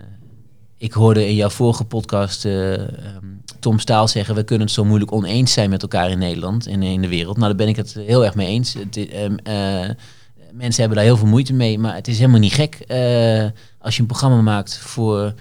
ik 0.85 0.93
hoorde 0.93 1.29
in 1.29 1.35
jouw 1.35 1.49
vorige 1.49 1.85
podcast 1.85 2.45
eh, 2.45 2.73
ehm, 2.75 3.27
Tom 3.61 3.79
Staal 3.79 4.09
zeggen... 4.09 4.35
we 4.35 4.45
kunnen 4.45 4.67
het 4.67 4.75
zo 4.75 4.85
moeilijk 4.85 5.13
oneens 5.13 5.53
zijn 5.53 5.71
met 5.71 5.83
elkaar 5.83 6.11
in 6.11 6.19
Nederland 6.19 6.67
en 6.67 6.83
in 6.83 7.01
de 7.01 7.09
wereld. 7.09 7.37
Nou, 7.37 7.49
daar 7.49 7.57
ben 7.57 7.69
ik 7.69 7.77
het 7.77 7.95
heel 7.95 8.25
erg 8.25 8.35
mee 8.35 8.47
eens. 8.47 8.75
Het, 8.75 9.09
ehm, 9.09 9.37
eh, 9.37 9.91
mensen 10.53 10.81
hebben 10.81 10.97
daar 10.97 11.07
heel 11.07 11.17
veel 11.17 11.27
moeite 11.27 11.53
mee, 11.53 11.79
maar 11.79 11.95
het 11.95 12.09
is 12.09 12.19
helemaal 12.19 12.41
niet 12.41 12.53
gek... 12.53 12.79
als 13.79 13.95
je 13.95 14.01
een 14.01 14.09
programma 14.09 14.41
maakt 14.41 14.79
voor... 14.79 15.35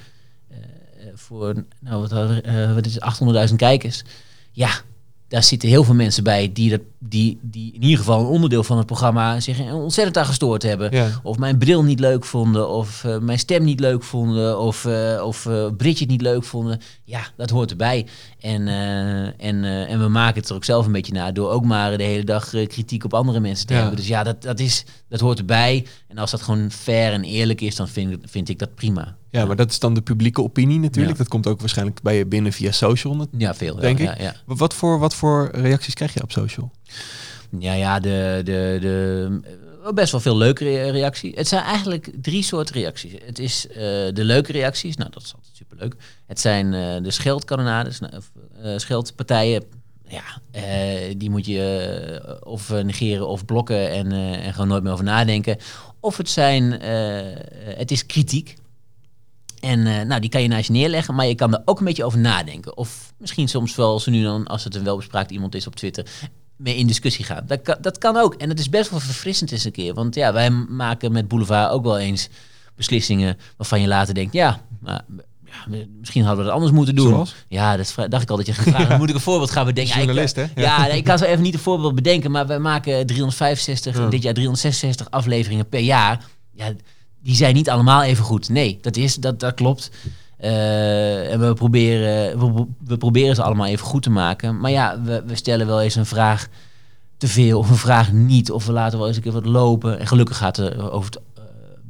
voor 1.38 1.54
nou, 1.80 2.02
wat, 2.02 2.12
eh, 2.12 2.74
wat 2.74 2.86
is 2.86 2.94
het, 2.94 3.04
800.000 3.04 3.56
kijkers. 3.56 4.04
Ja, 4.52 4.72
daar 5.34 5.44
zitten 5.44 5.70
heel 5.70 5.84
veel 5.84 5.94
mensen 5.94 6.24
bij 6.24 6.50
die, 6.54 6.70
dat, 6.70 6.80
die, 7.00 7.40
die 7.42 7.74
in 7.74 7.82
ieder 7.84 7.98
geval 7.98 8.20
een 8.20 8.26
onderdeel 8.26 8.64
van 8.64 8.78
het 8.78 8.86
programma 8.86 9.40
zich 9.40 9.72
ontzettend 9.74 10.18
aan 10.18 10.26
gestoord 10.26 10.64
hebben. 10.64 10.92
Ja. 10.96 11.10
Of 11.24 11.38
mijn 11.38 11.58
bril 11.58 11.84
niet 11.84 12.00
leuk 12.00 12.26
vonden, 12.26 12.70
of 12.70 13.04
eh, 13.04 13.18
mijn 13.18 13.40
stem 13.40 13.64
niet 13.64 13.80
leuk 13.80 14.04
vonden, 14.04 14.60
of, 14.60 14.86
eh 14.86 15.22
of 15.26 15.46
eh, 15.46 15.66
Bridget 15.78 16.08
niet 16.08 16.22
leuk 16.22 16.44
vonden. 16.44 16.80
Ja, 17.04 17.22
dat 17.38 17.50
hoort 17.50 17.72
erbij. 17.72 18.06
En, 18.40 18.68
en, 19.38 19.64
en 19.88 20.00
we 20.00 20.08
maken 20.08 20.40
het 20.42 20.50
er 20.50 20.56
ook 20.56 20.64
zelf 20.64 20.86
een 20.86 20.92
beetje 20.92 21.14
na 21.14 21.32
door 21.32 21.50
ook 21.50 21.66
maar 21.66 21.98
de 21.98 22.04
hele 22.04 22.24
dag 22.24 22.50
kritiek 22.50 23.04
op 23.04 23.14
andere 23.14 23.40
mensen 23.40 23.68
te 23.68 23.74
Ja. 23.74 23.80
hebben. 23.80 23.98
Dus 23.98 24.08
ja, 24.08 24.24
dat, 24.24 24.42
dat, 24.42 24.60
is, 24.60 24.86
dat 25.10 25.20
hoort 25.20 25.40
erbij. 25.40 25.86
En 26.08 26.18
als 26.18 26.32
dat 26.32 26.42
gewoon 26.42 26.72
fair 26.72 27.14
en 27.14 27.24
eerlijk 27.24 27.62
is, 27.62 27.76
dan 27.76 27.88
vind, 27.88 28.12
ik- 28.12 28.20
vind 28.26 28.50
ik 28.50 28.60
dat 28.60 28.76
prima. 28.76 29.16
Ja, 29.30 29.46
maar 29.46 29.56
dat 29.56 29.70
is 29.72 29.80
dan 29.80 29.94
de 29.94 30.02
publieke 30.02 30.42
opinie 30.44 30.80
natuurlijk. 30.80 31.12
Ja. 31.12 31.18
Dat 31.18 31.28
komt 31.28 31.48
ook 31.48 31.60
waarschijnlijk 31.60 32.02
bij 32.02 32.18
je 32.18 32.26
binnen 32.26 32.52
via 32.54 32.72
social. 32.72 33.28
Ja, 33.38 33.54
veel. 33.56 33.76
Denk 33.76 34.00
ja, 34.00 34.16
ik. 34.18 34.44
Wat 34.46 34.74
voor, 34.74 35.00
wat 35.00 35.16
voor 35.16 35.23
reacties 35.52 35.94
krijg 35.94 36.14
je 36.14 36.24
op 36.24 36.32
social? 36.32 36.72
Ja, 37.60 37.74
ja, 37.74 38.00
de, 38.00 38.42
de, 38.44 38.78
de, 38.82 39.40
eh, 39.84 39.92
best 39.92 40.12
wel 40.12 40.22
veel 40.22 40.38
leuke 40.38 40.64
re- 40.64 40.90
reacties. 40.90 41.36
Het 41.36 41.48
zijn 41.48 41.64
eigenlijk 41.64 42.12
drie 42.22 42.44
soorten 42.44 42.76
reacties. 42.76 43.14
Het 43.26 43.40
is 43.40 43.68
eh, 43.68 43.76
de 44.14 44.24
leuke 44.24 44.52
reacties, 44.52 44.96
nou 44.96 45.12
dat 45.12 45.24
is 45.24 45.34
altijd 45.36 45.56
superleuk. 45.56 45.96
Het 46.26 46.40
zijn 46.40 46.74
eh, 46.74 47.04
de 47.04 47.12
scheldkanonades, 47.12 48.00
nou, 48.00 48.14
of, 48.16 48.32
scheldpartijen. 48.82 49.64
Ja, 50.08 50.24
die 51.18 51.30
moet 51.30 51.46
je 51.46 52.40
of 52.44 52.70
negeren 52.70 53.28
of 53.28 53.46
blokken 53.46 53.90
en, 53.92 54.12
en 54.12 54.54
gewoon 54.54 54.68
nooit 54.68 54.84
meer 54.84 54.92
over 54.92 55.04
nadenken. 55.04 55.58
Of 56.00 56.18
het 56.18 56.30
zijn, 56.30 56.72
het 57.76 57.92
is 57.92 58.06
kritiek. 58.06 58.56
En 59.64 59.88
eh, 59.88 60.06
nou, 60.06 60.22
die 60.22 60.30
kan 60.30 60.42
je 60.42 60.48
naast 60.48 60.68
je 60.68 60.74
neerleggen, 60.74 61.16
maar 61.16 61.26
je 61.26 61.36
kan 61.36 61.54
er 61.54 61.62
ook 61.66 61.80
een 61.80 61.86
beetje 61.86 62.04
over 62.04 62.20
nadenken. 62.20 62.78
Of 62.78 63.14
misschien 63.18 63.48
soms 63.50 63.76
wel, 63.76 64.00
zo 64.00 64.12
nu 64.12 64.24
dan, 64.24 64.48
als 64.48 64.64
het 64.64 64.76
een 64.76 64.84
welbespraakt 64.84 65.32
iemand 65.32 65.56
is 65.56 65.68
op 65.68 65.76
Twitter, 65.76 66.06
mee 66.56 66.76
in 66.76 66.88
discussie 66.88 67.26
gaan. 67.26 67.44
Dat 67.48 67.62
kan, 67.62 67.78
dat 67.82 67.98
kan 67.98 68.18
ook. 68.18 68.34
En 68.36 68.50
het 68.50 68.60
is 68.60 68.70
best 68.70 68.90
wel 68.90 69.00
verfrissend 69.00 69.52
eens 69.52 69.64
een 69.64 69.72
keer. 69.72 69.94
Want 69.94 70.16
ja, 70.16 70.34
wij 70.34 70.50
maken 70.50 71.12
met 71.12 71.28
Boulevard 71.28 71.72
ook 71.72 71.84
wel 71.84 71.98
eens 72.00 72.30
beslissingen 72.76 73.38
waarvan 73.58 73.82
je 73.82 73.88
later 73.88 74.14
denkt, 74.14 74.34
ja, 74.34 74.62
maar, 74.80 75.02
ja 75.46 75.78
misschien 76.00 76.22
hadden 76.24 76.40
we 76.40 76.46
dat 76.46 76.54
anders 76.54 76.72
moeten 76.76 76.96
doen. 76.96 77.10
Zoals? 77.10 77.36
Ja, 77.48 77.78
dat 77.78 77.96
dacht 78.10 78.24
ik 78.24 78.30
al 78.30 78.38
dat 78.38 78.46
je 78.46 78.96
moet 78.98 79.10
ik 79.10 79.16
een 79.16 79.22
voorbeeld 79.22 79.52
gaan 79.52 79.66
bedenken. 79.66 79.96
Journalist, 79.98 80.36
hè? 80.36 80.42
Ja, 80.42 80.52
Ja. 80.56 80.88
ik 80.88 81.04
kan 81.04 81.18
zo 81.18 81.26
even 81.26 81.44
niet 81.44 81.54
een 81.54 81.60
voorbeeld 81.60 81.96
bedenken, 81.96 82.32
maar 82.32 82.48
we 82.48 82.58
maken 82.58 83.06
365, 83.06 83.98
Ja. 83.98 84.08
dit 84.08 84.24
jaar 84.24 84.34
366 84.34 85.10
afleveringen 85.10 85.70
per 85.70 85.80
jaar. 85.80 86.26
Ja, 86.56 86.72
die 87.24 87.36
zijn 87.36 87.54
niet 87.54 87.70
allemaal 87.70 88.04
even 88.04 88.24
goed. 88.24 88.50
Nee, 88.50 88.78
dat, 88.82 88.96
is, 88.96 89.16
dat, 89.16 89.40
dat 89.40 89.54
klopt. 89.54 89.92
Eh, 90.38 91.32
en 91.32 91.40
we 91.40 91.54
proberen, 91.54 92.40
we, 92.40 92.66
we 92.86 92.98
proberen 92.98 93.36
ze 93.36 93.44
allemaal 93.44 93.66
even 93.66 93.86
goed 93.86 94.04
te 94.04 94.10
maken. 94.10 94.60
Maar 94.60 94.72
ja, 94.72 95.02
we, 95.02 95.24
we 95.26 95.36
stellen 95.36 95.68
wel 95.68 95.82
eens 95.82 95.96
een 95.96 96.06
vraag 96.06 96.48
te 97.18 97.28
veel 97.28 97.60
of 97.60 97.70
een 97.70 97.76
vraag 97.76 98.12
niet. 98.12 98.52
Of 98.52 98.66
we 98.66 98.72
laten 98.72 98.98
wel 98.98 99.08
eens 99.08 99.18
een 99.18 99.24
keer 99.24 99.32
wat 99.32 99.46
lopen. 99.46 100.00
En 100.00 100.08
gelukkig 100.08 100.38
gaat 100.38 100.58
het 100.58 100.78
over 100.80 101.12
het 101.12 101.22
uh, 101.38 101.44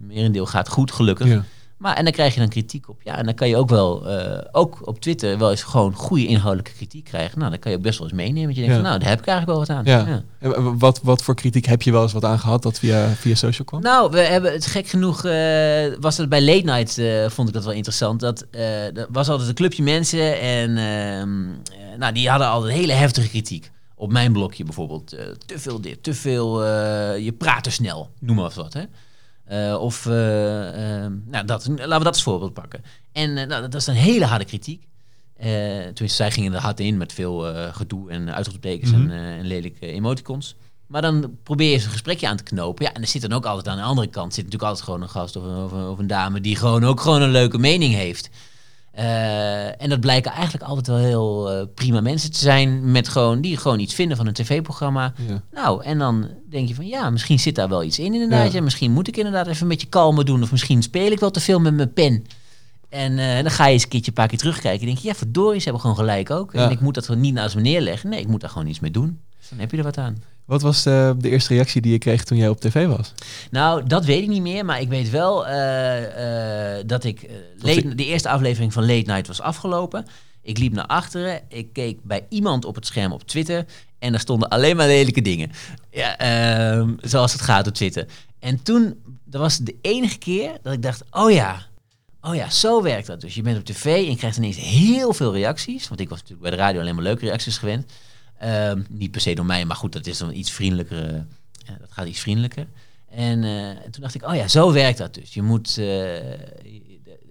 merendeel 0.08 0.46
gaat 0.46 0.69
goed, 0.69 0.91
gelukkig. 0.91 1.43
Maar 1.84 1.96
en 1.96 2.04
dan 2.04 2.13
krijg 2.13 2.34
je 2.34 2.39
dan 2.39 2.50
kritiek 2.50 2.89
op. 2.89 3.02
Ja, 3.04 3.17
en 3.17 3.26
dan 3.26 3.34
kan 3.34 3.48
je 3.50 3.58
ook 3.58 3.69
wel, 3.69 4.08
eh, 4.10 4.46
ook 4.52 4.88
op 4.88 5.00
Twitter, 5.00 5.38
wel 5.38 5.50
eens 5.50 5.63
gewoon 5.63 5.93
goede 5.93 6.26
inhoudelijke 6.26 6.72
kritiek 6.72 7.04
krijgen. 7.04 7.39
Nou, 7.39 7.50
dan 7.52 7.60
kan 7.60 7.72
je 7.72 7.78
ook 7.78 7.84
best 7.84 8.00
wel 8.00 8.08
eens 8.08 8.17
meenemen. 8.17 8.48
Dat 8.48 8.56
je 8.56 8.62
denkt, 8.62 8.76
Ja. 8.76 8.82
van, 8.82 8.89
nou, 8.89 9.00
daar 9.00 9.10
heb 9.10 9.19
ik 9.19 9.28
eigenlijk 9.28 9.58
wel 9.58 9.67
wat 9.67 9.78
aan. 9.78 10.06
Ja. 10.06 10.08
Ja. 10.12 10.24
En 10.39 10.78
Wat, 10.78 11.00
wat 11.04 11.24
voor 11.24 11.36
kritiek 11.36 11.65
heb 11.65 11.82
je 11.82 11.91
wel 11.91 12.02
eens 12.04 12.13
wat 12.13 12.26
aangehad 12.26 12.63
dat 12.63 12.80
via, 12.80 13.08
via 13.08 13.36
social 13.36 13.65
kwam? 13.67 13.82
Nou, 13.82 14.12
we 14.12 14.19
hebben 14.19 14.52
het 14.52 14.65
gek 14.65 14.88
genoeg, 14.88 15.26
eh, 15.26 15.93
was 16.00 16.17
het 16.17 16.30
bij 16.30 16.41
Late 16.41 16.65
Night, 16.65 16.98
eh, 16.98 17.30
vond 17.30 17.48
ik 17.48 17.54
dat 17.54 17.63
wel 17.63 17.74
interessant. 17.74 18.19
Dat 18.19 18.46
eh, 18.52 18.98
er 18.98 19.08
was 19.10 19.30
altijd 19.30 19.50
een 19.50 19.56
clubje 19.56 19.84
mensen 19.84 20.39
en 20.39 20.69
ehm, 20.78 21.43
eh, 21.50 21.98
nou, 21.98 22.13
die 22.13 22.30
hadden 22.30 22.48
altijd 22.48 22.74
hele 22.74 22.93
heftige 22.93 23.30
kritiek. 23.30 23.72
Op 23.96 24.12
mijn 24.12 24.32
blokje 24.34 24.63
bijvoorbeeld. 24.63 25.13
Eh, 25.13 25.26
te 25.46 25.60
veel 25.60 25.82
dit, 25.82 26.04
te 26.04 26.13
veel, 26.13 26.63
eh, 26.65 27.17
je 27.26 27.32
praat 27.38 27.63
te 27.63 27.72
snel, 27.72 28.10
noem 28.19 28.36
maar 28.36 28.52
wat. 28.56 28.74
Hè? 28.74 28.82
Eh, 29.46 29.78
of, 29.80 30.06
ehm, 30.06 31.12
nou, 31.26 31.46
dat, 31.46 31.68
laten 31.68 31.78
we 31.78 31.88
dat 31.88 32.06
als 32.06 32.24
voorbeeld 32.24 32.54
pakken. 32.54 32.84
En 33.12 33.38
eh, 33.38 33.48
nou, 33.48 33.62
dat 33.62 33.76
is 33.76 33.88
een 33.88 33.94
hele 33.96 34.26
harde 34.26 34.46
kritiek. 34.46 34.88
Tenminste, 35.38 36.08
zij 36.08 36.32
gingen 36.32 36.54
er 36.54 36.60
hard 36.60 36.80
in 36.80 36.98
met 36.98 37.14
veel 37.14 37.54
gedoe 37.72 38.10
en 38.12 38.34
uitroeptekens 38.34 38.92
Mhm. 38.92 39.10
en, 39.10 39.38
en 39.38 39.46
lelijke 39.46 39.86
emoticons. 39.88 40.56
Maar 40.88 41.02
dan 41.02 41.38
probeer 41.44 41.68
je 41.68 41.74
eens 41.74 41.84
een 41.86 41.92
gesprekje 41.92 42.28
aan 42.28 42.38
te 42.38 42.44
knopen. 42.44 42.86
Ja, 42.86 42.94
en 42.94 43.02
er 43.02 43.08
zit 43.08 43.22
dan 43.22 43.34
ook 43.34 43.46
altijd 43.46 43.68
aan 43.68 43.78
de 43.78 43.84
andere 43.84 44.08
kant 44.08 44.34
zit 44.34 44.44
natuurlijk 44.44 44.70
altijd 44.70 44.86
gewoon 44.86 45.02
een 45.02 45.10
gast 45.10 45.36
of 45.36 45.44
een, 45.44 45.64
of 45.64 45.72
of 45.92 46.00
een 46.00 46.08
dame 46.08 46.42
die 46.42 46.56
gewoon 46.56 46.84
ook 46.84 47.00
gewoon 47.02 47.22
een 47.22 47.32
leuke 47.32 47.58
mening 47.58 47.94
heeft. 47.94 48.30
Eh, 48.94 49.82
en 49.82 49.90
dat 49.90 50.00
blijken 50.00 50.32
eigenlijk 50.32 50.64
altijd 50.64 50.88
wel 50.88 50.98
heel 50.98 51.52
eh, 51.52 51.66
prima 51.76 52.02
mensen 52.02 52.32
te 52.32 52.40
zijn 52.40 52.92
met 52.92 53.08
gewoon 53.08 53.42
die 53.42 53.58
gewoon 53.58 53.80
iets 53.80 53.94
vinden 53.94 54.18
van 54.18 54.28
een 54.28 54.34
tv-programma. 54.34 55.14
Ja. 55.28 55.42
Nou, 55.52 55.84
en 55.84 55.98
dan 55.98 56.28
denk 56.50 56.68
je 56.68 56.76
van 56.76 56.88
ja, 56.88 57.10
misschien 57.10 57.40
zit 57.40 57.56
daar 57.56 57.70
wel 57.70 57.84
iets 57.84 58.00
in 58.00 58.14
inderdaad. 58.14 58.52
Ja. 58.52 58.58
Ja. 58.58 58.64
misschien 58.64 58.92
moet 58.92 59.08
ik 59.08 59.18
inderdaad 59.18 59.48
even 59.48 59.62
een 59.62 59.68
beetje 59.68 59.88
kalmer 59.88 60.26
doen. 60.26 60.44
Of 60.44 60.52
misschien 60.52 60.84
speel 60.84 61.12
ik 61.12 61.20
wel 61.20 61.32
te 61.32 61.40
veel 61.40 61.60
met 61.60 61.74
mijn 61.74 61.94
pen. 61.94 62.26
En 62.90 63.20
eh, 63.20 63.42
dan 63.42 63.52
ga 63.52 63.66
je 63.66 63.74
eens 63.74 63.84
een 63.84 63.90
keertje 63.90 64.08
een 64.08 64.18
paar 64.18 64.28
keer 64.28 64.38
terugkijken. 64.38 64.80
En 64.80 64.86
denk 64.86 64.98
je, 64.98 65.08
ja 65.08 65.14
verdorie, 65.14 65.58
ze 65.58 65.64
hebben 65.64 65.82
gewoon 65.82 65.98
gelijk 65.98 66.30
ook. 66.30 66.54
Ja. 66.54 66.66
En 66.66 66.72
ik 66.72 66.80
moet 66.80 66.94
dat 66.94 67.06
gewoon 67.06 67.22
niet 67.22 67.34
naast 67.34 67.56
me 67.56 67.62
neerleggen. 67.62 68.10
Nee, 68.10 68.20
ik 68.20 68.28
moet 68.28 68.42
daar 68.42 68.50
gewoon 68.50 68.68
iets 68.68 68.80
mee 68.80 68.92
doen. 68.92 69.20
Dus 69.40 69.50
dan 69.50 69.60
heb 69.60 69.72
je 69.72 69.78
er 69.78 69.84
wat 69.84 69.98
aan. 69.98 70.24
Wat 70.46 70.62
was 70.62 70.84
de, 70.84 71.16
de 71.18 71.30
eerste 71.30 71.54
reactie 71.54 71.82
die 71.82 71.92
je 71.92 71.98
kreeg 71.98 72.24
toen 72.24 72.38
jij 72.38 72.50
op 72.50 72.60
tv 72.60 72.88
was? 72.88 73.14
Nou, 73.52 73.88
dat 73.88 74.06
weet 74.06 74.22
ik 74.24 74.28
niet 74.30 74.42
meer, 74.42 74.66
maar 74.66 74.82
ik 74.82 74.90
weet 74.90 75.10
wel 75.10 75.48
eh, 75.48 76.78
eh, 76.78 76.84
dat 76.88 77.04
ik... 77.04 77.22
eh, 77.22 77.36
late- 77.58 77.96
de 77.96 78.06
eerste 78.06 78.30
aflevering 78.30 78.74
van 78.74 78.86
Late 78.86 79.12
Night 79.12 79.28
was 79.28 79.42
afgelopen. 79.42 80.06
Ik 80.42 80.58
liep 80.58 80.74
naar 80.74 80.86
achteren, 80.86 81.42
ik 81.48 81.74
keek 81.74 82.00
bij 82.04 82.26
iemand 82.30 82.66
op 82.66 82.76
het 82.76 82.86
scherm 82.86 83.12
op 83.12 83.24
Twitter... 83.28 83.66
en 84.00 84.12
daar 84.12 84.20
stonden 84.20 84.50
alleen 84.50 84.76
maar 84.76 84.88
lelijke 84.88 85.22
dingen. 85.22 85.52
Ja, 85.92 86.18
ehm, 86.18 86.90
zoals 87.02 87.32
het 87.34 87.42
gaat 87.42 87.68
op 87.68 87.74
Twitter. 87.74 88.06
En 88.40 88.64
toen, 88.64 89.00
dat 89.24 89.42
was 89.42 89.58
de 89.58 89.76
enige 89.82 90.18
keer 90.18 90.52
dat 90.62 90.74
ik 90.74 90.82
dacht, 90.82 91.04
oh 91.12 91.32
ja... 91.32 91.72
Oh 92.26 92.36
ja, 92.36 92.50
zo 92.50 92.82
werkt 92.82 93.08
dat. 93.08 93.22
Dus 93.22 93.36
je 93.36 93.42
bent 93.42 93.58
op 93.58 93.66
tv 93.66 93.86
en 93.86 94.10
je 94.10 94.16
krijgt 94.16 94.38
ineens 94.38 94.58
heel 94.58 95.14
veel 95.14 95.34
reacties. 95.34 95.88
Want 95.88 96.00
ik 96.00 96.10
was 96.10 96.18
natuurlijk 96.20 96.50
bij 96.50 96.58
de 96.58 96.64
radio 96.64 96.82
alleen 96.82 96.96
maar 96.96 97.04
leuke 97.04 97.26
reacties 97.26 97.58
gewend. 97.58 97.92
Ehm, 98.39 98.82
niet 98.89 99.12
per 99.12 99.22
se 99.22 99.34
door 99.36 99.46
mij, 99.46 99.65
maar 99.65 99.76
goed, 99.76 99.91
dat 99.93 100.08
is 100.08 100.17
dan 100.17 100.34
iets 100.34 100.52
vriendelijker. 100.52 101.13
eh, 101.15 101.22
dat 101.80 101.91
gaat 101.91 102.08
iets 102.08 102.19
vriendelijker. 102.19 102.67
En 103.10 103.43
eh, 103.43 103.69
toen 103.91 104.02
dacht 104.02 104.15
ik, 104.15 104.28
oh 104.28 104.36
ja, 104.36 104.48
zo 104.48 104.72
werkt 104.72 104.98
dat 104.98 105.13
dus. 105.13 105.34
Je 105.34 105.41
moet, 105.41 105.78
eh, 105.78 106.19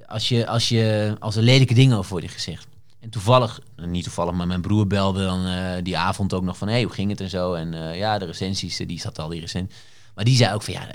als, 0.06 0.28
je, 0.28 0.46
als, 0.46 0.68
je, 0.68 1.16
als 1.18 1.36
er 1.36 1.42
lelijke 1.42 1.74
dingen 1.74 1.96
over 1.98 2.10
worden 2.10 2.30
gezegd. 2.30 2.66
En 3.00 3.10
toevallig, 3.10 3.60
niet 3.76 4.04
toevallig, 4.04 4.34
maar 4.34 4.46
mijn 4.46 4.60
broer 4.60 4.86
belde 4.86 5.24
dan 5.24 5.46
die 5.82 5.98
avond 5.98 6.32
ook 6.34 6.42
nog 6.42 6.58
van, 6.58 6.68
hé, 6.68 6.74
hey, 6.74 6.82
hoe 6.82 6.92
ging 6.92 7.10
het 7.10 7.20
en 7.20 7.30
zo. 7.30 7.54
En 7.54 7.96
ja, 7.96 8.18
de 8.18 8.24
recensies, 8.24 8.76
die 8.76 9.00
zat 9.00 9.18
al 9.18 9.28
die 9.28 9.40
recensies. 9.40 9.76
Maar 10.14 10.24
die 10.24 10.36
zei 10.36 10.54
ook 10.54 10.62
van, 10.62 10.74
ja, 10.74 10.88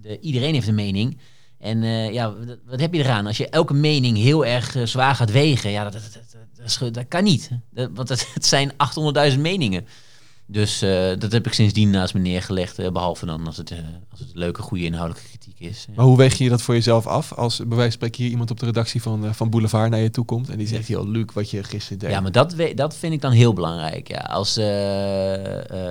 de- 0.00 0.20
iedereen 0.20 0.54
heeft 0.54 0.66
een 0.68 0.74
mening. 0.74 1.18
En 1.62 1.82
eh, 1.82 2.12
ja, 2.12 2.34
wat, 2.66 2.80
heb 2.80 2.94
je 2.94 3.02
eraan? 3.02 3.26
Als 3.26 3.36
je 3.36 3.48
elke 3.48 3.74
mening 3.74 4.16
heel 4.16 4.46
erg 4.46 4.76
eh, 4.76 4.86
zwaar 4.86 5.14
gaat 5.14 5.30
wegen, 5.30 5.70
ja, 5.70 5.82
dat, 5.82 5.92
dat, 5.92 6.02
dat, 6.78 6.94
dat, 6.94 7.08
kan 7.08 7.24
niet. 7.24 7.50
Want 7.92 8.08
het 8.34 8.46
zijn 8.46 8.72
800.000 9.32 9.38
meningen. 9.38 9.86
Dus 10.52 10.82
eh, 10.82 11.10
dat 11.18 11.32
heb 11.32 11.46
ik 11.46 11.52
sindsdien 11.52 11.90
naast 11.90 12.14
me 12.14 12.20
neergelegd. 12.20 12.78
eh, 12.78 12.90
behalve 12.90 13.26
dan 13.26 13.46
als 13.46 13.56
het, 13.56 13.70
eh, 13.70 13.78
als 14.10 14.20
het 14.20 14.30
leuke, 14.32 14.62
goede 14.62 14.84
inhoudelijke 14.84 15.28
kritiek 15.28 15.60
is. 15.60 15.86
Maar 15.94 16.04
hoe 16.04 16.16
weeg 16.16 16.38
je 16.38 16.48
dat 16.48 16.62
voor 16.62 16.74
jezelf 16.74 17.06
af? 17.06 17.32
Als 17.32 17.56
bij 17.56 17.66
wijze 17.66 17.82
van 17.82 17.92
spreken 17.92 18.22
hier 18.22 18.30
iemand 18.30 18.50
op 18.50 18.60
de 18.60 18.66
redactie 18.66 19.02
van, 19.02 19.34
van 19.34 19.50
Boulevard 19.50 19.90
naar 19.90 20.00
je 20.00 20.10
toe 20.10 20.24
komt 20.24 20.48
en 20.50 20.58
die 20.58 20.66
zegt, 20.66 20.86
joh, 20.86 21.08
Luc, 21.08 21.24
wat 21.34 21.50
je 21.50 21.64
gisteren 21.64 21.98
deed. 21.98 22.10
Ja, 22.10 22.20
maar 22.20 22.32
dat, 22.32 22.54
dat 22.74 22.96
vind 22.96 23.12
ik 23.12 23.20
dan 23.20 23.32
heel 23.32 23.52
belangrijk. 23.52 24.08
Ja. 24.08 24.18
Als, 24.18 24.56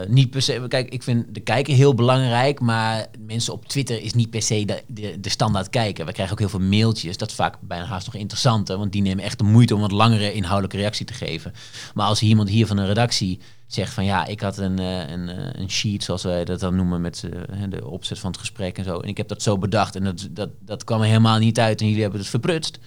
niet 0.07 0.29
per 0.29 0.41
se, 0.41 0.65
kijk, 0.67 0.89
ik 0.89 1.03
vind 1.03 1.25
de 1.33 1.39
kijker 1.39 1.75
heel 1.75 1.93
belangrijk, 1.93 2.59
maar 2.59 3.07
mensen 3.25 3.53
op 3.53 3.65
Twitter 3.65 4.01
is 4.01 4.13
niet 4.13 4.29
per 4.29 4.41
se 4.41 4.65
de, 4.65 4.83
de, 4.87 5.19
de 5.19 5.29
standaard 5.29 5.69
kijker. 5.69 6.05
We 6.05 6.11
krijgen 6.11 6.33
ook 6.33 6.39
heel 6.39 6.59
veel 6.59 6.67
mailtjes, 6.67 7.17
dat 7.17 7.29
is 7.29 7.35
vaak 7.35 7.55
bijna 7.61 7.85
haast 7.85 8.05
nog 8.05 8.15
interessanter, 8.15 8.77
want 8.77 8.91
die 8.91 9.01
nemen 9.01 9.23
echt 9.23 9.37
de 9.37 9.43
moeite 9.43 9.75
om 9.75 9.81
wat 9.81 9.91
langere 9.91 10.33
inhoudelijke 10.33 10.77
reactie 10.77 11.05
te 11.05 11.13
geven. 11.13 11.53
Maar 11.93 12.07
als 12.07 12.21
iemand 12.21 12.49
hier 12.49 12.67
van 12.67 12.77
een 12.77 12.87
redactie 12.87 13.39
zegt 13.73 13.93
van 13.93 14.05
ja, 14.05 14.25
ik 14.25 14.41
had 14.41 14.57
een, 14.57 14.79
eh, 14.79 15.09
een, 15.09 15.29
eh, 15.29 15.61
een 15.61 15.69
sheet, 15.69 16.03
zoals 16.03 16.23
wij 16.23 16.45
dat 16.45 16.59
dan 16.59 16.75
noemen, 16.75 17.01
met 17.01 17.23
eh, 17.23 17.63
de 17.69 17.87
opzet 17.87 18.19
van 18.19 18.31
het 18.31 18.39
gesprek 18.39 18.77
en 18.77 18.83
zo. 18.83 18.99
En 18.99 19.07
ik 19.07 19.17
heb 19.17 19.27
dat 19.27 19.41
zo 19.41 19.57
bedacht 19.57 19.95
en 19.95 20.03
dat, 20.03 20.27
dat, 20.31 20.49
dat 20.59 20.83
kwam 20.83 21.01
er 21.01 21.07
helemaal 21.07 21.37
niet 21.37 21.59
uit 21.59 21.81
en 21.81 21.87
jullie 21.87 22.01
hebben 22.01 22.19
het 22.19 22.29
verprutst. 22.29 22.79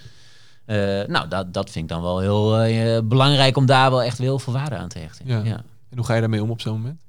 Nou, 1.06 1.28
dat, 1.28 1.54
dat 1.54 1.70
vind 1.70 1.84
ik 1.84 1.90
dan 1.90 2.02
wel 2.02 2.18
heel 2.18 3.02
belangrijk 3.04 3.56
om 3.56 3.66
daar 3.66 3.90
wel 3.90 4.02
echt 4.02 4.18
heel 4.18 4.38
veel 4.38 4.52
waarde 4.52 4.76
aan 4.76 4.88
te 4.88 4.98
hechten. 4.98 5.26
Ja. 5.26 5.40
Ja. 5.44 5.64
En 5.90 5.96
hoe 5.96 6.04
ga 6.04 6.14
je 6.14 6.20
daarmee 6.20 6.42
om 6.42 6.50
op 6.50 6.60
zo'n 6.60 6.72
moment? 6.72 7.00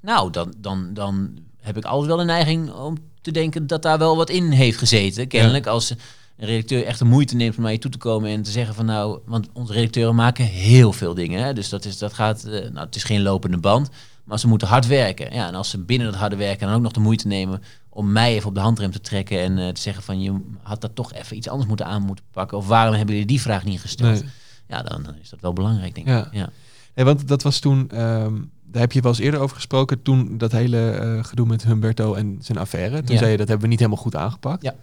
Nou, 0.00 0.30
dan, 0.30 0.54
dan, 0.56 0.94
dan 0.94 1.38
heb 1.60 1.76
ik 1.76 1.84
altijd 1.84 2.08
wel 2.08 2.20
een 2.20 2.26
neiging 2.26 2.72
om 2.72 2.96
te 3.20 3.30
denken 3.30 3.66
dat 3.66 3.82
daar 3.82 3.98
wel 3.98 4.16
wat 4.16 4.30
in 4.30 4.50
heeft 4.50 4.78
gezeten. 4.78 5.28
Kennelijk 5.28 5.66
als 5.66 5.94
een 6.40 6.46
redacteur 6.46 6.84
echt 6.84 6.98
de 6.98 7.04
moeite 7.04 7.36
neemt 7.36 7.56
om 7.56 7.62
naar 7.62 7.72
je 7.72 7.78
toe 7.78 7.90
te 7.90 7.98
komen 7.98 8.30
en 8.30 8.42
te 8.42 8.50
zeggen 8.50 8.74
van 8.74 8.84
nou, 8.86 9.18
want 9.24 9.48
onze 9.52 9.72
redacteuren 9.72 10.14
maken 10.14 10.44
heel 10.44 10.92
veel 10.92 11.14
dingen. 11.14 11.42
Hè? 11.44 11.52
Dus 11.52 11.68
dat, 11.68 11.84
is, 11.84 11.98
dat 11.98 12.12
gaat, 12.12 12.44
eh, 12.44 12.52
nou 12.52 12.86
het 12.86 12.94
is 12.96 13.04
geen 13.04 13.22
lopende 13.22 13.58
band, 13.58 13.88
maar 14.24 14.38
ze 14.38 14.48
moeten 14.48 14.68
hard 14.68 14.86
werken. 14.86 15.34
Ja, 15.34 15.46
en 15.46 15.54
als 15.54 15.70
ze 15.70 15.78
binnen 15.78 16.10
dat 16.10 16.20
harde 16.20 16.36
werken 16.36 16.66
dan 16.66 16.76
ook 16.76 16.82
nog 16.82 16.92
de 16.92 17.00
moeite 17.00 17.26
nemen 17.26 17.62
om 17.88 18.12
mij 18.12 18.34
even 18.34 18.48
op 18.48 18.54
de 18.54 18.60
handrem 18.60 18.90
te 18.90 19.00
trekken 19.00 19.40
en 19.40 19.58
eh, 19.58 19.68
te 19.68 19.80
zeggen 19.80 20.02
van 20.02 20.20
je 20.20 20.34
had 20.62 20.80
dat 20.80 20.94
toch 20.94 21.12
even 21.12 21.36
iets 21.36 21.48
anders 21.48 21.68
moeten 21.68 21.86
aan 21.86 22.02
moeten 22.02 22.24
pakken. 22.30 22.58
Of 22.58 22.66
waarom 22.66 22.94
hebben 22.94 23.14
jullie 23.14 23.28
die 23.30 23.40
vraag 23.40 23.64
niet 23.64 23.80
gesteld? 23.80 24.22
Nee. 24.22 24.30
Ja, 24.68 24.82
dan, 24.82 25.06
is 25.22 25.28
dat 25.30 25.40
wel 25.40 25.52
belangrijk, 25.52 25.94
denk 25.94 26.06
ik. 26.08 26.26
Ja. 26.32 26.50
Nee, 26.94 27.04
want 27.04 27.28
dat 27.28 27.42
was 27.42 27.58
toen, 27.58 27.90
ehm, 27.90 28.34
daar 28.64 28.80
heb 28.82 28.92
je 28.92 29.00
wel 29.00 29.10
eens 29.10 29.20
eerder 29.20 29.40
over 29.40 29.56
gesproken, 29.56 30.02
toen 30.02 30.38
dat 30.38 30.52
hele 30.52 30.90
eh, 30.90 31.24
gedoe 31.24 31.46
met 31.46 31.62
Humberto 31.64 32.14
en 32.14 32.38
zijn 32.40 32.58
affaire. 32.58 33.02
Toen 33.02 33.14
Ja. 33.14 33.18
zei 33.20 33.30
je, 33.30 33.36
dat 33.36 33.48
hebben 33.48 33.64
we 33.64 33.70
niet 33.70 33.78
helemaal 33.80 34.02
goed 34.02 34.16
aangepakt. 34.16 34.62
Ja. 34.62 34.74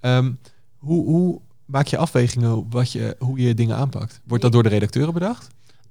Ehm, 0.00 0.30
hoe, 0.80 1.04
hoe 1.04 1.40
maak 1.64 1.86
je 1.86 1.96
afwegingen 1.96 2.66
wat 2.70 2.92
je, 2.92 3.16
hoe 3.18 3.38
je 3.38 3.54
dingen 3.54 3.76
aanpakt? 3.76 4.20
Wordt 4.24 4.42
dat 4.42 4.52
door 4.52 4.62
de 4.62 4.68
redacteuren 4.68 5.14
bedacht? 5.14 5.48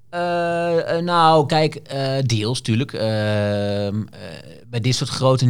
Eh, 0.10 0.98
eh, 0.98 1.04
nou, 1.04 1.46
kijk, 1.46 1.76
eh, 1.76 2.18
deels 2.26 2.58
natuurlijk. 2.58 2.92
Bij 4.70 4.80
dit 4.80 4.96
soort 4.96 5.10
grote 5.10 5.46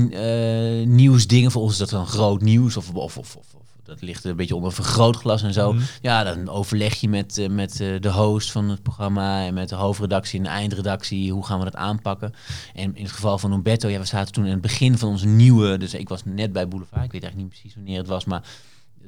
nieuwsdingen, 0.85 1.51
voor 1.51 1.61
ons 1.61 1.71
is 1.71 1.77
dat 1.77 1.89
dan 1.89 2.07
groot 2.07 2.41
nieuws. 2.41 2.77
Of, 2.77 2.93
of, 2.93 3.17
of, 3.17 3.35
of, 3.35 3.45
dat 3.83 4.01
ligt 4.01 4.23
een 4.23 4.35
beetje 4.35 4.55
onder 4.55 4.69
een 4.69 4.75
vergrootglas 4.75 5.43
en 5.43 5.53
zo. 5.53 5.73
Mhm. 5.73 5.83
Ja, 6.01 6.23
dan 6.23 6.49
overleg 6.49 6.95
je 6.95 7.09
met, 7.09 7.47
met 7.49 7.77
de 7.77 8.11
host 8.11 8.51
van 8.51 8.69
het 8.69 8.83
programma 8.83 9.45
en 9.45 9.53
met 9.53 9.69
de 9.69 9.75
hoofdredactie 9.75 10.37
en 10.37 10.43
de 10.43 10.49
eindredactie. 10.51 11.31
Hoe 11.31 11.45
gaan 11.45 11.57
we 11.59 11.63
dat 11.63 11.75
aanpakken? 11.75 12.33
En 12.73 12.95
in 12.95 13.03
het 13.03 13.11
geval 13.11 13.37
van 13.37 13.53
Umberto, 13.53 13.89
ja, 13.89 13.99
we 13.99 14.05
zaten 14.05 14.33
toen 14.33 14.45
in 14.45 14.51
het 14.51 14.61
begin 14.61 14.97
van 14.97 15.09
onze 15.09 15.27
nieuwe... 15.27 15.77
Dus 15.77 15.93
ik 15.93 16.09
was 16.09 16.21
net 16.25 16.53
bij 16.53 16.67
Boulevard, 16.67 17.05
ik 17.05 17.11
weet 17.11 17.23
eigenlijk 17.23 17.51
niet 17.51 17.61
precies 17.61 17.75
wanneer 17.75 17.97
het 17.97 18.07
was, 18.07 18.25
maar 18.25 18.43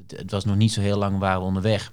het, 0.06 0.30
was 0.30 0.44
nog 0.44 0.56
niet 0.56 0.72
zo 0.72 0.80
heel 0.80 0.98
lang 0.98 1.18
waren 1.18 1.40
we 1.40 1.46
onderweg. 1.46 1.92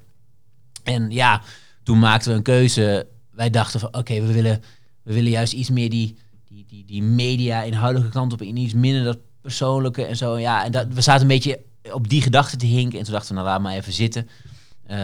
En 0.83 1.11
ja, 1.11 1.41
toen 1.83 1.99
maakten 1.99 2.31
we 2.31 2.37
een 2.37 2.43
keuze. 2.43 3.07
Wij 3.31 3.49
dachten 3.49 3.79
van 3.79 3.95
oké, 3.95 4.21
we, 4.21 4.33
willen, 4.33 4.63
we 5.03 5.13
willen 5.13 5.31
juist 5.31 5.53
iets 5.53 5.69
meer 5.69 5.89
die, 5.89 6.17
die, 6.47 6.65
die, 6.67 6.85
die 6.85 7.03
media 7.03 7.61
inhoudelijke 7.61 8.13
kant 8.13 8.33
op 8.33 8.41
en 8.41 8.57
iets 8.57 8.73
minder 8.73 9.03
dat 9.03 9.17
persoonlijke 9.41 10.05
en 10.05 10.15
zo. 10.15 10.37
Ja, 10.37 10.65
en 10.65 10.71
dat, 10.71 10.87
we 10.89 11.01
zaten 11.01 11.21
een 11.21 11.27
beetje 11.27 11.59
op 11.91 12.09
die 12.09 12.21
gedachte 12.21 12.57
te 12.57 12.65
hinken. 12.65 12.99
En 12.99 13.05
toen 13.05 13.13
dachten 13.13 13.35
we, 13.35 13.41
nou 13.41 13.53
laat 13.53 13.61
maar 13.61 13.73
even 13.73 13.93
zitten. 13.93 14.29
Eh, 14.85 14.97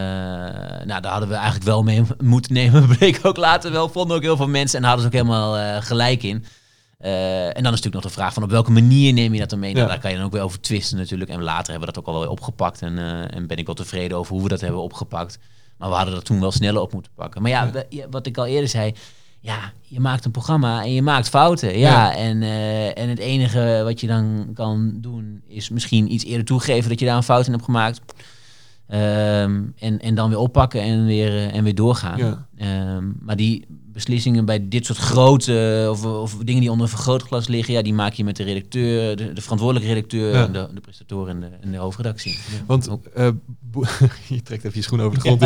nou, 0.85 1.01
daar 1.01 1.11
hadden 1.11 1.29
we 1.29 1.35
eigenlijk 1.35 1.65
wel 1.65 1.83
mee 1.83 2.03
moeten 2.23 2.53
nemen. 2.53 2.87
Bleek 2.97 3.19
ook 3.23 3.37
later 3.37 3.71
wel, 3.71 3.89
vonden 3.89 4.17
ook 4.17 4.23
heel 4.23 4.37
veel 4.37 4.47
mensen. 4.47 4.79
En 4.79 4.85
hadden 4.85 5.01
ze 5.01 5.07
ook 5.07 5.25
helemaal 5.25 5.57
eh, 5.57 5.81
gelijk 5.81 6.23
in. 6.23 6.45
Eh, 6.97 7.45
en 7.45 7.63
dan 7.63 7.73
is 7.73 7.81
natuurlijk 7.81 7.93
nog 7.93 8.03
de 8.03 8.09
vraag 8.19 8.33
van 8.33 8.43
op 8.43 8.49
welke 8.49 8.71
manier 8.71 9.13
neem 9.13 9.33
je 9.33 9.39
dat 9.39 9.49
dan 9.49 9.59
mee? 9.59 9.73
Nou, 9.73 9.87
daar 9.87 9.99
kan 9.99 10.11
je 10.11 10.17
dan 10.17 10.25
ook 10.25 10.31
weer 10.31 10.41
over 10.41 10.61
twisten 10.61 10.97
natuurlijk. 10.97 11.29
En 11.29 11.41
later 11.41 11.71
hebben 11.71 11.87
we 11.87 11.93
dat 11.93 12.03
ook 12.03 12.13
al 12.13 12.19
wel 12.21 12.31
opgepakt. 12.31 12.81
En, 12.81 12.97
eh, 12.97 13.35
en 13.35 13.47
ben 13.47 13.57
ik 13.57 13.65
wel 13.65 13.75
tevreden 13.75 14.17
over 14.17 14.33
hoe 14.33 14.43
we 14.43 14.49
dat 14.49 14.61
hebben 14.61 14.81
opgepakt. 14.81 15.39
Maar 15.77 15.89
we 15.89 15.95
hadden 15.95 16.13
dat 16.13 16.25
toen 16.25 16.39
wel 16.39 16.51
sneller 16.51 16.81
op 16.81 16.93
moeten 16.93 17.11
pakken. 17.15 17.41
Maar 17.41 17.51
ja, 17.51 17.71
wat 18.09 18.25
ik 18.25 18.37
al 18.37 18.45
eerder 18.45 18.69
zei. 18.69 18.93
Ja, 19.39 19.71
je 19.81 19.99
maakt 19.99 20.25
een 20.25 20.31
programma 20.31 20.83
en 20.83 20.93
je 20.93 21.01
maakt 21.01 21.29
fouten. 21.29 21.77
Ja, 21.77 21.89
Ja. 21.89 22.15
En, 22.15 22.43
eh, 22.43 22.97
en 22.97 23.09
het 23.09 23.19
enige 23.19 23.81
wat 23.83 23.99
je 24.01 24.07
dan 24.07 24.49
kan 24.53 24.93
doen 25.01 25.41
is 25.47 25.69
misschien 25.69 26.13
iets 26.13 26.23
eerder 26.25 26.45
toegeven 26.45 26.89
dat 26.89 26.99
je 26.99 27.05
daar 27.05 27.15
een 27.15 27.23
fout 27.23 27.45
in 27.45 27.51
hebt 27.51 27.63
gemaakt. 27.65 28.01
Ehm, 28.87 29.61
en, 29.79 29.99
en 29.99 30.15
dan 30.15 30.29
weer 30.29 30.37
oppakken 30.39 30.81
en 30.81 31.05
weer, 31.05 31.49
en 31.49 31.63
weer 31.63 31.75
doorgaan. 31.75 32.19
Ehm, 32.57 33.03
maar 33.19 33.35
die 33.35 33.65
beslissingen 33.95 34.45
bij 34.45 34.67
dit 34.67 34.85
soort 34.85 34.97
grote 34.97 35.87
of, 35.91 36.05
of 36.05 36.35
dingen 36.43 36.61
die 36.61 36.71
onder 36.71 36.85
een 36.85 36.91
vergrootglas 36.91 37.47
liggen, 37.47 37.73
ja, 37.73 37.81
die 37.81 37.93
maak 37.93 38.13
je 38.13 38.23
met 38.23 38.35
de 38.35 38.43
redacteur, 38.43 39.15
de, 39.15 39.33
de 39.33 39.41
verantwoordelijke 39.41 39.93
redacteur, 39.93 40.33
Ja. 40.33 40.45
en 40.45 40.51
de, 40.51 40.67
de 41.07 41.15
en 41.27 41.39
de, 41.39 41.49
en 41.61 41.71
de 41.71 41.77
hoofdredactie. 41.77 42.39
Want 42.65 42.89
eh, 43.13 43.29
je 44.27 44.41
trekt 44.43 44.63
even 44.63 44.77
je 44.77 44.81
schoen 44.83 45.01
over 45.01 45.13
de 45.13 45.19
grond. 45.19 45.39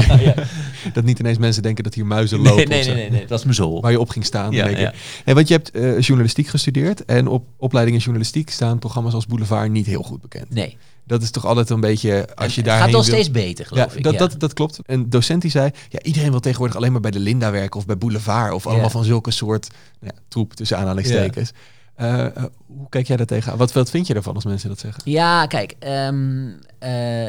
dat 0.94 1.04
niet 1.04 1.20
ineens 1.20 1.38
mensen 1.38 1.64
denken 1.64 1.84
dat 1.84 1.94
hier 1.94 2.06
muizen 2.06 2.40
lopen. 2.40 2.70
Nee, 2.70 2.84
nee, 2.84 2.86
nee, 2.86 2.96
nee, 2.96 3.10
nee, 3.10 3.26
dat 3.26 3.38
is 3.38 3.44
mijn 3.44 3.56
zool. 3.56 3.82
Waar 3.82 3.92
je 3.92 4.00
op 4.00 4.10
ging 4.10 4.26
staan. 4.26 4.52
Ja, 4.52 4.68
ja. 4.68 4.94
Nee, 5.26 5.36
want 5.36 5.48
je 5.48 5.54
hebt 5.54 5.72
eh, 5.72 6.00
journalistiek 6.00 6.48
gestudeerd. 6.48 7.06
En 7.06 7.28
op 7.28 7.48
opleiding 7.58 7.98
in 7.98 8.04
journalistiek 8.04 8.50
staan 8.50 8.80
programma's 8.80 9.14
als 9.14 9.26
Boulevard 9.26 9.72
niet 9.72 9.86
heel 9.86 10.04
goed 10.04 10.22
bekend. 10.22 10.50
Nee. 10.50 10.78
Dat 11.10 11.22
is 11.22 11.32
toch 11.32 11.46
altijd 11.46 11.70
een 11.70 11.80
beetje, 11.80 12.28
als 12.36 12.56
je 12.56 12.62
Het 12.62 12.70
daar 12.70 12.80
gaat 12.82 12.92
wel 12.92 13.04
steeds 13.04 13.32
beter, 13.32 13.66
geloof 13.66 13.92
ja, 13.92 13.98
ik. 13.98 14.04
dat, 14.04 14.14
ja. 14.14 14.20
Dat, 14.20 14.40
dat 14.40 14.54
klopt. 14.54 14.80
Een 14.86 15.10
docent 15.10 15.42
die 15.42 15.52
zei, 15.52 15.72
ja, 15.90 16.02
iedereen 16.02 16.32
wil 16.32 16.40
tegenwoordig 16.40 16.76
alleen 16.78 16.92
maar 16.92 17.02
bij 17.02 17.12
de 17.12 17.20
Linda 17.20 17.52
werken 17.52 17.80
of 17.80 17.86
bij 17.86 17.98
Boulevard 17.98 18.54
of 18.54 18.66
allemaal 18.66 18.86
Ja. 18.86 18.90
van 18.92 19.04
zulke 19.04 19.32
soort 19.32 19.68
nou 20.00 20.14
ja, 20.16 20.22
troep 20.28 20.54
tussen 20.54 20.78
aanhalingstekens. 20.78 21.52
Eh, 21.96 22.28
hoe 22.66 22.90
kijk 22.90 23.08
jij 23.08 23.18
daar 23.18 23.26
tegenaan? 23.26 23.58
Wat, 23.58 23.72
wat 23.72 23.90
vind 23.90 24.08
je 24.08 24.14
ervan 24.14 24.36
als 24.36 24.46
mensen 24.46 24.70
dat 24.70 24.80
zeggen? 24.80 25.02
Ja, 25.06 25.46
kijk, 25.46 25.76
ehm, 25.80 26.48
eh, 26.80 27.28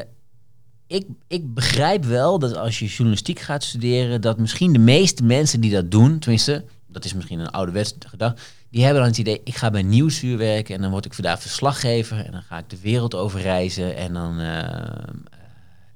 ik, 0.87 1.07
ik 1.29 1.55
begrijp 1.55 2.05
wel 2.05 2.39
dat 2.39 2.57
als 2.57 2.79
je 2.79 2.87
journalistiek 2.87 3.39
gaat 3.39 3.65
studeren, 3.65 4.21
dat 4.21 4.39
misschien 4.39 4.73
de 4.73 4.79
meeste 4.79 5.25
mensen 5.25 5.61
die 5.61 5.71
dat 5.71 5.91
doen, 5.91 6.19
tenminste, 6.19 6.65
dat 6.87 7.05
is 7.05 7.15
misschien 7.15 7.39
een 7.39 7.51
ouderwets 7.51 7.95
gedachte, 8.07 8.41
die 8.71 8.83
hebben 8.85 9.01
dan 9.01 9.11
het 9.11 9.21
idee, 9.21 9.41
ik 9.45 9.57
ga 9.57 9.71
bij 9.71 9.83
Nieuwsuur 9.83 10.39
werken 10.39 10.75
en 10.75 10.81
dan 10.81 10.91
word 10.91 11.05
ik 11.05 11.15
vandaag 11.15 11.41
verslaggever 11.41 12.25
en 12.25 12.33
dan 12.33 12.43
ga 12.43 12.59
ik 12.59 12.71
de 12.71 12.81
wereld 12.81 13.15
over 13.15 13.41
reizen 13.41 13.97
en 13.97 14.13
dan, 14.13 14.39
eh, 14.39 14.59
eh, 14.59 14.65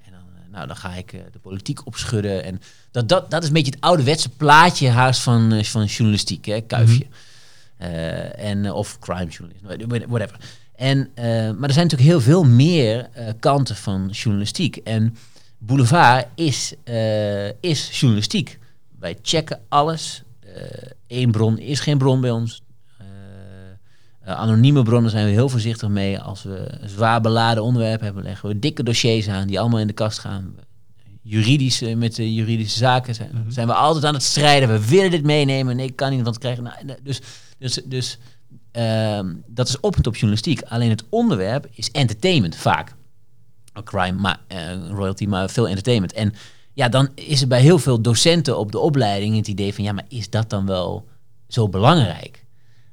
en 0.04 0.10
dan, 0.10 0.26
eh, 0.34 0.50
nou, 0.50 0.66
dan 0.66 0.76
ga 0.76 0.94
ik 0.94 1.10
de 1.32 1.38
politiek 1.38 1.86
opschudden. 1.86 2.44
En 2.44 2.60
dat, 2.90 3.08
dat, 3.08 3.30
dat 3.30 3.42
is 3.42 3.48
een 3.48 3.54
beetje 3.54 3.72
het 3.72 3.80
ouderwetse 3.80 4.28
plaatje 4.28 4.88
haast 4.88 5.20
van, 5.20 5.64
van 5.64 5.84
journalistiek, 5.84 6.44
hè, 6.44 6.60
kuifje. 6.60 7.06
Eh, 7.76 8.38
en, 8.38 8.72
of 8.72 8.98
crime 8.98 9.30
journalism, 9.30 10.06
whatever. 10.08 10.38
En, 10.76 11.10
maar 11.58 11.68
er 11.68 11.74
zijn 11.74 11.86
natuurlijk 11.86 12.10
heel 12.10 12.20
veel 12.20 12.44
meer 12.44 13.08
kanten 13.40 13.76
van 13.76 14.08
journalistiek. 14.12 14.76
En 14.76 15.16
Boulevard 15.58 16.26
is, 16.34 16.74
is 17.60 18.00
journalistiek. 18.00 18.58
Wij 18.98 19.18
checken 19.22 19.60
alles. 19.68 20.22
Eén 21.06 21.30
bron 21.30 21.58
is 21.58 21.80
geen 21.80 21.98
bron 21.98 22.20
bij 22.20 22.30
ons. 22.30 22.62
Eh, 22.98 23.06
eh, 24.20 24.38
anonieme 24.38 24.82
bronnen 24.82 25.10
zijn 25.10 25.24
we 25.26 25.30
heel 25.32 25.48
voorzichtig 25.48 25.88
mee. 25.88 26.20
Als 26.20 26.42
we 26.42 26.66
een 26.80 26.88
zwaar 26.88 27.20
beladen 27.20 27.62
onderwerp 27.62 28.00
hebben, 28.00 28.22
leggen 28.22 28.48
we 28.48 28.58
dikke 28.58 28.82
dossiers 28.82 29.28
aan 29.28 29.46
die 29.46 29.60
allemaal 29.60 29.80
in 29.80 29.86
de 29.86 29.92
kast 29.92 30.18
gaan. 30.18 30.54
Juridische, 31.22 31.94
met 31.94 32.14
de 32.14 32.34
juridische 32.34 32.78
zaken 32.78 33.14
zijn, 33.14 33.30
Mhm. 33.32 33.50
zijn 33.50 33.66
we 33.66 33.72
altijd 33.74 34.04
aan 34.04 34.14
het 34.14 34.22
strijden. 34.22 34.68
We 34.68 34.86
willen 34.88 35.10
dit 35.10 35.22
meenemen. 35.24 35.76
Nee, 35.76 35.86
ik 35.86 35.96
kan 35.96 36.10
niet, 36.10 36.22
want 36.22 36.38
krijgen. 36.38 36.62
Nou, 36.62 36.76
dus 37.02 37.20
dus, 37.58 37.80
dus 37.84 38.18
ehm, 38.72 39.34
dat 39.46 39.68
is 39.68 39.80
op 39.80 39.96
en 39.96 40.02
top 40.02 40.12
journalistiek. 40.14 40.62
Alleen 40.62 40.90
het 40.90 41.04
onderwerp 41.08 41.66
is 41.70 41.90
entertainment 41.90 42.56
vaak. 42.56 42.94
Crime, 43.84 44.20
maar 44.20 44.40
eh, 44.46 44.88
royalty, 44.88 45.26
maar 45.26 45.50
veel 45.50 45.68
entertainment. 45.68 46.12
En 46.12 46.32
ja, 46.74 46.88
dan 46.88 47.08
is 47.14 47.42
er 47.42 47.48
bij 47.48 47.60
heel 47.60 47.78
veel 47.78 48.00
docenten 48.00 48.58
op 48.58 48.72
de 48.72 48.78
opleiding 48.78 49.36
het 49.36 49.48
idee 49.48 49.74
van 49.74 49.84
ja, 49.84 49.92
maar 49.92 50.04
is 50.08 50.30
dat 50.30 50.50
dan 50.50 50.66
wel 50.66 51.08
zo 51.48 51.68
belangrijk? 51.68 52.44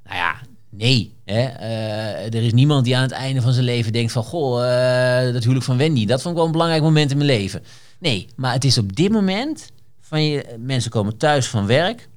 Nou 0.03 0.15
ja, 0.15 0.35
nee. 0.69 1.13
Hè? 1.25 1.43
Eh, 1.43 2.25
er 2.25 2.43
is 2.43 2.53
niemand 2.53 2.85
die 2.85 2.95
aan 2.95 3.01
het 3.01 3.11
einde 3.11 3.41
van 3.41 3.53
zijn 3.53 3.65
leven 3.65 3.93
denkt 3.93 4.11
van 4.11 4.23
goh, 4.23 4.63
eh, 4.63 5.33
dat 5.33 5.41
huwelijk 5.41 5.65
van 5.65 5.77
Wendy, 5.77 6.05
dat 6.05 6.21
vond 6.21 6.29
ik 6.29 6.35
wel 6.35 6.45
een 6.45 6.51
belangrijk 6.51 6.83
moment 6.83 7.11
in 7.11 7.17
mijn 7.17 7.29
leven. 7.29 7.63
Nee, 7.99 8.27
maar 8.35 8.53
het 8.53 8.63
is 8.63 8.77
op 8.77 8.95
dit 8.95 9.11
moment 9.11 9.71
van 9.99 10.23
je 10.23 10.55
mensen 10.59 10.91
komen 10.91 11.17
thuis 11.17 11.47
van 11.47 11.65
werk, 11.65 12.09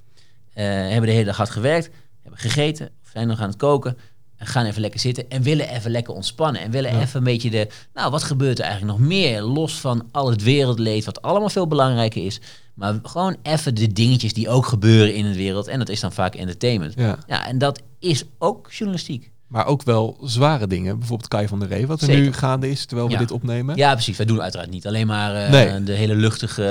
eh, 0.53 0.64
hebben 0.64 1.07
de 1.07 1.12
hele 1.12 1.24
dag 1.24 1.37
hard 1.37 1.50
gewerkt, 1.50 1.90
hebben 2.22 2.40
gegeten, 2.40 2.90
zijn 3.12 3.27
nog 3.27 3.40
aan 3.40 3.48
het 3.48 3.57
koken. 3.57 3.96
En 4.37 4.47
gaan 4.47 4.64
even 4.66 4.81
lekker 4.81 5.01
zitten 5.01 5.31
en 5.31 5.42
willen 5.42 5.68
even 5.68 5.90
lekker 5.90 6.14
ontspannen. 6.14 6.62
En 6.62 6.70
willen 6.70 6.92
Ja. 6.94 7.01
even 7.01 7.18
een 7.18 7.25
beetje 7.25 7.51
de. 7.51 7.68
Nou, 7.94 8.11
wat 8.11 8.23
gebeurt 8.23 8.59
er 8.59 8.64
eigenlijk 8.64 8.99
nog 8.99 9.09
meer? 9.09 9.42
Los 9.42 9.73
van 9.81 10.09
al 10.12 10.31
het 10.31 10.42
wereldleed, 10.42 11.05
wat 11.05 11.23
allemaal 11.23 11.49
veel 11.49 11.66
belangrijker 11.66 12.25
is. 12.27 12.40
Maar 12.75 12.94
gewoon 13.03 13.37
even 13.42 13.75
de 13.75 13.92
dingetjes 13.92 14.33
die 14.33 14.49
ook 14.49 14.66
gebeuren 14.66 15.14
in 15.14 15.25
de 15.33 15.37
wereld. 15.37 15.66
En 15.66 15.79
dat 15.79 15.88
is 15.88 16.01
dan 16.01 16.12
vaak 16.12 16.35
entertainment. 16.35 16.92
Ja. 16.97 17.18
Ja, 17.27 17.47
en 17.47 17.59
dat 17.59 17.83
is 17.99 18.25
ook 18.38 18.73
journalistiek. 18.73 19.33
Maar 19.49 19.66
ook 19.66 19.83
wel 19.83 20.18
zware 20.23 20.66
dingen. 20.66 20.99
Bijvoorbeeld 20.99 21.29
Kai 21.29 21.49
van 21.49 21.59
der 21.59 21.68
Ree, 21.68 21.87
wat 21.87 22.01
er 22.01 22.07
Zeker. 22.07 22.23
nu 22.23 22.33
gaande 22.33 22.70
is 22.70 22.85
terwijl 22.87 23.07
we 23.09 23.12
Ja. 23.14 23.18
dit 23.20 23.31
opnemen. 23.31 23.77
Ja, 23.77 23.92
precies. 23.92 24.16
Wij 24.16 24.27
doen 24.27 24.42
uiteraard 24.42 24.70
niet 24.70 24.87
alleen 24.87 25.07
maar 25.07 25.35
eh, 25.35 25.51
Nee. 25.51 25.83
de 25.83 25.92
hele 25.92 26.14
luchtige, 26.14 26.64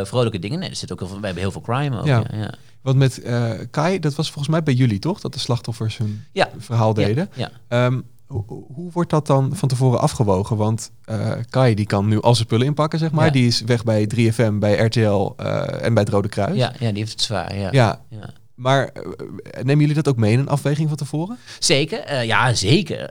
eh, 0.00 0.06
vrolijke 0.06 0.38
dingen. 0.38 0.58
Nee, 0.58 0.68
er 0.70 0.76
zit 0.76 0.92
ook 0.92 0.98
heel 0.98 1.08
veel, 1.08 1.20
wij 1.20 1.30
hebben 1.30 1.50
heel 1.50 1.60
veel 1.62 1.74
crime 1.74 1.98
ook. 1.98 2.06
Ja, 2.06 2.24
ja. 2.32 2.50
Want 2.82 2.96
met 2.96 3.22
eh, 3.22 3.50
Kai, 3.70 3.98
dat 3.98 4.14
was 4.14 4.26
volgens 4.26 4.48
mij 4.48 4.62
bij 4.62 4.74
jullie 4.74 4.98
toch? 4.98 5.20
Dat 5.20 5.32
de 5.32 5.38
slachtoffers 5.38 5.96
hun 5.98 6.24
Ja. 6.32 6.50
verhaal 6.58 6.94
deden. 6.94 7.30
Ja, 7.34 7.50
Ehm, 7.68 8.00
hoe, 8.26 8.44
hoe 8.74 8.90
wordt 8.92 9.10
dat 9.10 9.26
dan 9.26 9.56
van 9.56 9.68
tevoren 9.68 10.00
afgewogen? 10.00 10.56
Want 10.56 10.90
eh, 11.04 11.30
Kai 11.50 11.74
die 11.74 11.86
kan 11.86 12.08
nu 12.08 12.20
al 12.20 12.34
zijn 12.34 12.46
spullen 12.46 12.66
inpakken, 12.66 12.98
zeg 12.98 13.10
maar. 13.10 13.24
Ja. 13.24 13.30
Die 13.32 13.46
is 13.46 13.60
weg 13.60 13.84
bij 13.84 14.06
3FM, 14.06 14.58
bij 14.58 14.78
RTL 14.84 15.32
eh, 15.36 15.84
en 15.84 15.94
bij 15.94 16.02
het 16.02 16.12
Rode 16.12 16.28
Kruis. 16.28 16.56
ja, 16.56 16.72
ja, 16.78 16.88
die 16.88 16.98
heeft 16.98 17.12
het 17.12 17.20
zwaar. 17.22 17.56
Ja. 17.58 17.68
Ja, 17.72 18.00
Ja. 18.08 18.30
maar 18.54 18.92
nemen 19.62 19.78
jullie 19.78 19.94
dat 19.94 20.08
ook 20.08 20.16
mee 20.16 20.32
in 20.32 20.38
een 20.38 20.48
afweging 20.48 20.88
van 20.88 20.96
tevoren? 20.96 21.36
Zeker, 21.58 22.22
ja, 22.24 22.54
zeker. 22.54 23.10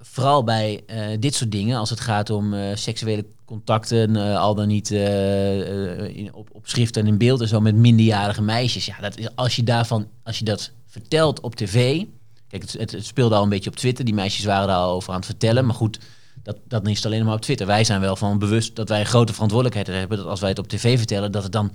Vooral 0.00 0.44
bij 0.44 0.84
dit 1.20 1.34
soort 1.34 1.52
dingen, 1.52 1.78
als 1.78 1.90
het 1.90 2.00
gaat 2.00 2.30
om 2.30 2.54
seksuele 2.74 3.24
contacten, 3.44 4.16
eh, 4.16 4.38
al 4.38 4.54
dan 4.54 4.68
niet 4.68 4.90
eh, 4.90 5.60
eh, 5.60 6.16
in, 6.16 6.34
op, 6.34 6.48
op 6.52 6.68
schrift 6.68 6.96
en 6.96 7.06
in 7.06 7.18
beeld 7.18 7.40
en 7.40 7.48
zo 7.48 7.60
met 7.60 7.74
minderjarige 7.74 8.42
meisjes. 8.42 8.86
Ja, 8.86 9.00
dat 9.00 9.18
is, 9.18 9.28
als 9.34 9.56
je 9.56 9.62
daarvan, 9.62 10.08
als 10.22 10.38
je 10.38 10.44
dat 10.44 10.70
vertelt 10.86 11.40
op 11.40 11.54
tv. 11.54 12.04
Kijk, 12.48 12.62
het, 12.62 12.92
het, 12.92 13.06
speelde 13.06 13.34
al 13.34 13.42
een 13.42 13.48
beetje 13.48 13.70
op 13.70 13.76
Twitter. 13.76 14.04
Die 14.04 14.14
meisjes 14.14 14.44
waren 14.44 14.68
daar 14.68 14.76
al 14.76 14.94
over 14.94 15.10
aan 15.10 15.16
het 15.16 15.26
vertellen. 15.26 15.66
Maar 15.66 15.74
goed, 15.74 15.98
dat, 16.42 16.56
dat 16.68 16.88
is 16.88 17.06
alleen 17.06 17.24
maar 17.24 17.34
op 17.34 17.40
Twitter. 17.40 17.66
Wij 17.66 17.84
zijn 17.84 18.00
wel 18.00 18.16
van 18.16 18.38
bewust 18.38 18.76
dat 18.76 18.88
wij 18.88 19.00
een 19.00 19.06
grote 19.06 19.32
verantwoordelijkheid 19.32 19.98
hebben. 19.98 20.18
Dat 20.18 20.26
als 20.26 20.40
wij 20.40 20.48
het 20.48 20.58
op 20.58 20.68
tv 20.68 20.98
vertellen, 20.98 21.32
dat 21.32 21.42
het 21.42 21.52
dan 21.52 21.72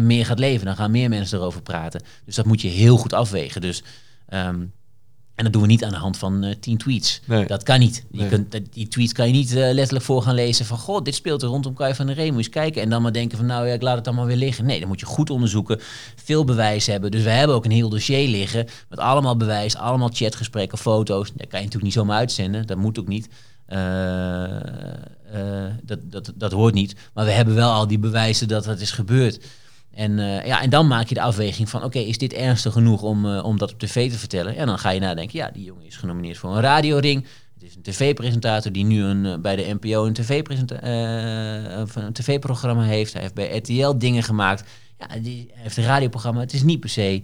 meer 0.00 0.26
gaat 0.26 0.38
leven. 0.38 0.66
Dan 0.66 0.76
gaan 0.76 0.90
meer 0.90 1.08
mensen 1.08 1.38
erover 1.38 1.62
praten. 1.62 2.02
Dus 2.24 2.34
dat 2.34 2.46
moet 2.46 2.60
je 2.60 2.68
heel 2.68 2.96
goed 2.96 3.12
afwegen. 3.12 3.60
Dus 3.60 3.82
ehm, 4.28 4.64
en 5.36 5.44
dat 5.44 5.52
doen 5.52 5.62
we 5.62 5.68
niet 5.68 5.84
aan 5.84 5.90
de 5.90 5.96
hand 5.96 6.16
van 6.18 6.44
eh, 6.44 6.54
tien 6.60 6.76
tweets. 6.78 7.20
Nee. 7.24 7.46
Dat 7.46 7.62
kan 7.62 7.78
niet. 7.78 8.04
Je 8.10 8.18
Nee. 8.20 8.28
kunt, 8.28 8.52
dat- 8.52 8.62
die 8.72 8.88
tweets 8.88 9.12
kan 9.12 9.26
je 9.26 9.32
niet 9.32 9.50
eh, 9.50 9.56
letterlijk 9.72 10.04
voor 10.04 10.22
gaan 10.22 10.34
lezen 10.34 10.64
van... 10.66 10.78
...goh, 10.78 11.02
dit 11.02 11.14
speelt 11.14 11.42
er 11.42 11.48
rondom 11.48 11.74
Kai 11.74 11.94
van 11.94 12.06
der 12.06 12.14
Ree, 12.14 12.24
moet 12.26 12.32
je 12.32 12.38
eens 12.46 12.48
kijken. 12.54 12.82
En 12.82 12.88
dan 12.90 13.02
maar 13.02 13.12
denken 13.12 13.36
van, 13.38 13.46
nou 13.46 13.66
ja, 13.66 13.72
ik 13.74 13.82
laat 13.82 13.96
het 13.96 14.06
allemaal 14.06 14.26
weer 14.26 14.36
liggen. 14.36 14.64
Nee, 14.66 14.78
dan 14.78 14.88
moet 14.88 15.00
je 15.00 15.06
goed 15.06 15.30
onderzoeken, 15.30 15.80
veel 16.24 16.44
bewijs 16.44 16.86
hebben. 16.86 17.10
Dus 17.10 17.22
we 17.22 17.30
hebben 17.30 17.56
ook 17.56 17.64
een 17.64 17.70
heel 17.70 17.88
dossier 17.88 18.28
liggen 18.28 18.66
met 18.88 18.98
allemaal 18.98 19.36
bewijs... 19.36 19.76
...allemaal 19.76 20.10
chatgesprekken, 20.12 20.78
foto's. 20.78 21.28
Dat 21.28 21.36
kan 21.48 21.58
je 21.58 21.64
natuurlijk 21.64 21.82
niet 21.82 21.92
zomaar 21.92 22.18
uitzenden, 22.18 22.66
dat 22.66 22.76
moet 22.76 22.98
ook 22.98 23.08
niet. 23.08 23.28
Eh, 23.66 24.44
eh, 25.32 25.72
dat, 25.82 25.98
dat, 26.02 26.32
dat 26.34 26.52
hoort 26.52 26.74
niet. 26.74 26.94
Maar 27.14 27.24
we 27.24 27.30
hebben 27.30 27.54
wel 27.54 27.72
al 27.72 27.86
die 27.86 27.98
bewijzen 27.98 28.48
dat 28.48 28.64
het 28.64 28.80
is 28.80 28.90
gebeurd. 28.90 29.38
En, 29.96 30.18
eh, 30.18 30.46
ja, 30.46 30.62
en 30.62 30.70
dan 30.70 30.86
maak 30.86 31.08
je 31.08 31.14
de 31.14 31.20
afweging 31.20 31.68
van, 31.68 31.84
oké, 31.84 31.98
is 31.98 32.18
dit 32.18 32.32
ernstig 32.32 32.72
genoeg 32.72 33.02
om, 33.02 33.26
eh, 33.26 33.44
om 33.44 33.58
dat 33.58 33.72
op 33.72 33.78
tv 33.78 34.10
te 34.10 34.18
vertellen? 34.18 34.56
En 34.56 34.66
dan 34.66 34.78
ga 34.78 34.90
je 34.90 35.00
nadenken, 35.00 35.38
ja, 35.38 35.50
die 35.50 35.64
jongen 35.64 35.86
is 35.86 35.96
genomineerd 35.96 36.38
voor 36.38 36.50
een 36.56 36.60
radioring. 36.60 37.26
Het 37.54 37.62
is 37.62 37.74
een 37.76 37.82
tv-presentator 37.82 38.72
die 38.72 38.84
nu 38.84 39.02
een, 39.02 39.26
eh, 39.26 39.38
bij 39.38 39.56
de 39.56 39.76
NPO 39.80 40.06
een 40.06 41.82
of 41.82 41.96
een 41.96 42.12
tv-programma 42.12 42.82
heeft. 42.82 43.12
Hij 43.12 43.22
heeft 43.22 43.34
bij 43.34 43.56
RTL 43.56 43.98
dingen 43.98 44.22
gemaakt. 44.22 44.64
Ja, 44.98 45.18
die 45.20 45.50
hij 45.52 45.62
heeft 45.62 45.76
een 45.76 45.84
radioprogramma. 45.84 46.40
Het 46.40 46.52
is 46.52 46.62
niet 46.62 46.80
per 46.80 46.88
se 46.88 47.22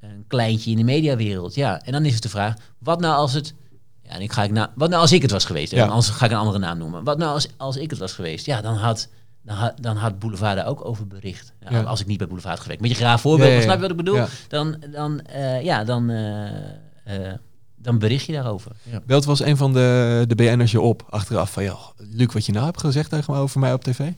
een 0.00 0.24
kleintje 0.26 0.70
in 0.70 0.76
de 0.76 0.84
mediawereld. 0.84 1.54
Ja, 1.54 1.82
en 1.82 1.92
dan 1.92 2.04
is 2.04 2.14
het 2.14 2.22
de 2.22 2.28
vraag, 2.28 2.54
wat 2.78 3.00
nou 3.00 3.14
als 3.14 3.32
het... 3.32 3.54
Ja, 4.02 4.10
en 4.10 4.20
ik 4.20 4.32
ga 4.32 4.42
ik 4.44 4.50
nou, 4.50 4.68
wat 4.74 4.88
nou 4.88 5.02
als 5.02 5.12
ik 5.12 5.22
het 5.22 5.30
was 5.30 5.44
geweest? 5.44 5.72
Ja. 5.72 5.82
En 5.82 5.88
anders 5.88 6.08
ga 6.08 6.24
ik 6.24 6.30
een 6.30 6.36
andere 6.36 6.58
naam 6.58 6.78
noemen. 6.78 7.04
Wat 7.04 7.18
nou 7.18 7.32
als, 7.32 7.48
als 7.56 7.76
ik 7.76 7.90
het 7.90 7.98
was 7.98 8.12
geweest? 8.12 8.46
Ja, 8.46 8.60
dan 8.60 8.74
had, 8.74 9.08
dan 9.48 9.56
had, 9.56 9.72
dan 9.80 9.96
had 9.96 10.18
Boulevard 10.18 10.56
daar 10.56 10.66
ook 10.66 10.84
over 10.84 11.06
bericht. 11.06 11.52
Ja, 11.60 11.70
Ja. 11.70 11.82
Als 11.82 12.00
ik 12.00 12.06
niet 12.06 12.18
bij 12.18 12.26
Boulevard 12.26 12.60
gewerkt. 12.60 12.82
Beetje 12.82 12.96
een 12.96 13.02
graag 13.02 13.20
voorbeeld, 13.20 13.48
Ja, 13.50 13.54
ja, 13.54 13.66
maar 13.66 13.66
ja. 13.66 13.78
snap 13.78 13.88
je 13.90 13.94
wat 13.94 13.98
ik 13.98 14.04
bedoel? 14.04 14.16
Ja. 14.20 14.28
Dan, 14.48 14.82
dan, 14.92 15.20
eh, 15.20 15.62
ja, 15.64 15.84
dan, 15.84 16.10
eh, 16.10 17.32
dan 17.76 17.98
bericht 17.98 18.26
je 18.26 18.32
daarover. 18.32 18.72
Ja. 18.82 19.00
Belt 19.06 19.24
was 19.24 19.40
een 19.40 19.56
van 19.56 19.72
de, 19.72 20.24
de 20.28 20.34
BN'ers 20.34 20.70
je 20.70 20.80
op 20.80 21.02
achteraf 21.10 21.52
van... 21.52 21.62
...joh, 21.64 21.80
Luc, 21.96 22.32
wat 22.32 22.46
je 22.46 22.52
nou 22.52 22.64
hebt 22.64 22.80
gezegd 22.80 23.10
tegen 23.10 23.34
me 23.34 23.40
over 23.40 23.60
mij 23.60 23.72
op 23.72 23.84
tv? 23.84 24.10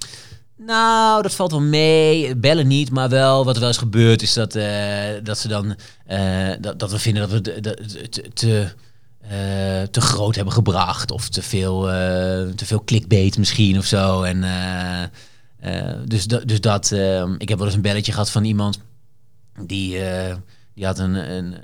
Nou, 0.57 1.22
dat 1.22 1.34
valt 1.34 1.50
wel 1.50 1.61
mee. 1.61 2.36
Bellen 2.36 2.66
niet, 2.66 2.90
maar 2.90 3.09
wel 3.09 3.44
wat 3.44 3.55
er 3.55 3.61
wel 3.61 3.68
eens 3.68 3.78
gebeurt 3.78 4.22
is 4.22 4.32
dat, 4.32 4.52
dat 5.22 5.38
ze 5.38 5.48
dan 5.48 5.76
dat, 6.61 6.78
dat 6.78 6.90
we 6.90 6.98
vinden 6.98 7.22
dat 7.22 7.30
we 7.30 7.40
de, 7.40 7.61
de- 7.61 8.09
te, 8.09 8.28
te, 8.32 8.68
te 9.91 10.01
groot 10.01 10.35
hebben 10.35 10.55
gebracht 10.55 11.11
of 11.11 11.28
te 11.28 11.43
veel, 11.43 11.91
eh, 11.91 12.49
te 12.55 12.66
veel 12.66 12.85
clickbait 12.85 13.39
misschien 13.39 13.78
of 13.78 13.85
zo. 13.85 14.22
En 14.22 14.45
eh, 14.45 15.03
eh, 15.61 15.97
dus, 16.05 16.26
dus 16.26 16.61
dat. 16.61 16.93
eh, 16.93 17.28
ik 17.39 17.49
heb 17.49 17.59
wel 17.59 17.66
eens 17.66 17.76
een 17.76 17.83
belletje 17.83 18.12
gehad 18.12 18.31
van 18.31 18.45
iemand 18.45 18.81
die, 19.66 19.99
eh, 20.05 20.35
die 20.74 20.87
had 20.87 20.99
een, 20.99 21.14
een, 21.14 21.55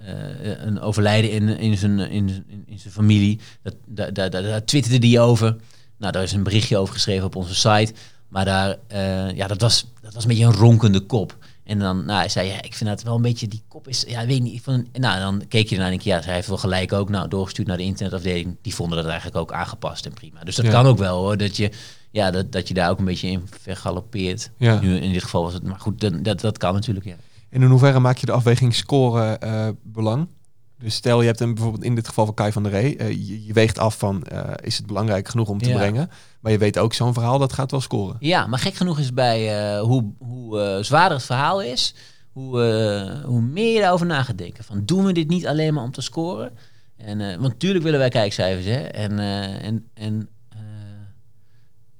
eh, 0.00 0.64
een 0.64 0.80
overlijden 0.80 1.30
in, 1.30 1.48
in, 1.48 1.76
zijn, 1.76 1.98
in, 1.98 2.44
in, 2.66 2.78
zijn 2.78 2.92
familie. 2.92 3.40
Dat, 3.62 3.74
daar, 3.86 4.12
daar, 4.12 4.30
daar, 4.30 4.64
twitterde 4.64 4.98
die 4.98 5.20
over. 5.20 5.56
Nou, 5.98 6.12
daar 6.12 6.22
is 6.22 6.32
een 6.32 6.42
berichtje 6.42 6.76
over 6.76 6.94
geschreven 6.94 7.26
op 7.26 7.36
onze 7.36 7.54
site. 7.54 7.92
Maar 8.28 8.44
daar, 8.44 8.76
eh, 8.86 9.30
ja, 9.30 9.46
dat 9.46 9.60
was, 9.60 9.86
dat 10.02 10.14
was 10.14 10.22
een 10.22 10.28
beetje 10.28 10.44
een 10.44 10.52
ronkende 10.52 11.00
kop. 11.00 11.36
En 11.66 11.78
dan, 11.78 12.04
nou, 12.04 12.18
hij 12.18 12.28
zei, 12.28 12.48
ja, 12.48 12.62
ik 12.62 12.74
vind 12.74 12.90
dat 12.90 13.02
wel 13.02 13.14
een 13.16 13.22
beetje, 13.22 13.48
die 13.48 13.62
kop 13.68 13.88
is, 13.88 14.04
ja, 14.08 14.26
weet 14.26 14.42
niet. 14.42 14.62
Van, 14.62 14.86
nou, 14.92 15.18
dan 15.20 15.42
keek 15.48 15.68
je 15.68 15.74
ernaar 15.74 15.90
en 15.90 15.92
denk 15.92 16.02
je, 16.02 16.10
ja, 16.10 16.20
hij 16.20 16.34
heeft 16.34 16.48
wel 16.48 16.56
gelijk 16.56 16.92
ook. 16.92 17.08
Nou, 17.08 17.28
doorgestuurd 17.28 17.68
naar 17.68 17.76
de 17.76 17.82
internetafdeling. 17.82 18.56
Die 18.62 18.74
vonden 18.74 18.96
dat 18.96 19.06
eigenlijk 19.06 19.36
ook 19.36 19.52
aangepast 19.52 20.06
en 20.06 20.12
prima. 20.12 20.40
Dus 20.44 20.56
dat 20.56 20.64
Ja. 20.64 20.70
kan 20.70 20.86
ook 20.86 20.98
wel 20.98 21.18
hoor, 21.18 21.36
dat 21.36 21.56
je, 21.56 21.70
ja, 22.10 22.30
dat, 22.30 22.52
dat 22.52 22.68
je 22.68 22.74
daar 22.74 22.90
ook 22.90 22.98
een 22.98 23.04
beetje 23.04 23.28
in 23.28 23.42
vergalopeert. 23.60 24.50
Ja. 24.58 24.80
Nu, 24.80 24.96
in 24.96 25.12
dit 25.12 25.22
geval 25.22 25.42
was 25.42 25.52
het, 25.52 25.62
maar 25.62 25.80
goed, 25.80 26.00
dat, 26.00 26.24
dat, 26.24 26.40
dat 26.40 26.58
kan 26.58 26.74
natuurlijk, 26.74 27.06
ja. 27.06 27.16
En 27.50 27.62
in 27.62 27.68
hoeverre 27.68 28.00
maak 28.00 28.16
je 28.18 28.26
de 28.26 28.32
afweging 28.32 28.74
score 28.74 29.22
eh, 29.38 29.68
belang? 29.82 30.26
Dus 30.78 30.94
stel 30.94 31.20
je 31.20 31.26
hebt 31.26 31.38
hem 31.38 31.54
bijvoorbeeld 31.54 31.84
in 31.84 31.94
dit 31.94 32.08
geval 32.08 32.24
van 32.24 32.34
Kai 32.34 32.52
van 32.52 32.62
der 32.62 32.72
Ree. 32.72 32.96
eh, 32.96 33.08
je, 33.10 33.44
je 33.46 33.52
weegt 33.52 33.78
af 33.78 33.98
van 33.98 34.22
eh, 34.22 34.50
is 34.62 34.76
het 34.76 34.86
belangrijk 34.86 35.28
genoeg 35.28 35.48
om 35.48 35.58
te 35.62 35.68
Ja. 35.68 35.76
brengen. 35.76 36.10
Maar 36.40 36.52
je 36.52 36.58
weet 36.58 36.78
ook 36.78 36.94
zo'n 36.94 37.12
verhaal 37.12 37.38
dat 37.38 37.52
gaat 37.52 37.70
wel 37.70 37.80
scoren. 37.80 38.16
Ja, 38.20 38.46
maar 38.46 38.58
gek 38.58 38.74
genoeg 38.74 38.98
is 38.98 39.12
bij 39.12 39.58
eh, 39.74 39.80
hoe, 39.80 40.12
hoe 40.18 40.78
zwaarder 40.82 41.16
het 41.16 41.26
verhaal 41.26 41.62
is, 41.62 41.94
hoe, 42.32 42.60
hoe 43.24 43.40
meer 43.40 43.72
je 43.74 43.80
daarover 43.80 44.06
na 44.06 44.22
gaat 44.22 44.38
denken. 44.38 44.64
Van 44.64 44.82
doen 44.84 45.04
we 45.04 45.12
dit 45.12 45.28
niet 45.28 45.46
alleen 45.46 45.74
maar 45.74 45.84
om 45.84 45.92
te 45.92 46.00
scoren? 46.00 46.52
En, 46.96 47.40
want 47.40 47.58
tuurlijk 47.60 47.84
willen 47.84 47.98
wij 47.98 48.08
kijkcijfers, 48.08 48.66
hè? 48.66 48.80
En, 48.82 49.18
en, 49.60 49.88
en 49.94 50.28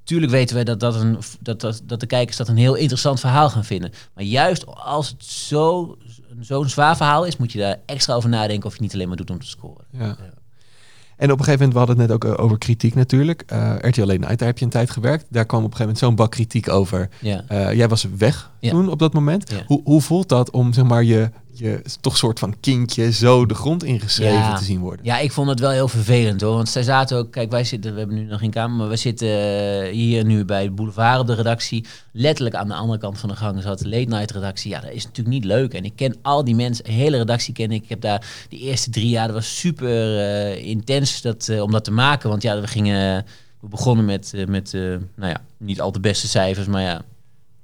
tuurlijk 0.05 0.33
weten 0.33 0.55
wij 0.55 0.65
dat, 0.65 0.81
dat, 0.81 0.95
een, 0.95 1.19
dat, 1.41 1.61
dat, 1.61 1.81
dat 1.85 2.01
de 2.01 2.07
kijkers 2.07 2.37
dat 2.37 2.49
een 2.49 2.57
heel 2.57 2.75
interessant 2.75 3.21
verhaal 3.21 3.51
gaan 3.51 3.65
vinden. 3.65 3.93
Maar 4.15 4.25
juist 4.25 4.67
als 4.67 5.09
het 5.09 5.25
zo, 5.25 5.97
zo'n 6.41 6.69
zwaar 6.69 6.97
verhaal 6.97 7.25
is, 7.25 7.37
moet 7.37 7.53
je 7.53 7.59
daar 7.59 7.77
extra 7.87 8.15
over 8.15 8.29
nadenken 8.29 8.67
of 8.69 8.75
je 8.77 8.83
niet 8.83 8.95
alleen 8.95 9.09
maar 9.09 9.17
doet 9.17 9.31
om 9.31 9.39
te 9.41 9.47
scoren. 9.47 9.85
Ja. 9.91 10.17
En 11.17 11.33
op 11.33 11.39
een 11.39 11.45
gegeven 11.45 11.67
moment, 11.67 11.73
we 11.73 11.79
hadden 11.79 11.99
het 11.99 12.07
net 12.09 12.31
ook 12.33 12.39
eh, 12.39 12.45
over 12.45 12.59
kritiek 12.59 12.95
natuurlijk. 12.95 13.43
Eh 13.47 13.75
RTL 13.81 14.01
Late 14.01 14.19
Night, 14.19 14.39
daar 14.39 14.49
heb 14.49 14.59
je 14.59 14.65
een 14.65 14.71
tijd 14.71 14.91
gewerkt. 14.91 15.27
Daar 15.29 15.45
kwam 15.47 15.65
op 15.65 15.71
een 15.71 15.77
gegeven 15.77 15.95
moment 15.95 15.99
zo'n 16.05 16.15
bak 16.15 16.31
kritiek 16.31 16.69
over. 16.69 17.09
Ja. 17.21 17.45
Eh, 17.49 17.73
jij 17.73 17.89
was 17.89 18.07
weg 18.17 18.51
Ja. 18.61 18.71
toen 18.71 18.89
op 18.89 18.99
dat 18.99 19.13
moment. 19.13 19.53
Hoe, 19.67 19.81
hoe 19.85 20.01
voelt 20.03 20.29
dat 20.29 20.51
om 20.51 20.73
zeg 20.73 20.85
maar 20.85 21.03
je, 21.05 21.31
je 21.59 21.83
toch 22.01 22.17
soort 22.17 22.39
van 22.39 22.55
kindje 22.61 23.13
zo 23.13 23.47
de 23.47 23.55
grond 23.55 23.85
ingeschreven 23.85 24.35
Ja. 24.39 24.57
te 24.59 24.65
zien 24.65 24.81
worden? 24.81 25.05
Ja, 25.05 25.19
ik 25.19 25.33
vond 25.33 25.49
het 25.49 25.61
wel 25.61 25.71
heel 25.71 25.89
vervelend 25.89 26.41
hoor. 26.41 26.55
Want 26.55 26.69
zij 26.69 26.83
zaten 26.83 27.17
ook, 27.17 27.31
kijk, 27.33 27.51
wij 27.51 27.65
zitten, 27.65 27.93
we 27.93 27.99
hebben 27.99 28.17
nu 28.17 28.25
nog 28.25 28.41
geen 28.41 28.51
kamer, 28.51 28.77
maar 28.77 28.89
we 28.89 28.97
zitten 28.97 29.29
eh, 29.29 29.93
hier 29.93 30.25
nu 30.25 30.45
bij 30.45 30.65
de 30.65 30.71
Boulevard 30.71 31.21
op 31.21 31.27
de 31.27 31.35
redactie. 31.35 31.85
Letterlijk 32.13 32.55
aan 32.57 32.69
de 32.69 32.75
andere 32.75 32.99
kant 32.99 33.19
van 33.19 33.29
de 33.29 33.37
gang 33.37 33.63
zat 33.63 33.79
de 33.79 33.89
late 33.89 34.09
night 34.09 34.31
redactie. 34.31 34.71
Ja, 34.71 34.81
dat 34.81 34.91
is 34.91 35.05
natuurlijk 35.05 35.35
niet 35.37 35.45
leuk. 35.45 35.75
En 35.75 35.85
ik 35.85 35.93
ken 35.97 36.17
al 36.23 36.45
die 36.45 36.55
mensen, 36.55 36.85
de 36.85 36.93
hele 36.93 37.17
redactie 37.17 37.55
ken 37.55 37.71
ik. 37.71 37.83
Ik 37.83 37.89
heb 37.89 38.01
daar 38.01 38.27
die 38.49 38.61
eerste 38.61 38.91
drie 38.91 39.09
jaar, 39.09 39.27
dat 39.27 39.37
was 39.37 39.59
super 39.59 40.19
eh, 40.19 40.65
intens 40.65 41.23
dat, 41.23 41.49
eh, 41.49 41.63
om 41.63 41.71
dat 41.71 41.85
te 41.85 41.91
maken. 41.93 42.29
Want 42.29 42.43
ja, 42.43 42.61
we 42.61 42.67
gingen, 42.67 43.25
we 43.61 43.69
begonnen 43.69 44.05
met, 44.05 44.33
met 44.49 44.73
nou 44.73 45.31
ja, 45.31 45.41
niet 45.57 45.81
al 45.81 45.91
te 45.91 46.01
beste 46.01 46.29
cijfers, 46.29 46.67
maar 46.67 46.83
ja, 46.83 47.03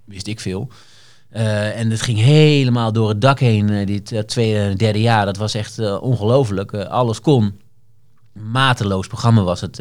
wist 0.05 0.26
ik 0.26 0.40
veel. 0.40 0.68
Eh, 1.33 1.78
en 1.78 1.91
het 1.91 2.03
ging 2.03 2.18
helemaal 2.18 2.93
door 2.93 3.09
het 3.09 3.20
dak 3.20 3.41
heen, 3.41 3.70
eh, 3.70 3.87
dit 3.87 4.12
eh, 4.12 4.20
tweede 4.20 4.59
en 4.59 4.76
derde 4.76 5.01
jaar. 5.01 5.24
Dat 5.24 5.37
was 5.37 5.55
echt 5.55 6.01
ongelooflijk. 6.01 6.74
Alles 6.74 7.20
kon. 7.20 7.61
Mateloos 8.33 9.07
programma 9.07 9.43
was 9.43 9.61
het 9.61 9.76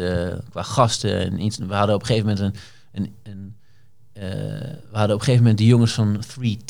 qua 0.49 0.61
gasten. 0.63 1.37
En 1.37 1.67
we 1.67 1.73
hadden 1.73 1.95
op 1.95 2.01
een 2.01 2.07
gegeven 2.07 2.29
moment 2.29 2.39
een... 2.39 2.55
een, 2.91 3.13
een 3.23 3.55
we 4.91 4.97
hadden 4.97 5.15
op 5.15 5.19
een 5.19 5.25
gegeven 5.25 5.37
moment 5.37 5.57
de 5.57 5.65
jongens 5.65 5.93
van 5.93 6.23
3T. 6.23 6.65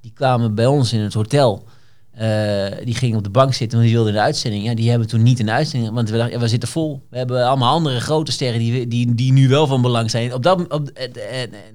Die 0.00 0.12
kwamen 0.14 0.54
bij 0.54 0.66
ons 0.66 0.92
in 0.92 1.00
het 1.00 1.14
hotel. 1.14 1.64
Die 2.84 2.94
gingen 2.94 3.16
op 3.16 3.24
de 3.24 3.30
bank 3.30 3.54
zitten, 3.54 3.78
want 3.78 3.90
die 3.90 3.96
wilden 3.96 4.12
de 4.12 4.20
uitzending. 4.20 4.64
Ja, 4.64 4.74
die 4.74 4.90
hebben 4.90 5.08
toen 5.08 5.22
niet 5.22 5.36
de 5.46 5.52
uitzending, 5.52 5.92
want 5.92 6.10
we 6.10 6.16
dachten, 6.16 6.34
ja, 6.34 6.40
we 6.40 6.48
zitten 6.48 6.68
vol. 6.68 7.06
We 7.10 7.16
hebben 7.16 7.46
allemaal 7.46 7.74
andere 7.74 8.00
grote 8.00 8.32
sterren 8.32 8.58
die, 8.58 8.88
die, 8.88 9.14
die 9.14 9.32
nu 9.32 9.48
wel 9.48 9.66
van 9.66 9.82
belang 9.82 10.10
zijn. 10.10 10.34
Op 10.34 10.42
dat, 10.42 10.68
op, 10.68 10.90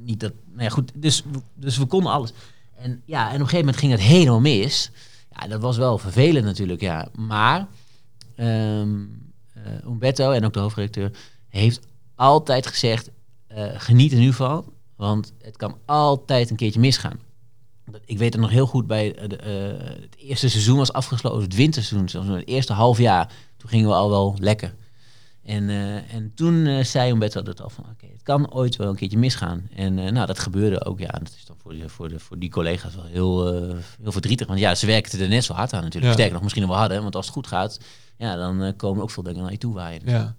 niet 0.06 0.20
dat, 0.20 0.32
nou 0.58 0.70
ja, 0.70 0.76
goed. 0.76 0.92
Dus, 0.96 1.24
dus 1.54 1.78
we 1.78 1.86
konden 1.86 2.12
alles. 2.12 2.34
En 2.76 3.02
ja, 3.06 3.22
en 3.22 3.28
op 3.28 3.34
een 3.34 3.40
gegeven 3.40 3.60
moment 3.60 3.78
ging 3.78 3.92
het 3.92 4.02
helemaal 4.02 4.40
mis. 4.40 4.92
Ja, 5.36 5.48
dat 5.48 5.62
was 5.62 5.78
wel 5.78 5.98
vervelend 5.98 6.46
natuurlijk, 6.46 6.82
ja. 6.82 7.08
Maar 7.16 7.68
ehm 8.36 9.00
eh, 9.54 9.90
Umberto 9.92 10.32
en 10.32 10.46
ook 10.46 10.54
de 10.54 10.60
hoofdredacteur 10.60 11.12
heeft 11.50 11.80
altijd 12.16 12.68
gezegd: 12.68 13.10
eh, 13.48 13.66
geniet 13.74 14.12
er 14.12 14.18
nu 14.18 14.34
van, 14.34 14.74
want 14.96 15.34
het 15.42 15.58
kan 15.58 15.78
altijd 15.86 16.50
een 16.50 16.56
keertje 16.56 16.80
misgaan. 16.80 17.20
Ik 18.06 18.18
weet 18.18 18.34
het 18.34 18.42
nog 18.42 18.52
heel 18.52 18.68
goed 18.68 18.88
bij 18.88 19.16
eh, 19.16 19.30
de, 19.30 19.36
het 20.02 20.16
eerste 20.18 20.50
seizoen 20.50 20.78
was 20.78 20.94
afgesloten, 20.94 21.42
het 21.42 21.56
winterseizoen, 21.56 22.10
zelfs 22.10 22.28
het 22.28 22.48
eerste 22.48 22.74
half 22.74 22.98
jaar. 22.98 23.32
Toen 23.58 23.70
gingen 23.70 23.88
we 23.88 23.96
al 23.96 24.10
wel 24.10 24.36
lekker. 24.40 24.76
En, 25.48 25.70
eh, 25.70 26.14
en 26.14 26.32
toen 26.36 26.66
eh, 26.66 26.84
zei 26.84 27.12
Umberto 27.12 27.42
dat 27.42 27.62
al 27.62 27.70
van, 27.70 27.84
oké, 27.92 28.06
het 28.12 28.24
kan 28.24 28.52
ooit 28.54 28.76
wel 28.76 28.90
een 28.90 28.96
keertje 28.96 29.18
misgaan. 29.18 29.70
En 29.76 30.00
eh, 30.00 30.12
nou, 30.12 30.28
dat 30.28 30.40
gebeurde 30.40 30.86
ook, 30.86 31.00
ja. 31.00 31.08
En 31.12 31.24
dat 31.24 31.34
is 31.38 31.46
dan 31.46 31.56
voor, 31.62 31.72
die- 31.72 31.88
voor, 31.88 32.10
de, 32.10 32.20
voor 32.20 32.40
die 32.40 32.50
collega's 32.50 32.96
wel 32.96 33.06
heel, 33.06 33.48
heel 34.02 34.12
verdrietig. 34.12 34.48
Want 34.48 34.60
ja, 34.60 34.76
ze 34.76 34.86
werkten 34.86 35.20
er 35.20 35.28
net 35.28 35.44
zo 35.44 35.54
hard 35.54 35.74
aan 35.74 35.84
natuurlijk. 35.84 36.06
Ja. 36.06 36.12
Sterker 36.12 36.34
nog, 36.34 36.44
misschien 36.44 36.68
wel 36.68 36.76
harder. 36.78 37.02
Want 37.02 37.16
als 37.16 37.26
het 37.26 37.34
goed 37.36 37.48
gaat, 37.48 37.80
ja, 38.18 38.36
dan 38.36 38.74
komen 38.76 39.04
ook 39.04 39.12
veel 39.12 39.24
dingen 39.24 39.42
naar 39.42 39.52
je 39.52 39.58
toe 39.58 39.74
waaien. 39.74 40.02
Ja. 40.06 40.36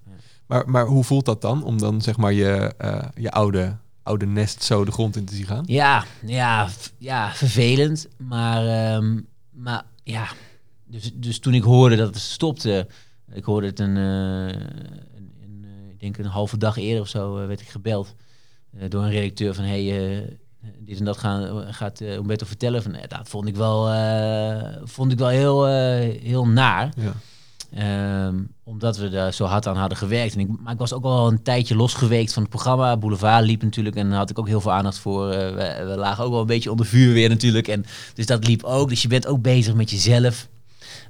Maar, 0.47 0.69
maar 0.71 0.87
hoe 0.87 1.05
voelt 1.05 1.25
dat 1.25 1.41
dan 1.41 1.63
om 1.65 1.79
dan 1.79 2.01
zeg 2.03 2.17
maar 2.17 2.33
je, 2.33 2.73
je 3.15 3.31
oude, 3.31 3.77
oude 4.03 4.27
nest 4.27 4.63
zo 4.63 4.85
de 4.85 4.93
grond 4.93 5.17
in 5.17 5.25
te 5.25 5.35
zien 5.35 5.47
gaan? 5.47 5.65
Ja, 5.67 6.05
ja, 6.27 6.69
ja 6.99 7.33
vervelend. 7.33 8.09
Maar, 8.17 8.67
ehm, 8.95 9.21
maar 9.51 9.85
ja, 10.03 10.27
dus, 10.87 11.11
dus 11.15 11.39
toen 11.39 11.55
ik 11.55 11.63
hoorde 11.63 11.97
dat 11.97 12.07
het 12.15 12.19
stopte, 12.23 12.87
ik 13.33 13.45
hoorde 13.45 13.67
het 13.67 13.79
een, 13.79 13.97
eh, 13.97 14.47
een, 14.47 15.33
een, 15.43 15.65
eh, 15.65 15.91
ik 15.91 16.01
denk 16.01 16.19
een 16.19 16.25
halve 16.25 16.59
dag 16.59 16.77
eerder 16.77 17.03
of 17.03 17.09
zo, 17.09 17.39
eh, 17.39 17.47
werd 17.47 17.61
ik 17.61 17.69
gebeld 17.69 18.15
door 18.89 19.03
een 19.03 19.11
redacteur 19.11 19.55
van 19.55 19.65
hey, 19.65 20.39
dit 20.79 20.99
en 20.99 21.05
dat 21.05 21.19
gaan, 21.19 21.75
gaat 21.75 22.01
uh, 22.01 22.15
Umberto 22.15 22.47
vertellen. 22.47 22.83
Van, 22.83 22.97
dat 23.09 23.29
vond 23.29 23.49
ik 23.49 23.57
wel, 23.57 23.85
vond 24.85 25.13
ik 25.13 25.19
wel 25.19 25.29
heel, 25.29 25.67
heel 26.21 26.47
naar. 26.47 26.93
Ja. 26.97 27.13
Ehm, 27.75 28.37
omdat 28.65 28.97
we 28.97 29.09
daar 29.09 29.33
zo 29.33 29.45
hard 29.45 29.67
aan 29.67 29.77
hadden 29.77 29.99
gewerkt. 29.99 30.35
En 30.35 30.41
ik, 30.41 30.49
maar 30.61 30.73
ik 30.73 30.79
was 30.79 30.93
ook 30.93 31.05
al 31.05 31.29
een 31.29 31.43
tijdje 31.43 31.77
losgeweekt 31.77 32.33
van 32.33 32.43
het 32.43 32.51
programma. 32.51 32.97
Boulevard 32.97 33.45
liep 33.45 33.63
natuurlijk 33.63 33.97
en 33.97 34.09
daar 34.09 34.19
had 34.19 34.31
ik 34.31 34.39
ook 34.39 34.47
heel 34.47 34.61
veel 34.61 34.73
aandacht 34.73 34.99
voor. 34.99 35.29
We, 35.29 35.85
we 35.89 35.97
lagen 35.97 36.25
ook 36.25 36.31
wel 36.31 36.41
een 36.41 36.47
beetje 36.47 36.71
onder 36.71 36.87
vuur 36.87 37.13
weer 37.13 37.29
natuurlijk. 37.29 37.69
En, 37.69 37.85
dus 38.15 38.27
dat 38.27 38.47
liep 38.47 38.63
ook. 38.65 38.89
Dus 38.89 39.03
je 39.03 39.09
bent 39.09 39.27
ook 39.27 39.43
bezig 39.43 39.75
met 39.75 39.91
jezelf. 39.91 40.49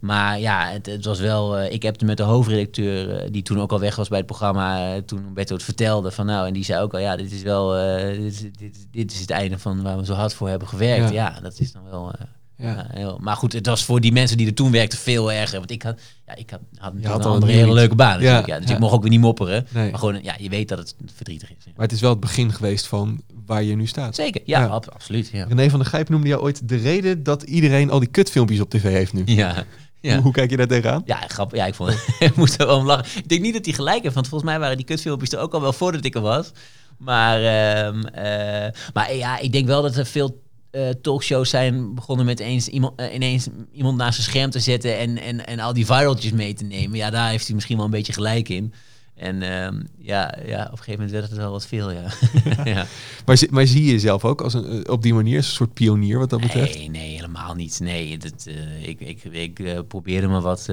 Maar 0.01 0.41
ja, 0.41 0.71
het, 0.71 0.87
het 0.87 1.05
was 1.05 1.21
wel... 1.21 1.59
eh, 1.59 1.73
ik 1.73 1.83
heb 1.83 1.95
het 1.95 2.03
met 2.03 2.17
de 2.17 2.23
hoofdredacteur, 2.23 3.11
eh, 3.17 3.29
die 3.33 3.43
toen 3.43 3.61
ook 3.61 3.73
al 3.73 3.81
weg 3.81 3.97
was 3.97 4.09
bij 4.09 4.19
het 4.19 4.27
programma... 4.27 4.95
eh, 4.95 5.03
toen 5.03 5.35
Beto 5.35 5.55
het 5.55 5.63
vertelde 5.65 6.11
van 6.11 6.27
nou... 6.27 6.47
En 6.47 6.53
die 6.53 6.65
zei 6.65 6.83
ook 6.83 6.93
al, 6.93 6.99
ja, 7.01 7.17
dit 7.17 7.33
is 7.33 7.43
wel... 7.43 7.71
dit, 8.07 8.33
is, 8.33 8.41
dit, 8.57 8.87
dit 8.91 9.13
is 9.13 9.21
het 9.21 9.31
einde 9.31 9.59
van 9.59 9.83
waar 9.83 9.97
we 9.99 10.05
zo 10.05 10.15
hard 10.15 10.35
voor 10.35 10.49
hebben 10.49 10.69
gewerkt. 10.69 11.11
Ja. 11.11 11.33
Ja, 11.35 11.41
dat 11.41 11.59
is 11.61 11.73
dan 11.73 11.83
wel... 11.91 12.13
Ja. 12.19 12.27
ja, 12.67 12.87
heel, 12.91 13.19
maar 13.21 13.37
goed, 13.37 13.53
het 13.53 13.67
was 13.67 13.85
voor 13.85 14.01
die 14.01 14.13
mensen 14.13 14.37
die 14.37 14.47
er 14.47 14.55
toen 14.55 14.71
werkten 14.71 14.99
veel 14.99 15.33
erger. 15.33 15.59
Want 15.59 15.71
ik 15.71 15.83
had, 15.83 16.01
ja, 16.27 16.35
ik 16.37 16.51
had, 16.51 16.61
had, 17.03 17.25
al 17.25 17.37
een 17.37 17.43
hele 17.49 17.73
leuke 17.73 17.95
baan. 17.95 18.21
Ja, 18.21 18.43
ja, 18.47 18.61
dus 18.61 18.71
ik 18.71 18.79
mocht 18.79 18.93
ook 18.95 19.01
weer 19.03 19.11
niet 19.11 19.21
mopperen. 19.21 19.67
Nee. 19.71 19.91
Maar 19.91 19.99
gewoon, 19.99 20.23
ja, 20.23 20.35
je 20.39 20.49
weet 20.49 20.69
dat 20.69 20.79
het 20.79 20.95
verdrietig 21.15 21.51
is. 21.51 21.65
Maar 21.65 21.85
het 21.87 21.93
is 21.93 22.01
wel 22.01 22.11
het 22.11 22.21
begin 22.21 22.53
geweest 22.53 22.87
van 22.87 23.23
waar 23.47 23.63
je 23.63 23.77
nu 23.77 23.87
staat. 23.87 24.15
Zeker, 24.15 24.41
ja, 24.45 24.61
Ja. 24.61 24.67
ab- 24.67 24.89
absoluut. 24.91 25.29
Ja. 25.33 25.45
René 25.49 25.71
van 25.71 25.79
der 25.79 25.89
Gijp 25.89 26.09
noemde 26.09 26.29
jou 26.29 26.43
ooit 26.43 26.69
de 26.69 26.77
reden 26.77 27.23
dat 27.23 27.43
iedereen 27.43 27.91
al 27.91 27.99
die 27.99 28.09
kutfilmpjes 28.09 28.61
op 28.61 28.71
tv 28.71 28.83
heeft 28.83 29.13
nu. 29.13 29.23
Ja, 29.27 29.65
ja. 30.01 30.15
Hoe, 30.15 30.23
hoe 30.23 30.33
kijk 30.33 30.51
je 30.51 30.57
daar 30.57 30.67
tegenaan? 30.67 31.03
Ja, 31.05 31.17
grap. 31.17 31.55
Ja, 31.55 31.67
ik, 31.67 31.75
vond, 31.75 31.91
ik 32.19 32.37
moest 32.37 32.61
er 32.61 32.67
wel 32.67 32.79
om 32.79 32.87
lachen. 32.87 33.19
Ik 33.19 33.29
denk 33.29 33.43
niet 33.43 33.55
dat 33.55 33.65
hij 33.65 33.75
gelijk 33.75 34.03
heeft, 34.03 34.15
want 34.15 34.29
volgens 34.29 34.51
mij 34.51 34.61
waren 34.61 34.77
die 34.77 34.87
kutfilmpjes 34.87 35.33
er 35.33 35.39
ook 35.39 35.55
al 35.55 35.61
wel 35.61 35.73
voordat 35.73 36.05
ik 36.05 36.15
er 36.15 36.21
was. 36.21 36.53
Maar, 36.99 37.43
ehm, 37.43 38.05
eh, 38.05 38.73
maar 38.93 39.15
ja, 39.15 39.39
ik 39.39 39.53
denk 39.53 39.67
wel 39.67 39.83
dat 39.83 39.97
er 39.97 40.07
veel 40.07 40.43
eh, 40.71 40.89
talkshows 41.03 41.51
zijn 41.51 41.95
begonnen 41.95 42.27
met 42.27 42.41
eens 42.41 42.69
iemand, 42.69 43.01
eh, 43.01 43.15
ineens 43.15 43.49
iemand 43.73 43.97
naast 43.97 44.15
zijn 44.15 44.31
scherm 44.31 44.51
te 44.51 44.61
zetten 44.61 44.99
en, 44.99 45.19
en, 45.19 45.47
en 45.47 45.61
al 45.61 45.73
die 45.73 45.87
viraltjes 45.87 46.33
mee 46.33 46.55
te 46.55 46.65
nemen. 46.65 46.97
Ja, 46.97 47.11
daar 47.11 47.31
heeft 47.31 47.47
hij 47.47 47.55
misschien 47.55 47.77
wel 47.77 47.85
een 47.85 47.91
beetje 47.91 48.13
gelijk 48.13 48.49
in. 48.49 48.73
En 49.19 49.43
ehm, 49.43 49.81
ja, 49.99 50.39
ja, 50.47 50.65
op 50.65 50.71
een 50.71 50.79
gegeven 50.79 50.93
moment 50.93 51.11
werd 51.11 51.29
het 51.29 51.37
wel 51.39 51.51
wat 51.51 51.67
veel, 51.67 51.91
ja. 51.91 52.05
ja. 52.75 52.87
Maar, 53.27 53.37
zi- 53.37 53.49
maar 53.51 53.67
zie 53.67 53.85
je 53.85 53.91
jezelf 53.91 54.25
ook 54.25 54.41
als 54.41 54.55
een, 54.55 54.85
eh, 54.85 54.93
op 54.93 55.03
die 55.03 55.15
manier 55.15 55.37
als 55.37 55.47
een 55.47 55.53
soort 55.53 55.75
pionier 55.75 56.19
wat 56.19 56.31
dat 56.31 56.41
betreft? 56.41 56.75
Nee, 56.75 56.91
nee, 56.91 57.15
helemaal 57.15 57.55
niet. 57.55 57.81
Nee, 57.81 58.19
dat, 58.19 58.47
eh, 58.47 58.89
ik, 58.89 59.01
ik, 59.01 59.25
ik 59.25 59.59
eh, 59.59 59.79
probeerde 59.89 60.29
me 60.29 60.41
wat 60.41 60.69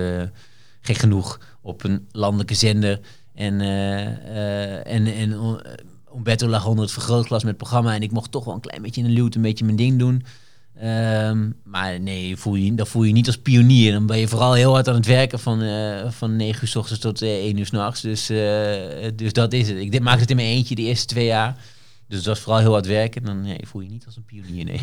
gek 0.81 0.97
genoeg 0.97 1.39
op 1.61 1.83
een 1.83 2.07
landelijke 2.11 2.53
zender. 2.53 2.99
En, 3.33 3.61
eh, 3.61 4.05
eh, 4.05 4.93
en, 4.93 5.05
en 5.05 5.59
Umberto 6.15 6.47
lag 6.47 6.65
onder 6.65 6.83
het 6.83 6.93
vergrootglas 6.93 7.43
met 7.43 7.51
het 7.51 7.57
programma. 7.61 7.95
En 7.95 8.01
ik 8.01 8.11
mocht 8.11 8.31
toch 8.31 8.45
wel 8.45 8.53
een 8.53 8.59
klein 8.59 8.81
beetje 8.81 9.01
in 9.01 9.07
de 9.07 9.13
luwte 9.13 9.37
een 9.37 9.43
beetje 9.43 9.65
mijn 9.65 9.77
ding 9.77 9.99
doen. 9.99 10.23
Ehm, 10.79 11.49
maar 11.63 11.99
nee, 11.99 12.37
voel 12.37 12.55
je, 12.55 12.75
dat 12.75 12.87
voel 12.87 13.03
je 13.03 13.13
niet 13.13 13.27
als 13.27 13.37
pionier. 13.37 13.91
Dan 13.91 14.05
ben 14.05 14.17
je 14.17 14.27
vooral 14.27 14.53
heel 14.53 14.73
hard 14.73 14.87
aan 14.87 14.95
het 14.95 15.05
werken 15.05 15.39
van, 15.39 15.61
eh 15.61 16.09
van 16.11 16.35
9 16.35 16.61
uur 16.61 16.67
s 16.67 16.75
ochtends 16.75 17.01
tot 17.01 17.21
eh 17.21 17.29
1 17.45 17.57
uur 17.57 17.65
s'nachts. 17.65 18.01
Dus, 18.01 18.29
eh, 18.29 18.37
dus 19.15 19.33
dat 19.33 19.53
is 19.53 19.67
het. 19.69 19.77
Ik 19.77 19.91
dit- 19.91 20.01
maakte 20.01 20.19
het 20.21 20.29
in 20.29 20.35
mijn 20.35 20.47
eentje 20.47 20.75
de 20.75 20.81
eerste 20.81 21.05
twee 21.05 21.25
jaar. 21.25 21.57
Dus 22.07 22.17
dat 22.17 22.25
was 22.25 22.39
vooral 22.39 22.61
heel 22.61 22.71
hard 22.71 22.85
werken. 22.87 23.23
Dan 23.23 23.41
nee, 23.41 23.59
voel 23.67 23.81
je 23.81 23.89
niet 23.89 24.05
als 24.05 24.15
een 24.15 24.25
pionier, 24.25 24.65
nee. 24.65 24.79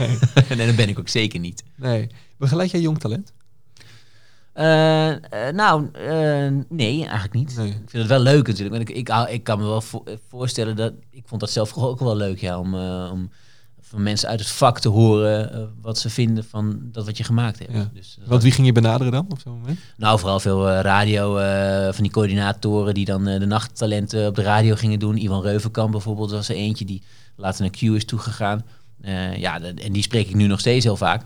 en 0.48 0.56
dat 0.66 0.76
ben 0.76 0.88
ik 0.88 0.98
ook 0.98 1.08
zeker 1.08 1.40
niet. 1.40 1.62
Nee. 1.76 2.06
Begeleid 2.38 2.70
jij 2.70 2.80
jong 2.80 2.98
talent? 2.98 3.32
Nou, 5.54 5.88
nee, 6.68 7.00
eigenlijk 7.00 7.32
niet. 7.32 7.56
Nee. 7.56 7.68
Ik 7.68 7.74
vind 7.74 7.92
het 7.92 8.06
wel 8.06 8.20
leuk 8.20 8.46
natuurlijk. 8.46 8.88
Ik, 8.88 8.96
ik, 9.08 9.08
ik 9.30 9.44
kan 9.44 9.58
me 9.58 9.64
wel 9.64 9.80
vo- 9.80 10.04
voorstellen 10.28 10.76
dat... 10.76 10.92
Ik 11.10 11.22
vond 11.26 11.40
dat 11.40 11.50
zelf 11.50 11.74
ook 11.76 12.00
wel 12.00 12.16
leuk, 12.16 12.40
ja. 12.40 12.58
Om, 12.58 12.74
om 13.10 13.30
van 13.92 14.02
mensen 14.02 14.28
uit 14.28 14.40
het 14.40 14.48
vak 14.48 14.80
te 14.80 14.88
horen 14.88 15.52
eh, 15.52 15.62
wat 15.80 15.98
ze 15.98 16.10
vinden 16.10 16.44
van 16.44 16.78
dat 16.82 17.06
wat 17.06 17.16
je 17.16 17.24
gemaakt 17.24 17.58
hebt. 17.58 17.72
Ja. 17.72 17.90
Dus, 17.94 18.16
dat 18.18 18.28
Want 18.28 18.42
wie 18.42 18.52
ging 18.52 18.66
je 18.66 18.72
benaderen 18.72 19.12
dan 19.12 19.26
op 19.28 19.40
zo'n 19.40 19.52
moment? 19.58 19.78
Nou, 19.96 20.18
vooral 20.18 20.40
veel 20.40 20.68
eh, 20.70 20.80
radio, 20.80 21.36
eh, 21.36 21.92
van 21.92 22.02
die 22.02 22.12
coördinatoren 22.12 22.94
die 22.94 23.04
dan 23.04 23.26
eh, 23.28 23.38
de 23.40 23.46
nachttalenten 23.46 24.26
op 24.26 24.34
de 24.34 24.42
radio 24.42 24.74
gingen 24.74 24.98
doen. 24.98 25.16
Ivan 25.16 25.42
Reuvenkamp 25.42 25.90
bijvoorbeeld 25.92 26.30
was 26.30 26.48
er 26.48 26.56
eentje 26.56 26.84
die 26.84 27.02
later 27.36 27.60
naar 27.60 27.70
Q 27.70 27.82
is 27.82 28.04
toegegaan. 28.04 28.64
Eh 29.00 29.36
ja, 29.36 29.58
de- 29.58 29.74
en 29.82 29.92
die 29.92 30.02
spreek 30.02 30.28
ik 30.28 30.34
nu 30.34 30.46
nog 30.46 30.60
steeds 30.60 30.84
heel 30.84 30.96
vaak. 30.96 31.24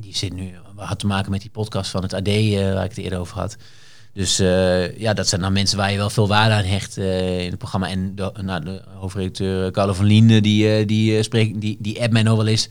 Die 0.00 0.16
zit 0.16 0.32
nu, 0.32 0.52
had 0.76 0.98
te 0.98 1.06
maken 1.06 1.30
met 1.30 1.40
die 1.40 1.50
podcast 1.50 1.90
van 1.90 2.02
het 2.02 2.12
AD 2.14 2.28
eh, 2.28 2.72
waar 2.72 2.84
ik 2.84 2.90
het 2.90 2.98
eerder 2.98 3.18
over 3.18 3.38
had. 3.38 3.56
Dus 4.12 4.38
eh, 4.38 4.98
ja, 4.98 5.12
dat 5.14 5.28
zijn 5.28 5.40
dan 5.40 5.52
mensen 5.52 5.76
waar 5.78 5.90
je 5.90 5.96
wel 5.96 6.10
veel 6.10 6.28
waarde 6.28 6.54
aan 6.54 6.64
hecht 6.64 6.96
eh, 6.98 7.40
in 7.40 7.48
het 7.50 7.58
programma. 7.58 7.88
En 7.88 8.14
de, 8.14 8.32
nou, 8.42 8.64
de 8.64 8.82
hoofdredacteur 8.94 9.66
eh, 9.66 9.70
Carlo 9.72 9.92
van 9.92 10.04
Lien, 10.04 10.42
die, 10.42 10.72
eh, 10.76 10.86
die, 10.86 11.22
spreekt, 11.22 11.60
die, 11.60 11.76
die 11.80 12.00
appt 12.00 12.12
mij 12.12 12.22
nog 12.22 12.36
wel 12.36 12.46
eens. 12.46 12.68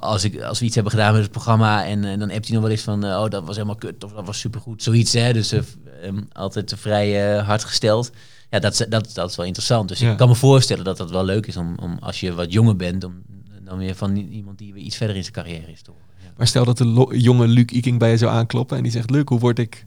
als, 0.00 0.24
ik, 0.24 0.40
als 0.40 0.58
we 0.58 0.64
iets 0.64 0.74
hebben 0.74 0.92
gedaan 0.92 1.12
met 1.12 1.22
het 1.22 1.30
programma 1.30 1.84
en, 1.86 2.04
eh, 2.04 2.18
dan 2.18 2.30
appt 2.30 2.44
hij 2.46 2.52
nog 2.54 2.62
wel 2.62 2.70
eens 2.70 2.82
van... 2.82 3.04
oh, 3.04 3.28
dat 3.28 3.44
was 3.44 3.54
helemaal 3.56 3.76
kut 3.76 4.04
of 4.04 4.12
dat 4.12 4.26
was 4.26 4.38
supergoed. 4.38 4.82
Zoiets, 4.82 5.12
hè. 5.12 5.32
Dus 5.32 5.52
eh, 5.52 5.60
ehm, 6.02 6.20
altijd 6.32 6.74
vrij 6.76 7.36
hard 7.38 7.64
gesteld. 7.64 8.10
Ja, 8.50 8.58
dat, 8.58 8.72
is- 8.72 8.86
dat, 8.88 9.10
dat 9.14 9.30
is 9.30 9.36
wel 9.36 9.46
interessant. 9.46 9.88
Dus 9.88 9.98
Ja. 9.98 10.10
ik 10.10 10.16
kan 10.16 10.28
me 10.28 10.34
voorstellen 10.34 10.84
dat 10.84 10.96
dat 10.96 11.10
wel 11.10 11.24
leuk 11.24 11.46
is 11.46 11.56
om, 11.56 11.76
om 11.82 11.96
als 12.00 12.20
je 12.20 12.34
wat 12.34 12.52
jonger 12.52 12.76
bent... 12.76 13.04
om 13.04 13.22
dan 13.64 13.78
weer 13.78 13.94
van 13.94 14.16
iemand 14.16 14.58
die 14.58 14.72
weer 14.72 14.82
iets 14.82 14.96
verder 14.96 15.16
in 15.16 15.22
zijn 15.22 15.34
carrière 15.34 15.72
is 15.72 15.82
te 15.82 15.90
horen. 15.90 16.06
Maar 16.36 16.46
stel 16.46 16.64
dat 16.64 16.78
de 16.78 17.08
jonge 17.10 17.46
Luc 17.46 17.64
Iking 17.64 17.98
bij 17.98 18.10
je 18.10 18.16
zou 18.16 18.32
aankloppen 18.32 18.76
en 18.76 18.82
die 18.82 18.92
zegt... 18.92 19.10
Luc, 19.10 19.22
hoe 19.24 19.38
word 19.38 19.58
ik 19.58 19.86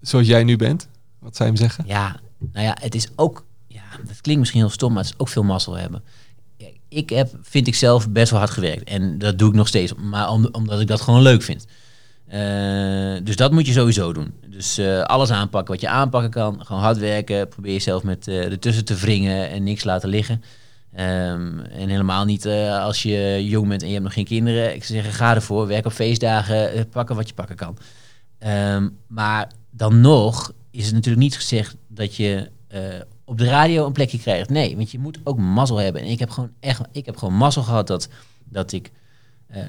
zoals 0.00 0.26
jij 0.26 0.44
nu 0.44 0.56
bent? 0.56 0.88
Wat 1.18 1.36
zou 1.36 1.50
je 1.50 1.56
hem 1.56 1.68
zeggen? 1.68 1.84
Ja, 1.86 2.20
nou 2.52 2.66
ja, 2.66 2.76
het 2.80 2.94
is 2.94 3.08
ook, 3.16 3.44
ja, 3.66 3.82
dat 4.06 4.20
klinkt 4.20 4.40
misschien 4.40 4.60
heel 4.60 4.70
stom, 4.70 4.92
maar 4.92 5.02
het 5.02 5.12
is 5.12 5.18
ook 5.18 5.28
veel 5.28 5.42
mazzel 5.42 5.74
hebben. 5.74 6.02
Ik 6.88 7.10
heb, 7.10 7.34
vind 7.42 7.66
ik 7.66 7.74
zelf, 7.74 8.10
best 8.10 8.30
wel 8.30 8.38
hard 8.38 8.52
gewerkt. 8.52 8.88
En 8.88 9.18
dat 9.18 9.38
doe 9.38 9.48
ik 9.48 9.54
nog 9.54 9.68
steeds, 9.68 9.94
maar 9.94 10.30
om, 10.30 10.48
omdat 10.52 10.80
ik 10.80 10.86
dat 10.86 11.00
gewoon 11.00 11.22
leuk 11.22 11.42
vind. 11.42 11.66
Eh, 12.26 13.24
dus 13.24 13.36
dat 13.36 13.52
moet 13.52 13.66
je 13.66 13.72
sowieso 13.72 14.12
doen. 14.12 14.32
Dus 14.48 14.78
eh, 14.78 15.02
alles 15.02 15.30
aanpakken 15.30 15.72
wat 15.72 15.82
je 15.82 15.88
aanpakken 15.88 16.30
kan. 16.30 16.64
Gewoon 16.66 16.82
hard 16.82 16.98
werken. 16.98 17.48
Probeer 17.48 17.72
jezelf 17.72 18.02
met 18.02 18.28
eh 18.28 18.44
ertussen 18.44 18.84
te 18.84 18.94
wringen 18.94 19.50
en 19.50 19.62
niks 19.62 19.84
laten 19.84 20.08
liggen. 20.08 20.42
Ehm, 20.92 21.58
en 21.58 21.88
helemaal 21.88 22.24
niet 22.24 22.44
eh, 22.44 22.82
als 22.84 23.02
je 23.02 23.44
jong 23.48 23.68
bent 23.68 23.80
en 23.82 23.86
je 23.86 23.92
hebt 23.92 24.04
nog 24.04 24.14
geen 24.14 24.24
kinderen. 24.24 24.74
Ik 24.74 24.84
zou 24.84 24.98
zeggen, 24.98 25.18
ga 25.18 25.34
ervoor. 25.34 25.66
Werk 25.66 25.86
op 25.86 25.92
feestdagen. 25.92 26.72
eh, 26.72 26.82
pakken 26.90 27.16
wat 27.16 27.28
je 27.28 27.34
pakken 27.34 27.56
kan. 27.56 27.76
Ehm, 28.38 28.88
maar 29.06 29.50
dan 29.70 30.00
nog 30.00 30.52
is 30.70 30.84
het 30.84 30.94
natuurlijk 30.94 31.22
niet 31.22 31.36
gezegd 31.36 31.76
dat 31.88 32.16
je 32.16 32.50
eh, 32.68 32.80
op 33.24 33.38
de 33.38 33.44
radio 33.44 33.86
een 33.86 33.92
plekje 33.92 34.18
krijgt. 34.18 34.50
Nee, 34.50 34.76
want 34.76 34.90
je 34.90 34.98
moet 34.98 35.18
ook 35.24 35.38
mazzel 35.38 35.76
hebben. 35.76 36.02
En 36.02 36.08
ik 36.08 36.18
heb 36.18 36.30
gewoon 36.30 36.52
echt, 36.60 36.80
ik 36.92 37.06
heb 37.06 37.16
gewoon 37.16 37.34
mazzel 37.34 37.62
gehad 37.62 37.86
dat, 37.86 38.08
dat 38.44 38.72
ik 38.72 38.90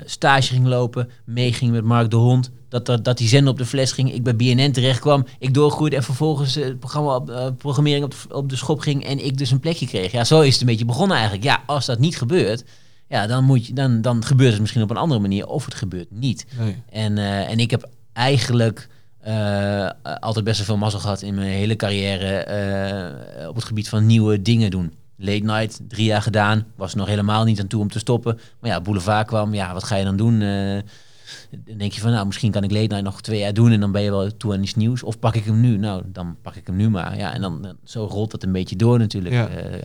stage 0.05 0.53
ging 0.53 0.65
lopen, 0.65 1.09
meeging 1.25 1.71
met 1.71 1.84
Mark 1.84 2.09
de 2.09 2.15
Hond. 2.15 2.51
Dat, 2.69 2.86
dat, 2.86 3.05
dat 3.05 3.17
die 3.17 3.27
zender 3.27 3.51
op 3.51 3.57
de 3.57 3.65
fles 3.65 3.91
ging, 3.91 4.13
ik 4.13 4.23
bij 4.23 4.36
BNN 4.36 4.71
terecht 4.71 4.99
kwam, 4.99 5.25
ik 5.39 5.53
doorgroeide 5.53 5.95
en 5.95 6.03
vervolgens 6.03 6.55
eh, 6.55 6.63
het 6.63 6.79
programma 6.79 7.15
op, 7.15 7.29
eh, 7.29 7.47
programmering 7.57 8.05
op 8.05 8.11
de, 8.11 8.36
op 8.36 8.49
de 8.49 8.55
schop 8.55 8.79
ging 8.79 9.05
en 9.05 9.25
ik 9.25 9.38
dus 9.38 9.51
een 9.51 9.59
plekje 9.59 9.88
kreeg. 9.88 10.11
Ja, 10.11 10.23
zo 10.23 10.41
is 10.41 10.51
het 10.51 10.61
een 10.61 10.67
beetje 10.67 10.86
begonnen 10.86 11.15
eigenlijk. 11.17 11.45
Ja, 11.45 11.63
als 11.65 11.86
dat 11.86 11.99
niet 11.99 12.17
gebeurt, 12.17 12.63
ja, 13.07 13.27
dan, 13.27 13.43
moet 13.43 13.67
je, 13.67 13.73
dan, 13.73 14.01
dan 14.01 14.25
gebeurt 14.25 14.51
het 14.51 14.61
misschien 14.61 14.81
op 14.81 14.89
een 14.89 14.97
andere 14.97 15.19
manier 15.19 15.47
of 15.47 15.65
het 15.65 15.75
gebeurt 15.75 16.11
niet. 16.11 16.45
Nee. 16.59 16.75
En, 16.89 17.17
eh, 17.17 17.49
en 17.49 17.59
ik 17.59 17.71
heb 17.71 17.89
eigenlijk 18.13 18.88
eh, 19.19 19.89
altijd 20.19 20.45
best 20.45 20.57
wel 20.57 20.65
veel 20.65 20.77
mazzel 20.77 20.99
gehad 20.99 21.21
in 21.21 21.36
mijn 21.36 21.47
hele 21.47 21.75
carrière 21.75 22.38
eh, 22.38 23.47
op 23.47 23.55
het 23.55 23.63
gebied 23.63 23.89
van 23.89 24.05
nieuwe 24.05 24.41
dingen 24.41 24.71
doen. 24.71 24.93
Late 25.24 25.43
night, 25.43 25.80
drie 25.88 26.05
jaar 26.05 26.21
gedaan, 26.21 26.65
was 26.76 26.93
nog 26.95 27.07
helemaal 27.07 27.43
niet 27.43 27.59
aan 27.59 27.67
toe 27.67 27.82
om 27.82 27.89
te 27.89 27.99
stoppen. 27.99 28.39
Maar 28.59 28.69
ja, 28.69 28.82
Boulevard 28.82 29.28
kwam, 29.28 29.53
ja, 29.53 29.74
wat 29.74 29.84
ga 29.84 29.95
je 29.95 30.03
dan 30.03 30.17
doen? 30.17 30.41
Eh, 30.41 30.82
dan 31.65 31.78
denk 31.78 31.91
je 31.91 32.01
van, 32.01 32.11
nou, 32.11 32.26
misschien 32.26 32.51
kan 32.51 32.63
ik 32.63 32.71
Late 32.71 32.88
Night 32.88 33.03
nog 33.03 33.21
twee 33.21 33.39
jaar 33.39 33.53
doen 33.53 33.71
en 33.71 33.80
dan 33.80 33.91
ben 33.91 34.01
je 34.01 34.09
wel 34.09 34.38
toe 34.38 34.53
aan 34.53 34.61
iets 34.63 34.76
nieuws. 34.76 35.03
Of 35.03 35.19
pak 35.19 35.36
ik 35.36 35.45
hem 35.45 35.59
nu? 35.59 35.78
Nou, 35.78 36.01
dan 36.05 36.36
pak 36.41 36.55
ik 36.55 36.67
hem 36.67 36.76
nu 36.76 36.89
maar. 36.89 37.17
Ja, 37.17 37.34
en 37.34 37.41
dan, 37.41 37.76
zo 37.84 38.05
rolt 38.05 38.32
het 38.32 38.43
een 38.43 38.51
beetje 38.51 38.76
door 38.76 38.99
natuurlijk. 38.99 39.36
Ja. 39.36 39.47
Eh, 39.47 39.80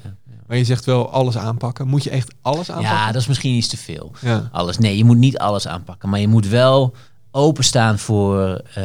Maar 0.46 0.56
je 0.56 0.64
zegt 0.64 0.84
wel 0.84 1.10
alles 1.10 1.36
aanpakken. 1.36 1.88
Moet 1.88 2.04
je 2.04 2.10
echt 2.10 2.34
alles 2.42 2.70
aanpakken? 2.70 2.96
ja, 2.96 3.06
dat 3.12 3.20
is 3.20 3.26
misschien 3.28 3.54
iets 3.54 3.68
te 3.68 3.76
veel. 3.76 4.12
Ja. 4.20 4.48
alles. 4.52 4.78
Nee, 4.78 4.96
je 4.96 5.04
moet 5.04 5.16
niet 5.16 5.38
alles 5.38 5.68
aanpakken. 5.68 6.08
Maar 6.08 6.20
je 6.20 6.28
moet 6.28 6.48
wel 6.48 6.94
openstaan 7.30 7.98
voor 7.98 8.62
eh, 8.74 8.84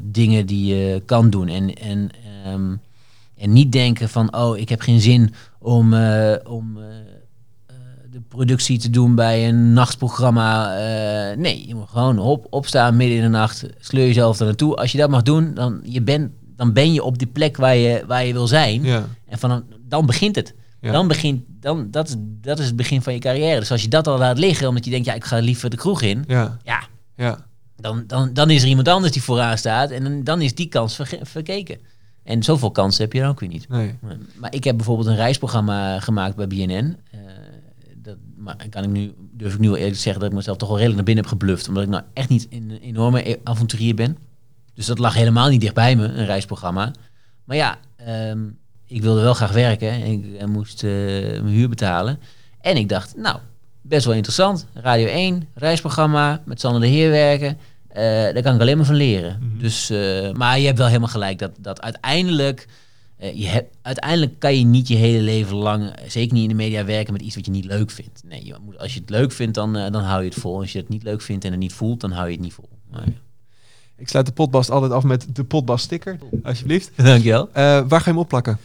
dingen 0.00 0.46
die 0.46 0.74
je 0.74 1.02
kan 1.06 1.30
doen. 1.30 1.48
En, 1.48 1.74
en, 1.74 2.10
ehm, 2.44 2.74
en 3.36 3.52
niet 3.52 3.72
denken 3.72 4.08
van, 4.08 4.36
oh, 4.36 4.58
ik 4.58 4.68
heb 4.68 4.80
geen 4.80 5.00
zin 5.00 5.34
om, 5.58 5.94
eh, 5.94 6.32
om 6.50 6.78
eh, 6.78 6.84
eh, 7.66 7.74
de 8.10 8.20
productie 8.28 8.78
te 8.78 8.90
doen 8.90 9.14
bij 9.14 9.48
een 9.48 9.72
nachtprogramma. 9.72 10.74
Nee, 11.34 11.66
je 11.66 11.74
moet 11.74 11.88
gewoon 11.88 12.18
op, 12.18 12.46
opstaan 12.50 12.96
midden 12.96 13.16
in 13.16 13.22
de 13.22 13.28
nacht. 13.28 13.64
Sleur 13.78 14.06
jezelf 14.06 14.38
er 14.38 14.46
naartoe. 14.46 14.74
Als 14.76 14.92
je 14.92 14.98
dat 14.98 15.10
mag 15.10 15.22
doen, 15.22 15.54
dan, 15.54 15.80
je 15.82 16.02
bent, 16.02 16.30
dan 16.56 16.72
ben 16.72 16.92
je 16.92 17.02
op 17.02 17.18
die 17.18 17.26
plek 17.26 17.56
waar 17.56 17.76
je, 17.76 18.04
waar 18.06 18.24
je 18.24 18.32
wil 18.32 18.46
zijn. 18.46 18.82
Ja. 18.82 19.06
En 19.28 19.38
van, 19.38 19.64
dan 19.88 20.06
begint 20.06 20.36
het. 20.36 20.54
Ja. 20.80 20.92
Dan 20.92 21.08
begint, 21.08 21.42
dan, 21.60 21.90
dat, 21.90 22.08
is, 22.08 22.14
dat 22.18 22.58
is 22.58 22.66
het 22.66 22.76
begin 22.76 23.02
van 23.02 23.12
je 23.12 23.18
carrière. 23.18 23.60
Dus 23.60 23.70
als 23.70 23.82
je 23.82 23.88
dat 23.88 24.06
al 24.06 24.18
laat 24.18 24.38
liggen, 24.38 24.68
omdat 24.68 24.84
je 24.84 24.90
denkt, 24.90 25.06
ja, 25.06 25.14
ik 25.14 25.24
ga 25.24 25.38
liever 25.38 25.70
de 25.70 25.76
kroeg 25.76 26.02
in. 26.02 26.24
Ja. 26.26 26.56
Ja, 26.64 26.82
Ja. 27.16 27.46
dan, 27.76 28.04
dan, 28.06 28.30
dan 28.32 28.50
is 28.50 28.62
er 28.62 28.68
iemand 28.68 28.88
anders 28.88 29.12
die 29.12 29.22
vooraan 29.22 29.58
staat. 29.58 29.90
En 29.90 30.02
dan, 30.04 30.24
dan 30.24 30.40
is 30.40 30.54
die 30.54 30.68
kans 30.68 30.94
verge- 30.94 31.18
verkeken. 31.22 31.78
En 32.26 32.42
zoveel 32.42 32.70
kansen 32.70 33.04
heb 33.04 33.12
je 33.12 33.20
dan 33.20 33.28
ook 33.28 33.40
weer 33.40 33.48
niet. 33.48 33.68
Nee. 33.68 33.94
Maar 34.34 34.54
ik 34.54 34.64
heb 34.64 34.76
bijvoorbeeld 34.76 35.08
een 35.08 35.16
reisprogramma 35.16 36.00
gemaakt 36.00 36.36
bij 36.36 36.46
BNN. 36.46 36.96
Eh, 37.10 37.20
dat 37.96 38.16
maar 38.36 38.56
kan 38.70 38.82
ik 38.84 38.90
nu, 38.90 39.14
durf 39.32 39.54
ik 39.54 39.58
nu 39.58 39.66
wel 39.66 39.76
eerlijk 39.76 39.94
te 39.94 40.00
zeggen 40.00 40.20
dat 40.20 40.30
ik 40.30 40.36
mezelf 40.36 40.56
toch 40.56 40.68
wel 40.68 40.76
redelijk 40.78 40.96
naar 40.96 41.14
binnen 41.14 41.24
heb 41.24 41.32
gebluft. 41.32 41.68
Omdat 41.68 41.82
ik 41.82 41.88
nou 41.88 42.02
echt 42.12 42.28
niet 42.28 42.46
een 42.50 42.78
enorme 42.82 43.30
e- 43.30 43.36
avonturier 43.44 43.94
ben. 43.94 44.16
Dus 44.74 44.86
dat 44.86 44.98
lag 44.98 45.14
helemaal 45.14 45.48
niet 45.48 45.60
dichtbij 45.60 45.96
me, 45.96 46.04
een 46.04 46.26
reisprogramma. 46.26 46.90
Maar 47.44 47.56
ja, 47.56 47.78
ehm, 47.96 48.44
ik 48.86 49.02
wilde 49.02 49.20
wel 49.20 49.34
graag 49.34 49.52
werken. 49.52 49.90
En 49.90 50.04
ik 50.04 50.34
eh, 50.34 50.46
moest 50.46 50.84
eh, 50.84 50.90
mijn 50.90 51.46
huur 51.46 51.68
betalen. 51.68 52.18
En 52.60 52.76
ik 52.76 52.88
dacht, 52.88 53.16
nou, 53.16 53.38
best 53.82 54.04
wel 54.04 54.14
interessant. 54.14 54.66
Radio 54.74 55.06
1, 55.06 55.48
reisprogramma, 55.54 56.42
met 56.44 56.60
Sander 56.60 56.80
de 56.80 56.86
Heer 56.86 57.10
werken. 57.10 57.58
Eh, 57.96 58.02
daar 58.04 58.42
kan 58.42 58.54
ik 58.54 58.60
alleen 58.60 58.76
maar 58.76 58.86
van 58.86 58.94
leren. 58.94 59.56
Dus, 59.58 59.90
eh, 59.90 60.32
maar 60.32 60.58
je 60.58 60.66
hebt 60.66 60.78
wel 60.78 60.86
helemaal 60.86 61.08
gelijk 61.08 61.38
dat, 61.38 61.50
dat 61.58 61.80
uiteindelijk... 61.80 62.68
eh, 63.18 63.38
je 63.38 63.46
hebt, 63.46 63.76
uiteindelijk 63.82 64.38
kan 64.38 64.58
je 64.58 64.64
niet 64.64 64.88
je 64.88 64.94
hele 64.94 65.22
leven 65.22 65.56
lang, 65.56 65.92
zeker 66.06 66.34
niet 66.34 66.42
in 66.42 66.48
de 66.48 66.54
media, 66.54 66.84
werken 66.84 67.12
met 67.12 67.22
iets 67.22 67.34
wat 67.34 67.44
je 67.46 67.50
niet 67.50 67.64
leuk 67.64 67.90
vindt. 67.90 68.22
Nee, 68.24 68.44
je 68.44 68.56
moet, 68.64 68.78
als 68.78 68.94
je 68.94 69.00
het 69.00 69.10
leuk 69.10 69.32
vindt, 69.32 69.54
dan, 69.54 69.72
dan 69.72 70.02
hou 70.02 70.22
je 70.22 70.28
het 70.28 70.38
vol. 70.38 70.60
Als 70.60 70.72
je 70.72 70.78
het 70.78 70.88
niet 70.88 71.02
leuk 71.02 71.20
vindt 71.20 71.44
en 71.44 71.50
het 71.50 71.60
niet 71.60 71.72
voelt, 71.72 72.00
dan 72.00 72.10
hou 72.10 72.26
je 72.26 72.32
het 72.32 72.42
niet 72.42 72.52
vol. 72.52 72.68
Maar, 72.90 73.02
ja. 73.04 73.12
Ik 73.96 74.08
sluit 74.08 74.26
de 74.26 74.32
potbast 74.32 74.70
altijd 74.70 74.92
af 74.92 75.02
met 75.02 75.26
de 75.32 75.44
potbast 75.44 75.84
sticker. 75.84 76.18
Alsjeblieft. 76.42 76.90
Dankjewel. 77.04 77.48
Eh, 77.48 77.62
waar 77.62 77.88
ga 77.88 77.96
je 77.98 78.10
hem 78.10 78.18
opplakken? 78.18 78.58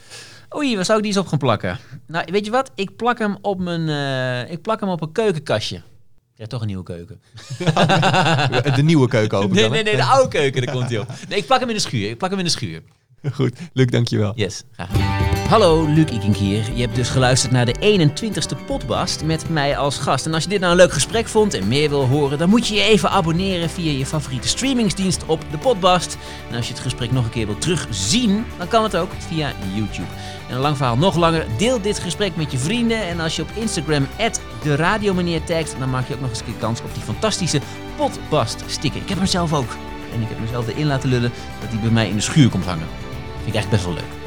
Oei, 0.55 0.75
waar 0.75 0.85
zou 0.85 0.97
ik 0.97 1.03
die 1.03 1.13
eens 1.13 1.21
op 1.21 1.27
gaan 1.27 1.39
plakken? 1.39 1.79
Nou, 2.07 2.25
weet 2.31 2.45
je 2.45 2.51
wat? 2.51 2.71
Ik 2.75 2.95
plak 2.95 3.19
hem 3.19 3.37
op 3.41 3.59
mijn, 3.59 4.49
ik 4.49 4.61
plak 4.61 4.79
hem 4.79 4.89
op 4.89 5.01
een 5.01 5.11
keukenkastje. 5.11 5.81
Krijg 6.41 6.53
toch 6.53 6.61
een 6.61 6.67
nieuwe 6.67 6.83
keuken. 6.83 7.21
De 8.75 8.83
nieuwe 8.83 9.07
keuken 9.07 9.37
open 9.37 9.55
Nee, 9.55 9.69
nee, 9.69 9.83
nee, 9.83 9.95
de 9.95 10.03
oude 10.03 10.29
keuken, 10.29 10.65
daar 10.65 10.75
komt 10.75 10.89
hij 10.89 10.99
op. 10.99 11.07
Nee, 11.29 11.37
ik 11.37 11.45
plak 11.45 11.59
hem 11.59 11.69
in 11.69 11.75
de 11.75 11.81
schuur. 11.81 12.09
Ik 12.09 12.17
plak 12.17 12.29
hem 12.29 12.39
in 12.39 12.45
de 12.45 12.51
schuur. 12.51 12.81
Goed. 13.33 13.59
Luc, 13.73 13.85
dankjewel. 13.85 14.31
Yes, 14.35 14.63
graag 14.71 14.91
gedaan. 14.91 15.21
Hallo, 15.49 15.85
Luc 15.85 16.11
Ikink 16.11 16.35
hier. 16.35 16.63
Je 16.73 16.81
hebt 16.81 16.95
dus 16.95 17.09
geluisterd 17.09 17.51
naar 17.51 17.65
de 17.65 17.75
21ste 18.09 18.65
Podbast 18.65 19.23
met 19.23 19.49
mij 19.49 19.77
als 19.77 19.97
gast. 19.97 20.25
En 20.25 20.33
als 20.33 20.43
je 20.43 20.49
dit 20.49 20.59
nou 20.59 20.71
een 20.71 20.77
leuk 20.77 20.91
gesprek 20.91 21.27
vond 21.27 21.53
en 21.53 21.67
meer 21.67 21.89
wil 21.89 22.07
horen, 22.07 22.37
dan 22.37 22.49
moet 22.49 22.67
je 22.67 22.75
je 22.75 22.81
even 22.81 23.09
abonneren 23.09 23.69
via 23.69 23.91
je 23.91 24.05
favoriete 24.05 24.47
streamingsdienst 24.47 25.25
op 25.25 25.41
de 25.51 25.57
Podbast. 25.57 26.17
En 26.49 26.55
als 26.55 26.67
je 26.67 26.73
het 26.73 26.81
gesprek 26.81 27.11
nog 27.11 27.25
een 27.25 27.31
keer 27.31 27.45
wilt 27.45 27.61
terugzien, 27.61 28.45
dan 28.57 28.67
kan 28.67 28.83
het 28.83 28.95
ook 28.95 29.09
via 29.29 29.53
YouTube. 29.73 30.07
En 30.51 30.57
een 30.57 30.63
lang 30.63 30.77
verhaal 30.77 30.97
nog 30.97 31.15
langer, 31.15 31.45
deel 31.57 31.81
dit 31.81 31.99
gesprek 31.99 32.35
met 32.35 32.51
je 32.51 32.57
vrienden. 32.57 33.07
En 33.07 33.19
als 33.19 33.35
je 33.35 33.41
op 33.41 33.49
Instagram 33.53 34.07
de 34.63 34.75
radiomeneer 34.75 35.43
tagt, 35.43 35.75
dan 35.79 35.89
maak 35.89 36.07
je 36.07 36.13
ook 36.13 36.21
nog 36.21 36.29
eens 36.29 36.39
een 36.39 36.57
kans 36.59 36.81
op 36.81 36.93
die 36.93 37.03
fantastische 37.03 37.61
Podbast 37.95 38.63
sticker. 38.67 39.01
Ik 39.01 39.09
heb 39.09 39.17
hem 39.17 39.27
zelf 39.27 39.53
ook. 39.53 39.75
En 40.13 40.21
ik 40.21 40.27
heb 40.29 40.39
mezelf 40.39 40.67
erin 40.67 40.87
laten 40.87 41.09
lullen 41.09 41.31
dat 41.61 41.69
hij 41.69 41.79
bij 41.79 41.89
mij 41.89 42.09
in 42.09 42.15
de 42.15 42.21
schuur 42.21 42.49
komt 42.49 42.65
hangen. 42.65 42.87
Vind 43.35 43.47
ik 43.47 43.53
eigenlijk 43.53 43.69
best 43.69 43.83
wel 43.83 43.93
leuk. 43.93 44.20